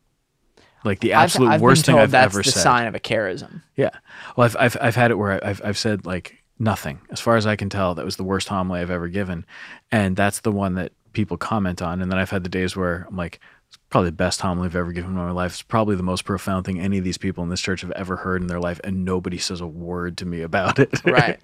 like 0.84 1.00
the 1.00 1.14
I've- 1.14 1.24
absolute 1.24 1.50
I've 1.50 1.62
worst 1.62 1.86
thing 1.86 1.98
I've 1.98 2.12
that's 2.12 2.34
ever 2.34 2.44
the 2.44 2.52
said. 2.52 2.62
sign 2.62 2.88
of 2.88 2.96
a 2.96 3.00
charism. 3.00 3.62
Yeah, 3.76 3.90
well, 4.36 4.46
I've, 4.46 4.56
I've 4.60 4.78
I've 4.82 4.96
had 4.96 5.12
it 5.12 5.16
where 5.16 5.44
I've 5.46 5.62
I've 5.64 5.78
said 5.78 6.06
like 6.06 6.44
nothing, 6.60 7.00
as 7.10 7.20
far 7.20 7.38
as 7.38 7.48
I 7.48 7.56
can 7.56 7.70
tell, 7.70 7.96
that 7.96 8.06
was 8.06 8.18
the 8.18 8.24
worst 8.24 8.48
homily 8.50 8.82
I've 8.82 8.92
ever 8.92 9.08
given, 9.08 9.46
and 9.92 10.16
that's 10.16 10.42
the 10.42 10.52
one 10.52 10.76
that 10.76 10.92
people 11.14 11.38
comment 11.38 11.82
on. 11.82 12.02
And 12.02 12.12
then 12.12 12.20
I've 12.20 12.30
had 12.30 12.44
the 12.44 12.50
days 12.50 12.76
where 12.76 13.06
I'm 13.10 13.16
like, 13.18 13.40
probably 13.90 14.10
the 14.10 14.16
best 14.16 14.42
homily 14.42 14.68
I've 14.68 14.76
ever 14.76 14.92
given 14.92 15.12
in 15.12 15.18
my 15.18 15.32
life. 15.32 15.54
It's 15.54 15.62
probably 15.64 15.96
the 15.96 16.04
most 16.04 16.24
profound 16.24 16.66
thing 16.66 16.80
any 16.80 17.00
of 17.00 17.04
these 17.04 17.18
people 17.18 17.44
in 17.44 17.50
this 17.50 17.60
church 17.62 17.82
have 17.82 17.92
ever 17.92 18.18
heard 18.18 18.42
in 18.42 18.48
their 18.48 18.60
life, 18.60 18.80
and 18.84 19.04
nobody 19.04 19.38
says 19.40 19.62
a 19.62 19.68
word 19.68 20.18
to 20.20 20.26
me 20.26 20.42
about 20.42 20.80
it. 20.80 20.90
Right. 21.10 21.40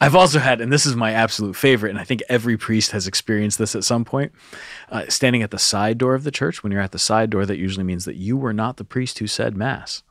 I've 0.00 0.14
also 0.14 0.38
had, 0.38 0.60
and 0.62 0.72
this 0.72 0.86
is 0.86 0.96
my 0.96 1.12
absolute 1.12 1.54
favorite, 1.54 1.90
and 1.90 1.98
I 1.98 2.04
think 2.04 2.22
every 2.28 2.56
priest 2.56 2.92
has 2.92 3.06
experienced 3.06 3.58
this 3.58 3.74
at 3.76 3.84
some 3.84 4.04
point. 4.04 4.32
Uh, 4.90 5.04
standing 5.08 5.42
at 5.42 5.50
the 5.50 5.58
side 5.58 5.98
door 5.98 6.14
of 6.14 6.24
the 6.24 6.30
church, 6.30 6.62
when 6.62 6.72
you're 6.72 6.80
at 6.80 6.92
the 6.92 6.98
side 6.98 7.28
door, 7.28 7.44
that 7.44 7.58
usually 7.58 7.84
means 7.84 8.06
that 8.06 8.16
you 8.16 8.36
were 8.36 8.54
not 8.54 8.78
the 8.78 8.84
priest 8.84 9.18
who 9.18 9.26
said 9.26 9.56
mass, 9.56 10.02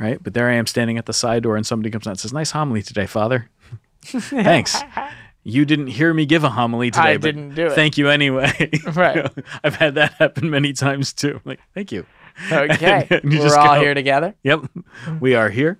right? 0.00 0.22
But 0.22 0.34
there 0.34 0.48
I 0.48 0.54
am 0.54 0.66
standing 0.66 0.98
at 0.98 1.06
the 1.06 1.12
side 1.12 1.44
door, 1.44 1.56
and 1.56 1.64
somebody 1.66 1.90
comes 1.90 2.06
out 2.06 2.12
and 2.12 2.20
says, 2.20 2.32
"Nice 2.32 2.50
homily 2.50 2.82
today, 2.82 3.06
Father." 3.06 3.48
Thanks. 4.02 4.76
You 5.44 5.64
didn't 5.64 5.88
hear 5.88 6.14
me 6.14 6.24
give 6.26 6.44
a 6.44 6.48
homily 6.50 6.90
today. 6.90 7.02
I 7.12 7.16
didn't 7.16 7.54
do 7.54 7.66
it. 7.66 7.72
Thank 7.72 7.98
you 7.98 8.08
anyway. 8.08 8.52
Right. 8.94 9.16
You 9.16 9.22
know, 9.36 9.42
I've 9.64 9.74
had 9.74 9.94
that 9.96 10.12
happen 10.14 10.50
many 10.50 10.72
times 10.72 11.12
too. 11.12 11.34
I'm 11.36 11.40
like, 11.44 11.60
thank 11.74 11.90
you. 11.92 12.06
Okay. 12.50 13.06
And 13.10 13.24
you 13.32 13.38
We're 13.40 13.44
just 13.46 13.56
all 13.58 13.74
go- 13.74 13.80
here 13.80 13.94
together. 13.94 14.34
Yep, 14.44 14.60
we 15.20 15.34
are 15.34 15.50
here. 15.50 15.78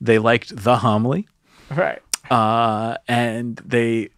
They 0.00 0.18
liked 0.18 0.56
the 0.56 0.76
homily 0.78 1.28
Right. 1.70 2.00
uh, 2.30 2.96
and 3.08 3.56
they 3.64 4.08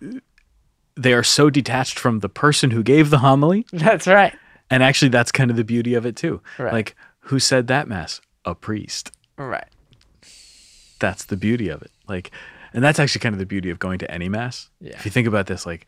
they 0.96 1.12
are 1.12 1.22
so 1.22 1.50
detached 1.50 1.98
from 1.98 2.20
the 2.20 2.28
person 2.28 2.70
who 2.70 2.82
gave 2.82 3.10
the 3.10 3.18
homily, 3.18 3.64
That's 3.72 4.06
right. 4.08 4.34
and 4.70 4.82
actually, 4.82 5.10
that's 5.10 5.30
kind 5.30 5.50
of 5.50 5.56
the 5.56 5.64
beauty 5.64 5.94
of 5.94 6.04
it 6.06 6.16
too. 6.16 6.40
Right. 6.58 6.72
Like, 6.72 6.96
who 7.20 7.38
said 7.38 7.66
that 7.68 7.86
mass? 7.88 8.20
A 8.44 8.54
priest. 8.54 9.12
Right. 9.36 9.68
That's 10.98 11.24
the 11.24 11.36
beauty 11.36 11.68
of 11.68 11.82
it. 11.82 11.92
Like, 12.08 12.30
and 12.72 12.82
that's 12.84 12.98
actually 12.98 13.20
kind 13.20 13.34
of 13.34 13.38
the 13.38 13.46
beauty 13.46 13.70
of 13.70 13.78
going 13.78 13.98
to 14.00 14.10
any 14.10 14.28
mass. 14.28 14.70
Yeah. 14.80 14.92
If 14.94 15.04
you 15.04 15.10
think 15.10 15.26
about 15.28 15.46
this, 15.46 15.66
like. 15.66 15.86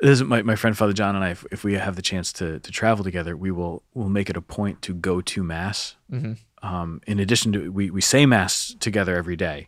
This 0.00 0.20
is 0.20 0.24
my, 0.24 0.42
my 0.42 0.56
friend 0.56 0.76
Father 0.76 0.92
John 0.92 1.14
and 1.14 1.24
I. 1.24 1.30
If, 1.30 1.46
if 1.52 1.62
we 1.62 1.74
have 1.74 1.94
the 1.94 2.02
chance 2.02 2.32
to, 2.32 2.58
to 2.58 2.72
travel 2.72 3.04
together, 3.04 3.36
we 3.36 3.52
will 3.52 3.84
we'll 3.94 4.08
make 4.08 4.28
it 4.28 4.36
a 4.36 4.40
point 4.40 4.82
to 4.82 4.94
go 4.94 5.20
to 5.20 5.44
mass. 5.44 5.94
Um, 6.60 7.00
in 7.06 7.20
addition 7.20 7.52
to 7.52 7.70
we, 7.70 7.88
we 7.88 8.00
say 8.00 8.26
mass 8.26 8.74
together 8.80 9.14
every 9.16 9.36
day, 9.36 9.64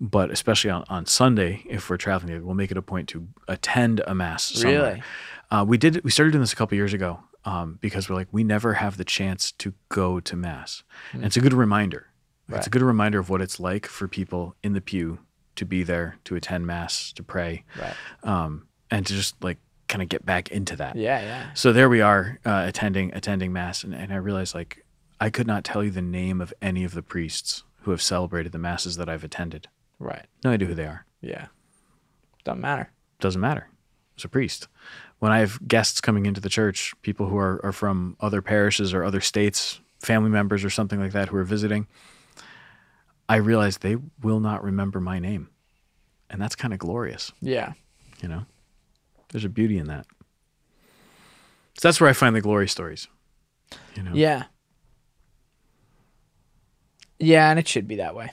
but 0.00 0.30
especially 0.30 0.70
on, 0.70 0.84
on 0.88 1.04
Sunday, 1.04 1.62
if 1.68 1.90
we're 1.90 1.98
traveling 1.98 2.28
together, 2.28 2.46
we'll 2.46 2.54
make 2.54 2.70
it 2.70 2.78
a 2.78 2.82
point 2.82 3.10
to 3.10 3.28
attend 3.46 4.00
a 4.06 4.14
mass. 4.14 4.44
Somewhere. 4.44 4.82
Really? 4.82 5.02
Uh, 5.50 5.64
we 5.68 5.76
did. 5.76 6.02
We 6.02 6.10
started 6.10 6.30
doing 6.32 6.40
this 6.40 6.54
a 6.54 6.56
couple 6.56 6.76
years 6.76 6.94
ago 6.94 7.20
um, 7.44 7.78
because 7.82 8.08
we're 8.08 8.16
like 8.16 8.28
we 8.32 8.42
never 8.42 8.72
have 8.74 8.96
the 8.96 9.04
chance 9.04 9.52
to 9.52 9.74
go 9.90 10.18
to 10.18 10.34
mass, 10.34 10.82
and 11.12 11.26
it's 11.26 11.36
a 11.36 11.40
good 11.42 11.52
reminder. 11.52 12.06
Like, 12.48 12.58
It's 12.58 12.66
a 12.68 12.70
good 12.70 12.80
reminder 12.82 13.18
of 13.18 13.28
what 13.28 13.42
it's 13.42 13.60
like 13.60 13.84
for 13.86 14.08
people 14.08 14.54
in 14.62 14.72
the 14.72 14.80
pew 14.80 15.18
to 15.56 15.64
be 15.64 15.82
there 15.82 16.16
to 16.24 16.36
attend 16.36 16.66
mass, 16.66 17.12
to 17.12 17.22
pray, 17.22 17.64
Right. 17.80 17.94
um, 18.22 18.66
and 18.90 19.06
to 19.06 19.12
just 19.12 19.42
like 19.42 19.58
kind 19.88 20.02
of 20.02 20.08
get 20.08 20.24
back 20.24 20.50
into 20.50 20.76
that. 20.76 20.96
Yeah. 20.96 21.20
Yeah. 21.20 21.50
So 21.54 21.72
there 21.72 21.88
we 21.88 22.00
are 22.00 22.38
uh, 22.44 22.64
attending 22.66 23.12
attending 23.14 23.52
mass, 23.52 23.84
and, 23.84 23.94
and 23.94 24.12
I 24.12 24.16
realized 24.16 24.54
like 24.54 24.84
I 25.20 25.30
could 25.30 25.46
not 25.46 25.64
tell 25.64 25.82
you 25.84 25.90
the 25.90 26.02
name 26.02 26.40
of 26.40 26.52
any 26.60 26.84
of 26.84 26.94
the 26.94 27.02
priests 27.02 27.62
who 27.82 27.90
have 27.90 28.02
celebrated 28.02 28.52
the 28.52 28.58
masses 28.58 28.96
that 28.96 29.08
I've 29.08 29.24
attended. 29.24 29.68
Right. 29.98 30.26
No 30.42 30.50
idea 30.50 30.68
who 30.68 30.74
they 30.74 30.86
are. 30.86 31.06
Yeah. 31.20 31.46
Doesn't 32.44 32.60
matter. 32.60 32.90
Doesn't 33.20 33.40
matter. 33.40 33.68
It's 34.16 34.24
a 34.24 34.28
priest. 34.28 34.68
When 35.18 35.32
I 35.32 35.38
have 35.38 35.66
guests 35.66 36.00
coming 36.00 36.26
into 36.26 36.40
the 36.40 36.48
church, 36.48 36.92
people 37.02 37.26
who 37.28 37.36
are, 37.36 37.60
are 37.64 37.72
from 37.72 38.16
other 38.20 38.42
parishes 38.42 38.92
or 38.92 39.02
other 39.04 39.20
states, 39.20 39.80
family 40.00 40.30
members 40.30 40.64
or 40.64 40.70
something 40.70 41.00
like 41.00 41.12
that 41.12 41.28
who 41.28 41.36
are 41.36 41.44
visiting, 41.44 41.86
I 43.28 43.36
realize 43.36 43.78
they 43.78 43.96
will 44.22 44.40
not 44.40 44.62
remember 44.62 45.00
my 45.00 45.18
name. 45.18 45.48
And 46.30 46.40
that's 46.40 46.56
kind 46.56 46.72
of 46.74 46.78
glorious, 46.80 47.32
Yeah. 47.40 47.72
you 48.22 48.28
know? 48.28 48.44
There's 49.30 49.44
a 49.44 49.48
beauty 49.48 49.78
in 49.78 49.86
that. 49.88 50.06
So 51.78 51.88
that's 51.88 52.00
where 52.00 52.08
I 52.10 52.12
find 52.12 52.34
the 52.36 52.40
glory 52.40 52.68
stories. 52.68 53.08
You 53.96 54.02
know? 54.02 54.12
Yeah. 54.14 54.44
Yeah, 57.18 57.50
and 57.50 57.58
it 57.58 57.68
should 57.68 57.86
be 57.88 57.96
that 57.96 58.14
way. 58.14 58.30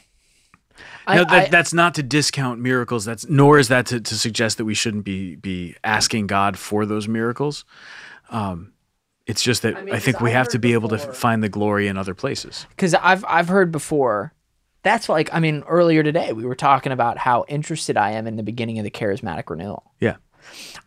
I, 1.07 1.17
that, 1.17 1.31
I- 1.31 1.47
that's 1.49 1.73
not 1.73 1.95
to 1.95 2.03
discount 2.03 2.59
miracles. 2.59 3.05
That's 3.05 3.27
nor 3.27 3.59
is 3.59 3.67
that 3.69 3.85
to, 3.87 3.99
to 3.99 4.15
suggest 4.15 4.57
that 4.57 4.65
we 4.65 4.73
shouldn't 4.73 5.03
be 5.03 5.35
be 5.35 5.75
asking 5.83 6.27
God 6.27 6.57
for 6.57 6.85
those 6.85 7.07
miracles. 7.07 7.65
Um, 8.29 8.73
it's 9.25 9.41
just 9.43 9.61
that 9.63 9.75
I, 9.77 9.81
mean, 9.81 9.93
'cause 9.93 10.03
think 10.03 10.19
we 10.21 10.29
I've 10.31 10.35
have 10.37 10.47
to 10.49 10.53
heard 10.57 10.61
be 10.61 10.73
able 10.73 10.89
to 10.89 10.97
find 10.97 11.43
the 11.43 11.49
glory 11.49 11.87
in 11.87 11.97
other 11.97 12.13
places. 12.15 12.65
because 12.69 12.93
I've 12.95 13.25
I've 13.27 13.47
heard 13.49 13.71
before. 13.71 14.33
That's 14.83 15.09
like 15.09 15.33
I 15.33 15.39
mean 15.39 15.63
earlier 15.67 16.03
today 16.03 16.33
we 16.33 16.45
were 16.45 16.55
talking 16.55 16.91
about 16.91 17.17
how 17.17 17.45
interested 17.47 17.97
I 17.97 18.11
am 18.11 18.27
in 18.27 18.35
the 18.35 18.43
beginning 18.43 18.79
of 18.79 18.83
the 18.83 18.91
charismatic 18.91 19.49
renewal. 19.49 19.91
Yeah, 19.99 20.17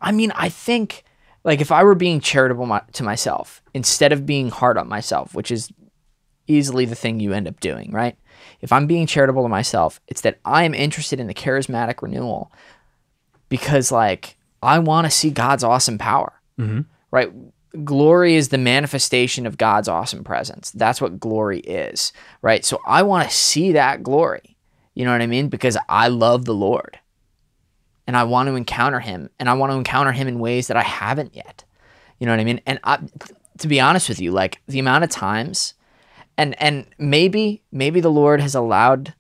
I 0.00 0.12
mean 0.12 0.33
I 0.33 0.48
think 0.48 1.04
like 1.44 1.61
if 1.61 1.70
I 1.70 1.85
were 1.85 1.94
being 1.94 2.20
charitable 2.20 2.66
my, 2.66 2.83
to 2.92 3.02
myself 3.02 3.62
instead 3.72 4.12
of 4.12 4.26
being 4.26 4.50
hard 4.50 4.78
on 4.78 4.88
myself, 4.88 5.35
which 5.35 5.50
is 5.50 5.70
easily 6.46 6.85
the 6.85 6.94
thing 6.94 7.20
you 7.20 7.33
end 7.33 7.48
up 7.48 7.61
doing, 7.61 7.90
right? 7.92 8.16
If 8.61 8.72
I'm 8.72 8.87
being 8.87 9.07
charitable 9.07 9.42
to 9.42 9.48
myself, 9.48 10.00
it's 10.09 10.22
that 10.22 10.38
I 10.44 10.64
am 10.64 10.74
interested 10.74 11.20
in 11.20 11.26
the 11.26 11.35
charismatic 11.35 12.02
renewal 12.02 12.50
because 13.48 13.92
like 13.92 14.37
I 14.62 14.78
want 14.78 15.07
to 15.07 15.11
see 15.11 15.30
God's 15.30 15.64
awesome 15.64 15.98
power. 15.98 16.33
Mm-hmm. 16.59 16.80
Right? 17.11 17.30
Glory 17.83 18.37
is 18.37 18.51
the 18.51 18.59
manifestation 18.59 19.47
of 19.47 19.59
God's 19.59 19.89
awesome 19.89 20.23
presence. 20.23 20.71
That's 20.71 21.01
what 21.01 21.19
glory 21.19 21.61
is, 21.61 22.13
right? 22.43 22.65
So 22.65 22.81
I 22.87 23.03
want 23.03 23.29
to 23.29 23.35
see 23.35 23.73
that 23.73 24.03
glory. 24.03 24.57
You 24.95 25.05
know 25.05 25.13
what 25.13 25.23
I 25.23 25.27
mean? 25.27 25.49
Because 25.49 25.77
I 25.89 26.09
love 26.09 26.45
the 26.45 26.55
Lord. 26.55 26.99
And 28.07 28.16
I 28.16 28.25
want 28.25 28.49
to 28.49 28.55
encounter 28.55 29.01
him 29.01 29.31
and 29.41 29.49
I 29.49 29.55
want 29.55 29.72
to 29.72 29.77
encounter 29.77 30.12
him 30.12 30.29
in 30.29 30.39
ways 30.39 30.68
that 30.68 30.77
I 30.77 30.83
haven't 30.83 31.35
yet. 31.35 31.64
You 32.18 32.27
know 32.27 32.33
what 32.33 32.41
I 32.41 32.45
mean? 32.45 32.61
And 32.66 32.79
I, 32.85 32.99
to 33.59 33.66
be 33.66 33.81
honest 33.81 34.09
with 34.09 34.20
you, 34.20 34.31
like 34.31 34.61
the 34.68 34.79
amount 34.79 35.05
of 35.05 35.11
times 35.11 35.75
and 36.37 36.61
and 36.61 36.87
maybe 36.99 37.62
maybe 37.72 38.01
the 38.01 38.11
Lord 38.11 38.41
has 38.41 38.55
allowed 38.55 39.14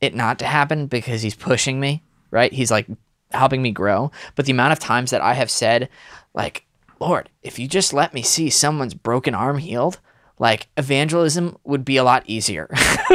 it 0.00 0.14
not 0.14 0.38
to 0.40 0.46
happen 0.46 0.86
because 0.86 1.22
he's 1.22 1.34
pushing 1.34 1.80
me, 1.80 2.02
right? 2.30 2.52
He's 2.52 2.70
like 2.70 2.86
helping 3.32 3.62
me 3.62 3.70
grow. 3.70 4.10
But 4.34 4.46
the 4.46 4.52
amount 4.52 4.72
of 4.72 4.78
times 4.78 5.10
that 5.10 5.20
I 5.20 5.34
have 5.34 5.50
said, 5.50 5.88
like, 6.34 6.64
Lord, 7.00 7.30
if 7.42 7.58
you 7.58 7.66
just 7.66 7.92
let 7.92 8.12
me 8.14 8.22
see 8.22 8.50
someone's 8.50 8.94
broken 8.94 9.34
arm 9.34 9.58
healed, 9.58 9.98
like 10.38 10.68
evangelism 10.76 11.56
would 11.64 11.84
be 11.84 11.96
a 11.96 12.04
lot 12.04 12.22
easier. 12.26 12.68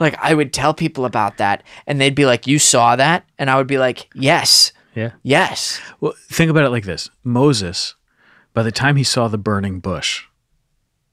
like 0.00 0.16
I 0.20 0.32
would 0.34 0.52
tell 0.52 0.74
people 0.74 1.04
about 1.04 1.36
that 1.38 1.62
and 1.86 2.00
they'd 2.00 2.14
be 2.14 2.26
like, 2.26 2.46
You 2.46 2.58
saw 2.58 2.96
that? 2.96 3.24
And 3.38 3.50
I 3.50 3.56
would 3.56 3.66
be 3.66 3.78
like, 3.78 4.08
Yes, 4.14 4.72
yeah. 4.94 5.12
yes. 5.22 5.80
Well, 6.00 6.14
think 6.30 6.50
about 6.50 6.64
it 6.64 6.70
like 6.70 6.84
this: 6.84 7.10
Moses, 7.22 7.94
by 8.52 8.62
the 8.62 8.72
time 8.72 8.96
he 8.96 9.04
saw 9.04 9.28
the 9.28 9.38
burning 9.38 9.80
bush, 9.80 10.24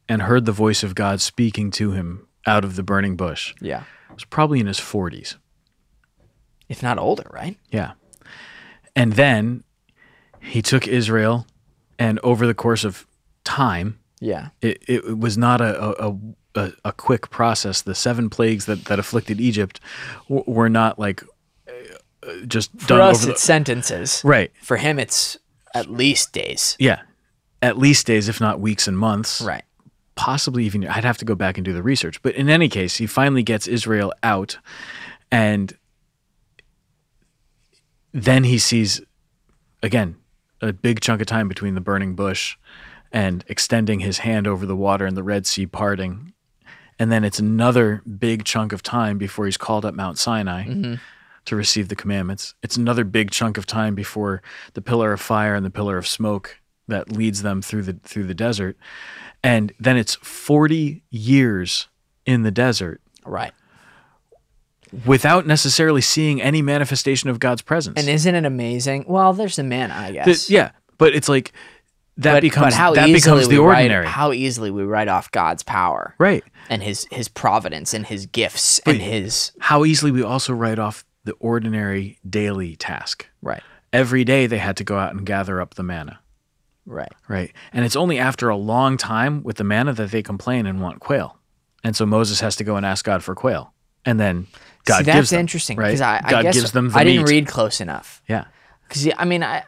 and 0.07 0.21
heard 0.23 0.45
the 0.45 0.51
voice 0.51 0.83
of 0.83 0.95
God 0.95 1.19
speaking 1.21 1.71
to 1.71 1.91
him 1.91 2.27
out 2.45 2.63
of 2.63 2.75
the 2.75 2.83
burning 2.83 3.15
bush, 3.15 3.53
Yeah. 3.61 3.83
was 4.13 4.23
probably 4.25 4.59
in 4.59 4.67
his 4.67 4.79
forties. 4.79 5.37
If 6.69 6.81
not 6.81 6.99
older, 6.99 7.29
right? 7.33 7.57
Yeah. 7.69 7.93
And 8.95 9.13
then 9.13 9.63
he 10.41 10.61
took 10.61 10.87
Israel 10.87 11.45
and 12.03 12.19
over 12.23 12.43
the 12.47 12.53
course 12.65 12.83
of 12.89 13.05
time, 13.43 13.87
Yeah. 14.19 14.49
it, 14.61 14.75
it 14.87 15.17
was 15.19 15.37
not 15.37 15.61
a, 15.61 15.71
a, 16.07 16.17
a, 16.55 16.71
a 16.85 16.91
quick 16.91 17.29
process. 17.29 17.81
The 17.81 17.95
seven 17.95 18.29
plagues 18.29 18.65
that, 18.65 18.85
that 18.85 18.99
afflicted 18.99 19.39
Egypt 19.39 19.79
w- 20.29 20.43
were 20.47 20.69
not 20.69 20.97
like 20.99 21.23
uh, 21.67 22.45
just 22.47 22.69
For 22.79 22.87
done 22.87 23.01
us, 23.01 23.17
over 23.17 23.25
the, 23.27 23.31
it's 23.33 23.43
sentences. 23.43 24.21
right. 24.23 24.51
For 24.61 24.77
him, 24.77 24.99
it's 24.99 25.37
at 25.73 25.87
least 25.89 26.33
days. 26.33 26.75
Yeah, 26.79 27.01
at 27.61 27.77
least 27.77 28.07
days, 28.07 28.27
if 28.29 28.39
not 28.41 28.59
weeks 28.59 28.87
and 28.87 28.97
months. 28.97 29.41
Right. 29.41 29.63
Possibly 30.15 30.65
even. 30.65 30.87
I'd 30.87 31.05
have 31.05 31.17
to 31.19 31.25
go 31.25 31.35
back 31.35 31.57
and 31.57 31.65
do 31.65 31.73
the 31.73 31.83
research. 31.83 32.21
But 32.21 32.35
in 32.35 32.49
any 32.49 32.69
case, 32.69 32.97
he 32.97 33.07
finally 33.07 33.43
gets 33.43 33.67
Israel 33.67 34.11
out, 34.23 34.57
and 35.31 35.73
then 38.13 38.43
he 38.43 38.57
sees 38.59 39.01
again 39.81 40.15
a 40.61 40.73
big 40.73 41.01
chunk 41.01 41.21
of 41.21 41.27
time 41.27 41.47
between 41.47 41.75
the 41.75 41.81
burning 41.81 42.15
bush 42.15 42.57
and 43.11 43.43
extending 43.47 43.99
his 43.99 44.19
hand 44.19 44.47
over 44.47 44.65
the 44.65 44.75
water 44.75 45.05
and 45.05 45.17
the 45.17 45.23
Red 45.23 45.45
Sea 45.45 45.65
parting. 45.65 46.33
And 46.99 47.11
then 47.11 47.23
it's 47.23 47.39
another 47.39 48.01
big 48.03 48.45
chunk 48.45 48.73
of 48.73 48.83
time 48.83 49.17
before 49.17 49.45
he's 49.45 49.57
called 49.57 49.85
up 49.85 49.93
Mount 49.93 50.17
Sinai 50.17 50.65
mm-hmm. 50.65 50.93
to 51.45 51.55
receive 51.55 51.89
the 51.89 51.95
commandments. 51.95 52.53
It's 52.61 52.77
another 52.77 53.03
big 53.03 53.31
chunk 53.31 53.57
of 53.57 53.65
time 53.65 53.95
before 53.95 54.41
the 54.73 54.81
pillar 54.81 55.13
of 55.13 55.19
fire 55.19 55.55
and 55.55 55.65
the 55.65 55.71
pillar 55.71 55.97
of 55.97 56.07
smoke 56.07 56.59
that 56.87 57.11
leads 57.11 57.41
them 57.41 57.61
through 57.61 57.83
the 57.83 57.93
through 58.03 58.25
the 58.25 58.33
desert. 58.33 58.77
And 59.43 59.73
then 59.79 59.97
it's 59.97 60.15
40 60.15 61.03
years 61.09 61.87
in 62.25 62.43
the 62.43 62.51
desert 62.51 63.01
Right. 63.25 63.53
Without 65.05 65.45
necessarily 65.47 66.01
seeing 66.01 66.41
any 66.41 66.61
manifestation 66.61 67.29
of 67.29 67.39
God's 67.39 67.61
presence. 67.61 67.99
And 67.99 68.09
isn't 68.09 68.35
it 68.35 68.45
amazing? 68.45 69.05
Well, 69.07 69.33
there's 69.33 69.55
the 69.55 69.63
manna, 69.63 69.93
I 69.95 70.11
guess. 70.11 70.47
The- 70.47 70.53
yeah, 70.53 70.71
but 70.97 71.15
it's 71.15 71.29
like 71.29 71.53
that 72.17 72.33
but, 72.33 72.41
becomes 72.41 72.65
but 72.67 72.73
how 72.73 72.93
that 72.93 73.07
becomes 73.07 73.47
the 73.47 73.59
we 73.59 73.65
write- 73.65 73.77
ordinary. 73.83 74.05
how 74.07 74.33
easily 74.33 74.69
we 74.71 74.83
write 74.83 75.07
off 75.07 75.31
God's 75.31 75.63
power 75.63 76.13
right. 76.17 76.43
and 76.69 76.83
his 76.83 77.07
his 77.11 77.27
providence 77.29 77.93
and 77.93 78.05
his 78.05 78.25
gifts 78.25 78.79
and 78.85 78.97
his 79.01 79.51
How 79.59 79.85
easily 79.85 80.11
we 80.11 80.21
also 80.23 80.53
write 80.53 80.77
off 80.77 81.05
the 81.23 81.33
ordinary 81.33 82.19
daily 82.29 82.75
task. 82.75 83.27
right, 83.41 83.63
Every 83.93 84.23
day 84.23 84.45
they 84.47 84.57
had 84.57 84.75
to 84.77 84.83
go 84.83 84.97
out 84.97 85.13
and 85.13 85.25
gather 85.25 85.61
up 85.61 85.75
the 85.75 85.83
manna. 85.83 86.19
right. 86.85 87.13
Right. 87.27 87.53
And 87.71 87.85
it's 87.85 87.95
only 87.95 88.19
after 88.19 88.49
a 88.49 88.57
long 88.57 88.97
time 88.97 89.41
with 89.43 89.55
the 89.57 89.63
manna 89.63 89.93
that 89.93 90.11
they 90.11 90.21
complain 90.23 90.65
and 90.65 90.81
want 90.81 90.99
quail. 90.99 91.37
And 91.83 91.95
so 91.95 92.05
Moses 92.05 92.41
has 92.41 92.55
to 92.57 92.63
go 92.63 92.75
and 92.75 92.85
ask 92.85 93.05
God 93.05 93.23
for 93.23 93.35
quail. 93.35 93.73
And 94.05 94.19
then 94.19 94.47
God 94.85 94.99
See, 94.99 95.03
that's 95.11 95.31
interesting 95.33 95.77
right? 95.77 95.87
because 95.87 96.01
I, 96.01 96.21
I 96.23 96.29
God 96.31 96.41
guess 96.43 96.55
gives 96.55 96.71
them 96.71 96.89
the 96.89 96.97
I 96.99 97.03
didn't 97.03 97.23
meat. 97.25 97.29
read 97.31 97.47
close 97.47 97.81
enough. 97.81 98.21
Yeah. 98.27 98.45
Because 98.87 99.07
I 99.17 99.25
mean, 99.25 99.43
I, 99.43 99.63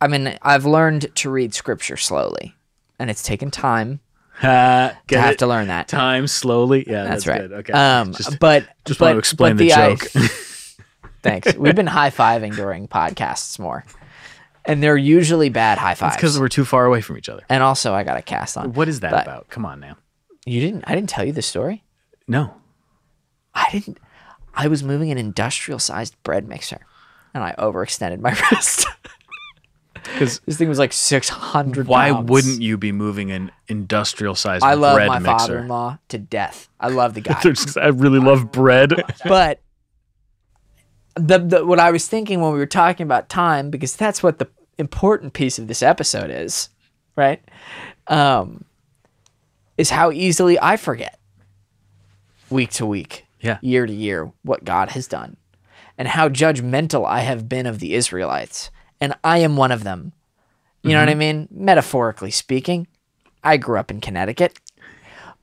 I 0.00 0.08
mean, 0.08 0.36
I've 0.42 0.64
learned 0.66 1.14
to 1.16 1.30
read 1.30 1.54
scripture 1.54 1.96
slowly, 1.96 2.54
and 2.98 3.08
it's 3.10 3.22
taken 3.22 3.50
time 3.50 4.00
Ha, 4.38 4.96
to 5.08 5.20
have 5.20 5.32
it? 5.32 5.38
to 5.40 5.46
learn 5.46 5.68
that. 5.68 5.88
Time 5.88 6.26
slowly. 6.28 6.84
Yeah, 6.86 7.04
That's, 7.04 7.24
that's, 7.24 7.26
right. 7.26 7.40
good. 7.48 7.52
Okay. 7.60 7.72
Um, 7.72 8.12
just 8.14 8.38
but 8.38 8.66
just 8.84 9.00
but, 9.00 9.06
want 9.06 9.14
to 9.14 9.18
explain 9.18 9.56
the, 9.56 9.72
I- 9.72 9.94
joke. 9.94 10.00
thanks. 11.22 11.54
We've 11.56 11.74
been 11.74 11.86
high 11.88 12.10
fiving 12.10 12.54
during 12.54 12.86
podcasts 12.88 13.58
more, 13.58 13.84
and 14.64 14.82
they're 14.82 14.96
usually 14.96 15.48
bad 15.48 15.78
high 15.78 15.94
fives. 15.94 16.16
because 16.16 16.38
we're 16.38 16.48
too 16.48 16.64
far 16.64 16.84
away 16.84 17.00
from 17.00 17.16
each 17.18 17.28
other. 17.28 17.42
and 17.48 17.62
also, 17.62 17.94
I 17.94 18.04
got 18.04 18.16
a 18.16 18.22
cast 18.22 18.56
on. 18.56 18.74
What 18.74 18.88
is 18.88 19.00
that 19.00 19.10
But- 19.10 19.26
about? 19.26 19.48
Come 19.48 19.64
on 19.64 19.80
now. 19.80 19.96
You 20.46 20.60
didn't. 20.60 20.84
I 20.86 20.94
didn't 20.94 21.10
tell 21.10 21.24
you 21.24 21.32
the 21.32 21.42
story. 21.42 21.82
No. 22.26 22.54
I 23.58 23.70
didn't. 23.72 23.98
I 24.54 24.68
was 24.68 24.82
moving 24.82 25.10
an 25.10 25.18
industrial 25.18 25.78
sized 25.78 26.20
bread 26.22 26.48
mixer, 26.48 26.80
and 27.34 27.42
I 27.42 27.54
overextended 27.58 28.20
my 28.20 28.30
wrist. 28.50 28.86
Because 29.94 30.40
this 30.46 30.56
thing 30.56 30.68
was 30.68 30.78
like 30.78 30.92
six 30.92 31.28
hundred. 31.28 31.86
why 31.86 32.10
wouldn't 32.12 32.62
you 32.62 32.76
be 32.76 32.92
moving 32.92 33.30
an 33.30 33.50
industrial 33.66 34.34
sized 34.34 34.64
I 34.64 34.74
love 34.74 34.96
bread 34.96 35.08
my 35.08 35.18
mixer? 35.18 35.38
father-in-law 35.38 35.98
to 36.08 36.18
death. 36.18 36.68
I 36.80 36.88
love 36.88 37.14
the 37.14 37.20
guy, 37.22 37.40
I 37.80 37.88
really 37.88 38.18
love 38.18 38.50
bread. 38.52 38.94
but 39.24 39.60
the, 41.14 41.38
the 41.38 41.66
what 41.66 41.80
I 41.80 41.90
was 41.90 42.06
thinking 42.06 42.40
when 42.40 42.52
we 42.52 42.58
were 42.58 42.66
talking 42.66 43.04
about 43.04 43.28
time, 43.28 43.70
because 43.70 43.96
that's 43.96 44.22
what 44.22 44.38
the 44.38 44.48
important 44.78 45.32
piece 45.32 45.58
of 45.58 45.66
this 45.66 45.82
episode 45.82 46.30
is, 46.30 46.68
right? 47.16 47.42
Um, 48.06 48.64
is 49.76 49.90
how 49.90 50.10
easily 50.10 50.58
I 50.60 50.76
forget 50.76 51.18
week 52.50 52.70
to 52.72 52.86
week, 52.86 53.26
Yeah. 53.40 53.58
year 53.60 53.86
to 53.86 53.92
year, 53.92 54.32
what 54.42 54.64
God 54.64 54.90
has 54.90 55.06
done, 55.06 55.36
and 55.96 56.08
how 56.08 56.28
judgmental 56.28 57.06
I 57.06 57.20
have 57.20 57.48
been 57.48 57.66
of 57.66 57.78
the 57.78 57.94
Israelites, 57.94 58.70
and 59.00 59.14
I 59.22 59.38
am 59.38 59.56
one 59.56 59.72
of 59.72 59.84
them. 59.84 60.12
You 60.82 60.92
know 60.92 61.00
what 61.00 61.08
I 61.08 61.12
mm-hmm. 61.12 61.18
mean? 61.18 61.48
Metaphorically 61.50 62.30
speaking, 62.30 62.86
I 63.44 63.56
grew 63.56 63.78
up 63.78 63.90
in 63.90 64.00
Connecticut, 64.00 64.58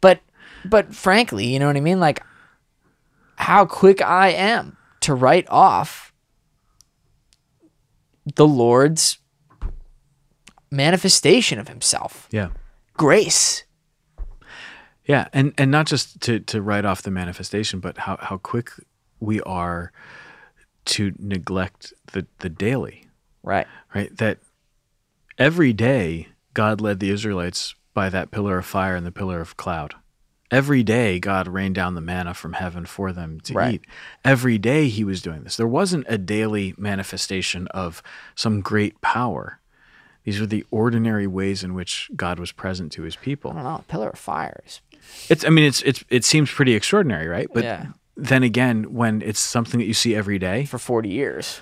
but 0.01 0.21
but 0.63 0.95
frankly, 0.95 1.45
you 1.45 1.59
know 1.59 1.67
what 1.67 1.77
I 1.77 1.81
mean? 1.81 1.99
Like 1.99 2.23
how 3.35 3.65
quick 3.65 4.01
I 4.01 4.29
am 4.29 4.77
to 5.01 5.13
write 5.13 5.47
off 5.49 6.13
the 8.35 8.47
Lord's 8.47 9.19
manifestation 10.71 11.59
of 11.59 11.67
himself. 11.67 12.27
Yeah. 12.31 12.49
Grace. 12.93 13.64
Yeah, 15.05 15.27
and 15.33 15.53
and 15.57 15.69
not 15.71 15.85
just 15.87 16.19
to 16.21 16.39
to 16.41 16.61
write 16.61 16.85
off 16.85 17.01
the 17.03 17.11
manifestation, 17.11 17.79
but 17.79 17.97
how 17.99 18.17
how 18.19 18.37
quick 18.37 18.71
we 19.19 19.39
are 19.41 19.91
to 20.85 21.13
neglect 21.19 21.93
the 22.13 22.25
the 22.39 22.49
daily, 22.49 23.05
Right. 23.43 23.67
right? 23.93 24.15
That 24.17 24.39
every 25.37 25.73
day 25.73 26.29
God 26.53 26.81
led 26.81 26.99
the 26.99 27.09
Israelites 27.09 27.75
by 27.93 28.09
that 28.09 28.31
pillar 28.31 28.57
of 28.57 28.65
fire 28.65 28.95
and 28.95 29.05
the 29.05 29.11
pillar 29.11 29.41
of 29.41 29.57
cloud. 29.57 29.95
Every 30.51 30.83
day 30.83 31.19
God 31.19 31.47
rained 31.47 31.75
down 31.75 31.95
the 31.95 32.01
manna 32.01 32.33
from 32.33 32.53
heaven 32.53 32.85
for 32.85 33.11
them 33.11 33.39
to 33.41 33.53
Right. 33.53 33.73
eat. 33.75 33.85
Every 34.23 34.57
day 34.57 34.89
he 34.89 35.03
was 35.03 35.21
doing 35.21 35.43
this. 35.43 35.57
There 35.57 35.67
wasn't 35.67 36.05
a 36.07 36.17
daily 36.17 36.73
manifestation 36.77 37.67
of 37.69 38.03
some 38.35 38.61
great 38.61 39.01
power. 39.01 39.59
These 40.23 40.39
were 40.39 40.45
the 40.45 40.65
ordinary 40.71 41.27
ways 41.27 41.63
in 41.63 41.73
which 41.73 42.09
God 42.15 42.39
was 42.39 42.51
present 42.51 42.91
to 42.93 43.03
his 43.03 43.15
people. 43.15 43.51
I 43.51 43.55
don't 43.55 43.63
know. 43.63 43.83
Pillar 43.87 44.09
of 44.09 44.19
fires. 44.19 44.81
It's 45.29 45.43
I 45.45 45.49
mean 45.49 45.65
it's 45.65 45.81
it's 45.83 46.03
it 46.09 46.23
seems 46.25 46.51
pretty 46.51 46.73
extraordinary, 46.73 47.27
right? 47.27 47.47
But 47.53 47.63
Yeah. 47.63 47.87
then 48.17 48.43
again, 48.43 48.93
when 48.93 49.21
it's 49.21 49.39
something 49.39 49.79
that 49.79 49.85
you 49.87 49.93
see 49.93 50.15
every 50.15 50.39
day, 50.39 50.65
For 50.65 50.77
40 50.79 51.09
years. 51.09 51.61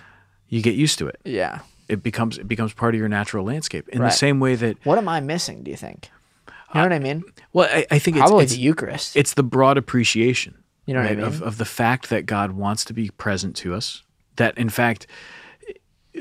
you 0.50 0.62
get 0.62 0.76
used 0.76 1.00
to 1.00 1.08
it. 1.08 1.20
Yeah. 1.24 1.60
It 1.90 2.02
becomes 2.04 2.38
it 2.38 2.48
becomes 2.48 2.74
part 2.74 2.94
of 2.96 3.00
your 3.00 3.10
natural 3.10 3.46
landscape. 3.46 3.88
In 3.90 4.00
Right. 4.02 4.10
the 4.12 4.16
same 4.18 4.40
way 4.40 4.56
that 4.56 4.78
What 4.86 4.98
am 4.98 5.08
I 5.10 5.20
missing, 5.20 5.64
do 5.64 5.72
you 5.72 5.78
think? 5.78 6.10
You 6.48 6.80
know 6.80 6.82
uh, 6.82 6.86
what 6.86 6.94
I 6.94 7.00
mean? 7.00 7.24
well, 7.54 7.70
I, 7.72 7.86
I 7.92 8.00
think 8.00 8.18
it's 8.18 8.22
Probably 8.26 8.44
it's, 8.46 8.54
the 8.54 8.60
Eucharist. 8.60 9.16
it's 9.16 9.34
the 9.36 9.44
broad 9.44 9.78
appreciation 9.78 10.56
You 10.86 10.94
know 10.96 11.02
what 11.02 11.12
I 11.12 11.16
mean? 11.16 11.26
of, 11.26 11.42
of 11.42 11.58
the 11.58 11.66
fact 11.66 12.10
that 12.10 12.26
God 12.26 12.52
wants 12.54 12.84
to 12.86 12.94
be 12.94 13.10
present 13.12 13.56
to 13.58 13.74
us. 13.76 14.02
That 14.38 14.58
in 14.58 14.70
fact 14.70 15.06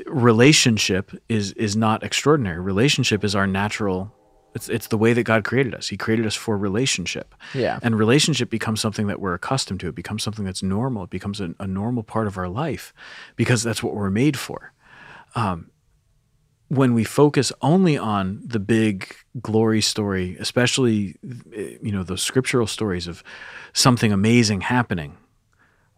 relationship 0.05 1.11
is 1.29 1.53
is 1.53 1.75
not 1.75 2.03
extraordinary. 2.03 2.59
Relationship 2.59 3.23
is 3.23 3.35
our 3.35 3.47
natural 3.47 4.13
it's 4.53 4.69
it's 4.69 4.87
the 4.87 4.97
way 4.97 5.13
that 5.13 5.23
God 5.23 5.43
created 5.43 5.73
us. 5.73 5.87
He 5.87 5.97
created 5.97 6.25
us 6.25 6.35
for 6.35 6.57
relationship. 6.57 7.33
Yeah. 7.53 7.79
And 7.81 7.97
relationship 7.97 8.49
becomes 8.49 8.81
something 8.81 9.07
that 9.07 9.19
we're 9.19 9.33
accustomed 9.33 9.79
to. 9.81 9.87
It 9.87 9.95
becomes 9.95 10.23
something 10.23 10.45
that's 10.45 10.63
normal. 10.63 11.05
It 11.05 11.09
becomes 11.09 11.41
a, 11.41 11.55
a 11.59 11.67
normal 11.67 12.03
part 12.03 12.27
of 12.27 12.37
our 12.37 12.47
life 12.47 12.93
because 13.35 13.63
that's 13.63 13.81
what 13.81 13.95
we're 13.95 14.09
made 14.09 14.37
for. 14.37 14.73
Um, 15.35 15.71
when 16.67 16.93
we 16.93 17.03
focus 17.03 17.51
only 17.61 17.97
on 17.97 18.41
the 18.45 18.59
big 18.59 19.15
glory 19.41 19.81
story, 19.81 20.37
especially 20.39 21.15
you 21.51 21.91
know 21.91 22.03
those 22.03 22.21
scriptural 22.21 22.67
stories 22.67 23.07
of 23.07 23.23
something 23.73 24.11
amazing 24.11 24.61
happening, 24.61 25.17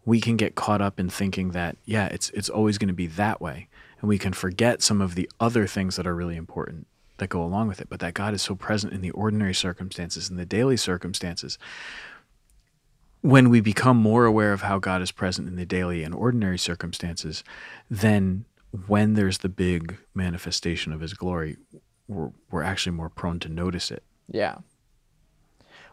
we 0.04 0.20
can 0.20 0.36
get 0.36 0.54
caught 0.54 0.80
up 0.80 0.98
in 0.98 1.10
thinking 1.10 1.50
that 1.50 1.76
yeah, 1.84 2.06
it's 2.06 2.30
it's 2.30 2.48
always 2.48 2.78
going 2.78 2.88
to 2.88 2.94
be 2.94 3.06
that 3.06 3.40
way, 3.40 3.68
and 4.00 4.08
we 4.08 4.18
can 4.18 4.32
forget 4.32 4.82
some 4.82 5.02
of 5.02 5.14
the 5.14 5.30
other 5.40 5.66
things 5.66 5.96
that 5.96 6.06
are 6.06 6.14
really 6.14 6.36
important 6.36 6.86
that 7.18 7.28
go 7.28 7.42
along 7.42 7.68
with 7.68 7.80
it. 7.80 7.88
But 7.88 8.00
that 8.00 8.14
God 8.14 8.34
is 8.34 8.42
so 8.42 8.54
present 8.54 8.92
in 8.92 9.00
the 9.00 9.10
ordinary 9.10 9.54
circumstances, 9.54 10.30
in 10.30 10.36
the 10.36 10.46
daily 10.46 10.76
circumstances. 10.76 11.58
When 13.22 13.48
we 13.48 13.60
become 13.60 13.96
more 13.96 14.24
aware 14.24 14.52
of 14.52 14.62
how 14.62 14.78
God 14.78 15.02
is 15.02 15.10
present 15.10 15.48
in 15.48 15.56
the 15.56 15.66
daily 15.66 16.02
and 16.02 16.14
ordinary 16.14 16.58
circumstances, 16.58 17.42
then 17.90 18.44
when 18.86 19.14
there's 19.14 19.38
the 19.38 19.48
big 19.48 19.96
manifestation 20.14 20.92
of 20.92 21.00
His 21.00 21.14
glory, 21.14 21.56
we're, 22.08 22.30
we're 22.50 22.62
actually 22.62 22.92
more 22.92 23.08
prone 23.08 23.40
to 23.40 23.48
notice 23.48 23.90
it. 23.90 24.02
Yeah. 24.30 24.58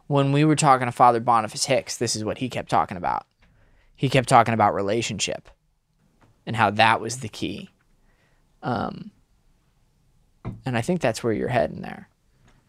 When 0.07 0.31
we 0.31 0.43
were 0.43 0.55
talking 0.55 0.85
to 0.85 0.91
Father 0.91 1.19
Boniface 1.19 1.65
Hicks, 1.65 1.97
this 1.97 2.15
is 2.15 2.23
what 2.23 2.39
he 2.39 2.49
kept 2.49 2.69
talking 2.69 2.97
about. 2.97 3.25
He 3.95 4.09
kept 4.09 4.27
talking 4.27 4.53
about 4.53 4.73
relationship 4.73 5.49
and 6.45 6.55
how 6.55 6.69
that 6.71 6.99
was 6.99 7.19
the 7.19 7.29
key. 7.29 7.69
Um, 8.61 9.11
and 10.65 10.77
I 10.77 10.81
think 10.81 11.01
that's 11.01 11.23
where 11.23 11.33
you're 11.33 11.47
heading 11.49 11.81
there. 11.81 12.09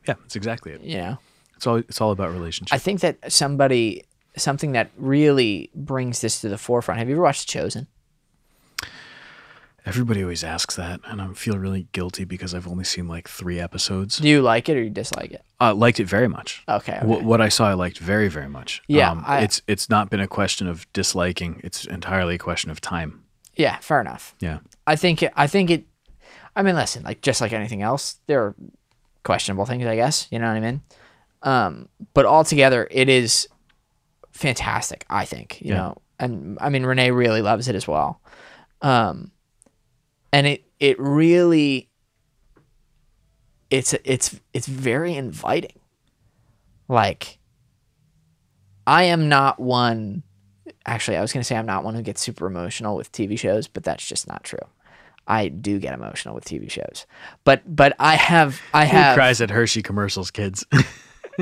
Yeah, 0.06 0.14
that's 0.20 0.36
exactly 0.36 0.72
it. 0.72 0.80
You 0.82 0.98
know, 0.98 1.18
It's 1.56 1.66
all 1.66 1.76
it's 1.76 2.00
all 2.00 2.10
about 2.12 2.32
relationships. 2.32 2.72
I 2.72 2.78
think 2.78 3.00
that 3.00 3.32
somebody, 3.32 4.04
something 4.36 4.72
that 4.72 4.90
really 4.96 5.70
brings 5.74 6.20
this 6.20 6.40
to 6.42 6.48
the 6.48 6.58
forefront. 6.58 6.98
Have 6.98 7.08
you 7.08 7.14
ever 7.14 7.22
watched 7.22 7.48
Chosen? 7.48 7.86
Everybody 9.86 10.22
always 10.22 10.42
asks 10.42 10.76
that, 10.76 11.00
and 11.04 11.20
I 11.20 11.28
feel 11.34 11.58
really 11.58 11.88
guilty 11.92 12.24
because 12.24 12.54
I've 12.54 12.66
only 12.66 12.84
seen 12.84 13.06
like 13.06 13.28
three 13.28 13.60
episodes. 13.60 14.16
Do 14.16 14.26
you 14.26 14.40
like 14.40 14.70
it 14.70 14.78
or 14.78 14.82
you 14.82 14.88
dislike 14.88 15.30
it? 15.32 15.42
Uh, 15.60 15.74
liked 15.74 16.00
it 16.00 16.06
very 16.06 16.26
much. 16.26 16.62
Okay. 16.66 16.96
okay. 16.96 17.06
What, 17.06 17.22
what 17.22 17.40
I 17.42 17.50
saw, 17.50 17.68
I 17.68 17.74
liked 17.74 17.98
very, 17.98 18.28
very 18.28 18.48
much. 18.48 18.78
Um, 18.80 18.84
Yeah, 18.88 19.22
I- 19.26 19.42
it's 19.42 19.60
it's 19.66 19.90
not 19.90 20.08
been 20.08 20.20
a 20.20 20.26
question 20.26 20.68
of 20.68 20.90
disliking. 20.94 21.60
It's 21.62 21.84
entirely 21.84 22.36
a 22.36 22.38
question 22.38 22.70
of 22.70 22.80
time. 22.80 23.24
yeah, 23.56 23.76
fair 23.80 24.00
enough. 24.00 24.34
Yeah, 24.40 24.60
I 24.86 24.96
think 24.96 25.22
I 25.36 25.46
think 25.46 25.70
it. 25.70 25.84
I 26.56 26.62
mean, 26.62 26.76
listen, 26.76 27.02
like 27.02 27.20
just 27.20 27.40
like 27.40 27.52
anything 27.52 27.82
else, 27.82 28.18
there 28.26 28.42
are 28.42 28.54
questionable 29.24 29.66
things, 29.66 29.86
I 29.86 29.96
guess. 29.96 30.28
You 30.30 30.38
know 30.38 30.46
what 30.48 30.56
I 30.56 30.60
mean? 30.60 30.82
Um, 31.42 31.88
but 32.14 32.26
altogether, 32.26 32.86
it 32.90 33.08
is 33.08 33.48
fantastic. 34.32 35.04
I 35.10 35.24
think 35.24 35.60
you 35.60 35.70
Yeah. 35.70 35.76
know, 35.76 35.96
and 36.18 36.58
I 36.60 36.68
mean, 36.70 36.84
Renee 36.84 37.10
really 37.10 37.42
loves 37.42 37.68
it 37.68 37.74
as 37.74 37.88
well. 37.88 38.20
Um, 38.82 39.30
and 40.32 40.46
it 40.46 40.64
it 40.80 40.98
really 41.00 41.88
it's 43.70 43.94
it's 44.04 44.38
it's 44.52 44.66
very 44.66 45.14
inviting. 45.14 45.78
Like, 46.88 47.38
I 48.86 49.04
am 49.04 49.28
not 49.28 49.58
one. 49.58 50.22
Actually, 50.86 51.16
I 51.16 51.20
was 51.22 51.32
gonna 51.32 51.44
say 51.44 51.56
I'm 51.56 51.66
not 51.66 51.82
one 51.84 51.94
who 51.94 52.02
gets 52.02 52.20
super 52.20 52.46
emotional 52.46 52.94
with 52.96 53.10
TV 53.10 53.38
shows, 53.38 53.66
but 53.68 53.82
that's 53.84 54.06
just 54.06 54.28
not 54.28 54.44
true. 54.44 54.58
I 55.26 55.48
do 55.48 55.78
get 55.78 55.94
emotional 55.94 56.34
with 56.34 56.44
TV 56.44 56.70
shows, 56.70 57.06
but 57.44 57.62
but 57.66 57.94
I 57.98 58.14
have 58.16 58.60
I 58.72 58.86
who 58.86 58.96
have 58.96 59.14
cries 59.14 59.40
at 59.40 59.50
Hershey 59.50 59.82
commercials, 59.82 60.30
kids? 60.30 60.64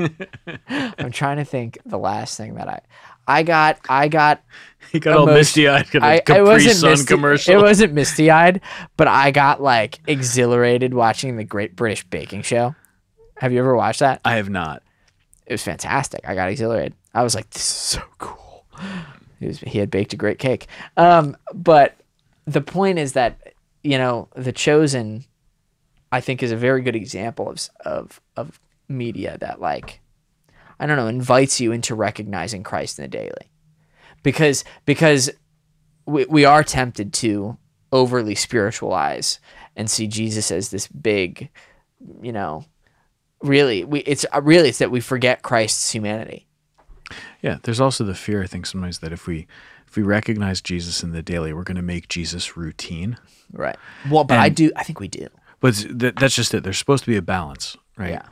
I'm 0.67 1.11
trying 1.11 1.37
to 1.37 1.45
think 1.45 1.77
the 1.85 1.99
last 1.99 2.37
thing 2.37 2.55
that 2.55 2.67
I 2.67 2.79
I 3.27 3.43
got 3.43 3.79
I 3.89 4.07
got 4.07 4.43
he 4.91 4.99
got 4.99 5.17
all 5.17 5.25
misty 5.25 5.67
eyed 5.67 5.87
I, 5.95 6.21
I 6.27 6.41
wasn't 6.41 6.75
Sun 6.75 6.89
misty, 6.91 7.13
commercial. 7.13 7.53
It 7.53 7.61
wasn't 7.61 7.93
misty 7.93 8.29
eyed, 8.29 8.61
but 8.97 9.07
I 9.07 9.31
got 9.31 9.61
like 9.61 9.99
exhilarated 10.07 10.93
watching 10.93 11.35
the 11.35 11.43
Great 11.43 11.75
British 11.75 12.03
Baking 12.05 12.41
Show. 12.41 12.75
Have 13.37 13.51
you 13.51 13.59
ever 13.59 13.75
watched 13.75 13.99
that? 13.99 14.21
I 14.23 14.35
have 14.35 14.49
not. 14.49 14.83
It 15.45 15.53
was 15.53 15.63
fantastic. 15.63 16.21
I 16.27 16.35
got 16.35 16.49
exhilarated. 16.49 16.93
I 17.13 17.23
was 17.23 17.35
like, 17.35 17.49
this 17.49 17.63
is 17.63 17.67
so 17.67 18.01
cool. 18.17 18.65
He 19.39 19.47
was 19.47 19.59
he 19.59 19.79
had 19.79 19.91
baked 19.91 20.13
a 20.13 20.17
great 20.17 20.39
cake. 20.39 20.67
Um, 20.97 21.35
but 21.53 21.95
the 22.45 22.61
point 22.61 22.99
is 22.99 23.13
that 23.13 23.37
you 23.83 23.97
know 23.97 24.29
the 24.35 24.51
chosen, 24.51 25.25
I 26.11 26.21
think, 26.21 26.41
is 26.41 26.51
a 26.51 26.57
very 26.57 26.81
good 26.81 26.95
example 26.95 27.49
of 27.49 27.69
of 27.85 28.21
of 28.35 28.59
media 28.87 29.37
that 29.39 29.61
like 29.61 30.01
I 30.79 30.85
don't 30.85 30.97
know 30.97 31.07
invites 31.07 31.59
you 31.59 31.71
into 31.71 31.95
recognizing 31.95 32.63
Christ 32.63 32.99
in 32.99 33.03
the 33.03 33.09
daily, 33.09 33.51
because 34.23 34.63
because 34.85 35.29
we 36.05 36.25
we 36.25 36.45
are 36.45 36.63
tempted 36.63 37.13
to 37.13 37.57
overly 37.91 38.35
spiritualize 38.35 39.39
and 39.75 39.89
see 39.89 40.07
Jesus 40.07 40.51
as 40.51 40.69
this 40.69 40.87
big, 40.87 41.49
you 42.21 42.31
know, 42.31 42.65
really 43.41 43.83
we 43.83 43.99
it's 44.01 44.25
uh, 44.33 44.41
really 44.41 44.69
it's 44.69 44.79
that 44.79 44.91
we 44.91 44.99
forget 44.99 45.43
Christ's 45.43 45.91
humanity. 45.91 46.47
Yeah, 47.41 47.57
there's 47.63 47.81
also 47.81 48.03
the 48.03 48.15
fear 48.15 48.41
I 48.41 48.47
think 48.47 48.65
sometimes 48.65 48.99
that 48.99 49.13
if 49.13 49.27
we 49.27 49.47
if 49.93 49.97
we 49.97 50.01
recognize 50.01 50.59
Jesus 50.59 51.03
in 51.03 51.11
the 51.11 51.21
daily, 51.21 51.53
we're 51.53 51.61
going 51.61 51.75
to 51.75 51.83
make 51.83 52.07
Jesus 52.07 52.57
routine. 52.57 53.15
Right. 53.51 53.77
Well, 54.09 54.23
but 54.23 54.39
I 54.39 54.49
do. 54.49 54.71
I 54.75 54.81
think 54.81 54.99
we 54.99 55.07
do. 55.07 55.27
But 55.59 55.85
that, 55.87 56.15
that's 56.15 56.35
just 56.35 56.51
it. 56.55 56.63
There's 56.63 56.79
supposed 56.79 57.03
to 57.03 57.11
be 57.11 57.15
a 57.15 57.21
balance, 57.21 57.77
right? 57.95 58.09
Yeah. 58.09 58.25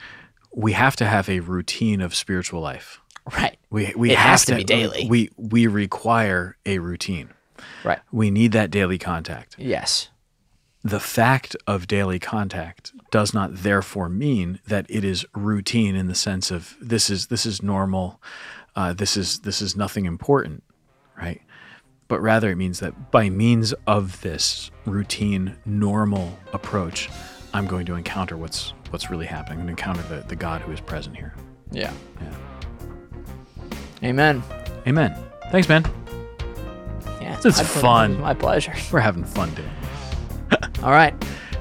We 0.52 0.72
have 0.72 0.96
to 0.96 1.06
have 1.06 1.30
a 1.30 1.40
routine 1.40 2.02
of 2.02 2.16
spiritual 2.16 2.62
life. 2.62 3.00
Right. 3.32 3.60
We 3.70 3.94
we 3.96 4.10
It 4.10 4.18
have 4.18 4.30
has 4.32 4.46
to 4.46 4.56
be 4.56 4.64
daily. 4.64 5.06
We 5.08 5.30
we 5.38 5.68
require 5.68 6.58
a 6.66 6.80
routine. 6.80 7.30
Right. 7.84 8.00
We 8.12 8.32
need 8.32 8.54
that 8.54 8.72
daily 8.72 8.98
contact. 8.98 9.56
Yes. 9.60 10.10
The 10.84 11.00
fact 11.00 11.56
of 11.68 11.86
daily 11.86 12.18
contact 12.18 12.92
does 13.12 13.36
not 13.36 13.58
therefore 13.58 14.10
mean 14.10 14.60
that 14.68 14.88
it 14.90 15.04
is 15.04 15.28
routine 15.36 15.96
in 15.96 16.08
the 16.08 16.16
sense 16.16 16.50
of 16.50 16.76
this 16.82 17.12
is 17.12 17.28
this 17.28 17.46
is 17.46 17.62
normal, 17.62 18.20
uh, 18.76 18.94
this 18.94 19.16
is 19.16 19.42
this 19.42 19.62
is 19.62 19.76
nothing 19.76 20.06
important, 20.08 20.64
right? 21.16 21.40
But 22.12 22.22
rather 22.22 22.52
it 22.52 22.58
means 22.58 22.82
that 22.82 23.10
by 23.10 23.30
means 23.30 23.72
of 23.88 24.20
this 24.20 24.70
routine, 24.86 25.56
normal 25.66 26.38
approach, 26.52 27.10
I'm 27.54 27.66
going 27.68 27.86
to 27.86 27.96
encounter 27.96 28.36
what's 28.36 28.74
what's 28.90 29.10
really 29.10 29.28
happening. 29.28 29.60
I'm 29.62 29.66
going 29.66 29.78
to 29.78 29.82
encounter 29.82 30.02
the, 30.14 30.28
the 30.28 30.36
God 30.36 30.60
who 30.60 30.74
is 30.74 30.82
present 30.82 31.16
here. 31.16 31.34
Yeah. 31.72 31.94
Yeah. 32.20 32.34
Amen. 34.04 34.44
Amen. 34.86 35.16
Thanks, 35.54 35.70
man. 35.70 35.86
Yeah. 37.22 37.40
This 37.40 37.62
is 37.62 37.66
fun. 37.66 38.20
My 38.20 38.34
pleasure. 38.34 38.74
We're 38.92 39.00
having 39.00 39.24
fun 39.24 39.54
doing. 39.54 39.70
it. 40.52 40.80
All 40.84 40.92
right. 40.92 41.14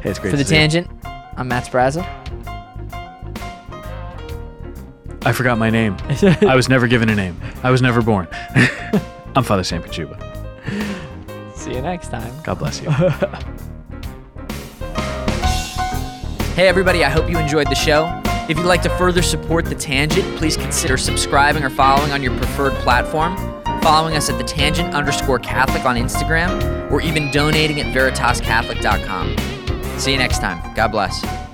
Hey, 0.03 0.11
it's 0.11 0.19
great 0.19 0.33
For 0.33 0.37
to 0.37 0.43
the 0.43 0.45
see 0.45 0.57
you. 0.57 0.63
tangent, 0.63 0.91
I'm 1.37 1.47
Matt 1.47 1.65
Sprazza. 1.67 2.05
I 5.25 5.31
forgot 5.31 5.59
my 5.59 5.71
name. 5.71 5.97
I 6.43 6.57
was 6.57 6.69
never 6.69 6.89
given 6.89 7.09
a 7.09 7.15
name. 7.15 7.41
I 7.63 7.71
was 7.71 7.81
never 7.81 8.03
born. 8.03 8.27
I'm 9.37 9.45
Father 9.45 9.63
Sam 9.63 9.81
Kachuba. 9.81 10.27
See 11.55 11.75
you 11.75 11.83
next 11.83 12.09
time. 12.09 12.33
God 12.43 12.59
bless 12.59 12.83
you. 12.83 12.91
Hey, 16.61 16.69
everybody, 16.69 17.05
I 17.05 17.09
hope 17.09 17.31
you 17.31 17.39
enjoyed 17.39 17.69
the 17.69 17.75
show. 17.75 18.21
If 18.47 18.59
you'd 18.59 18.67
like 18.67 18.83
to 18.83 18.91
further 18.99 19.23
support 19.23 19.65
The 19.65 19.75
Tangent, 19.75 20.37
please 20.37 20.59
consider 20.59 20.99
subscribing 20.99 21.63
or 21.63 21.71
following 21.71 22.13
on 22.13 22.23
your 22.23 22.37
preferred 22.37 22.75
platform, 22.83 23.35
following 23.81 24.15
us 24.15 24.29
at 24.29 24.37
The 24.37 24.45
Tangent 24.45 24.93
underscore 24.93 25.39
Catholic 25.39 25.87
on 25.87 25.97
Instagram, 25.97 26.91
or 26.91 27.01
even 27.01 27.31
donating 27.31 27.81
at 27.81 27.87
veritascatholic.com. 27.97 29.99
See 29.99 30.13
you 30.13 30.19
next 30.19 30.41
time. 30.41 30.75
God 30.75 30.89
bless. 30.89 31.50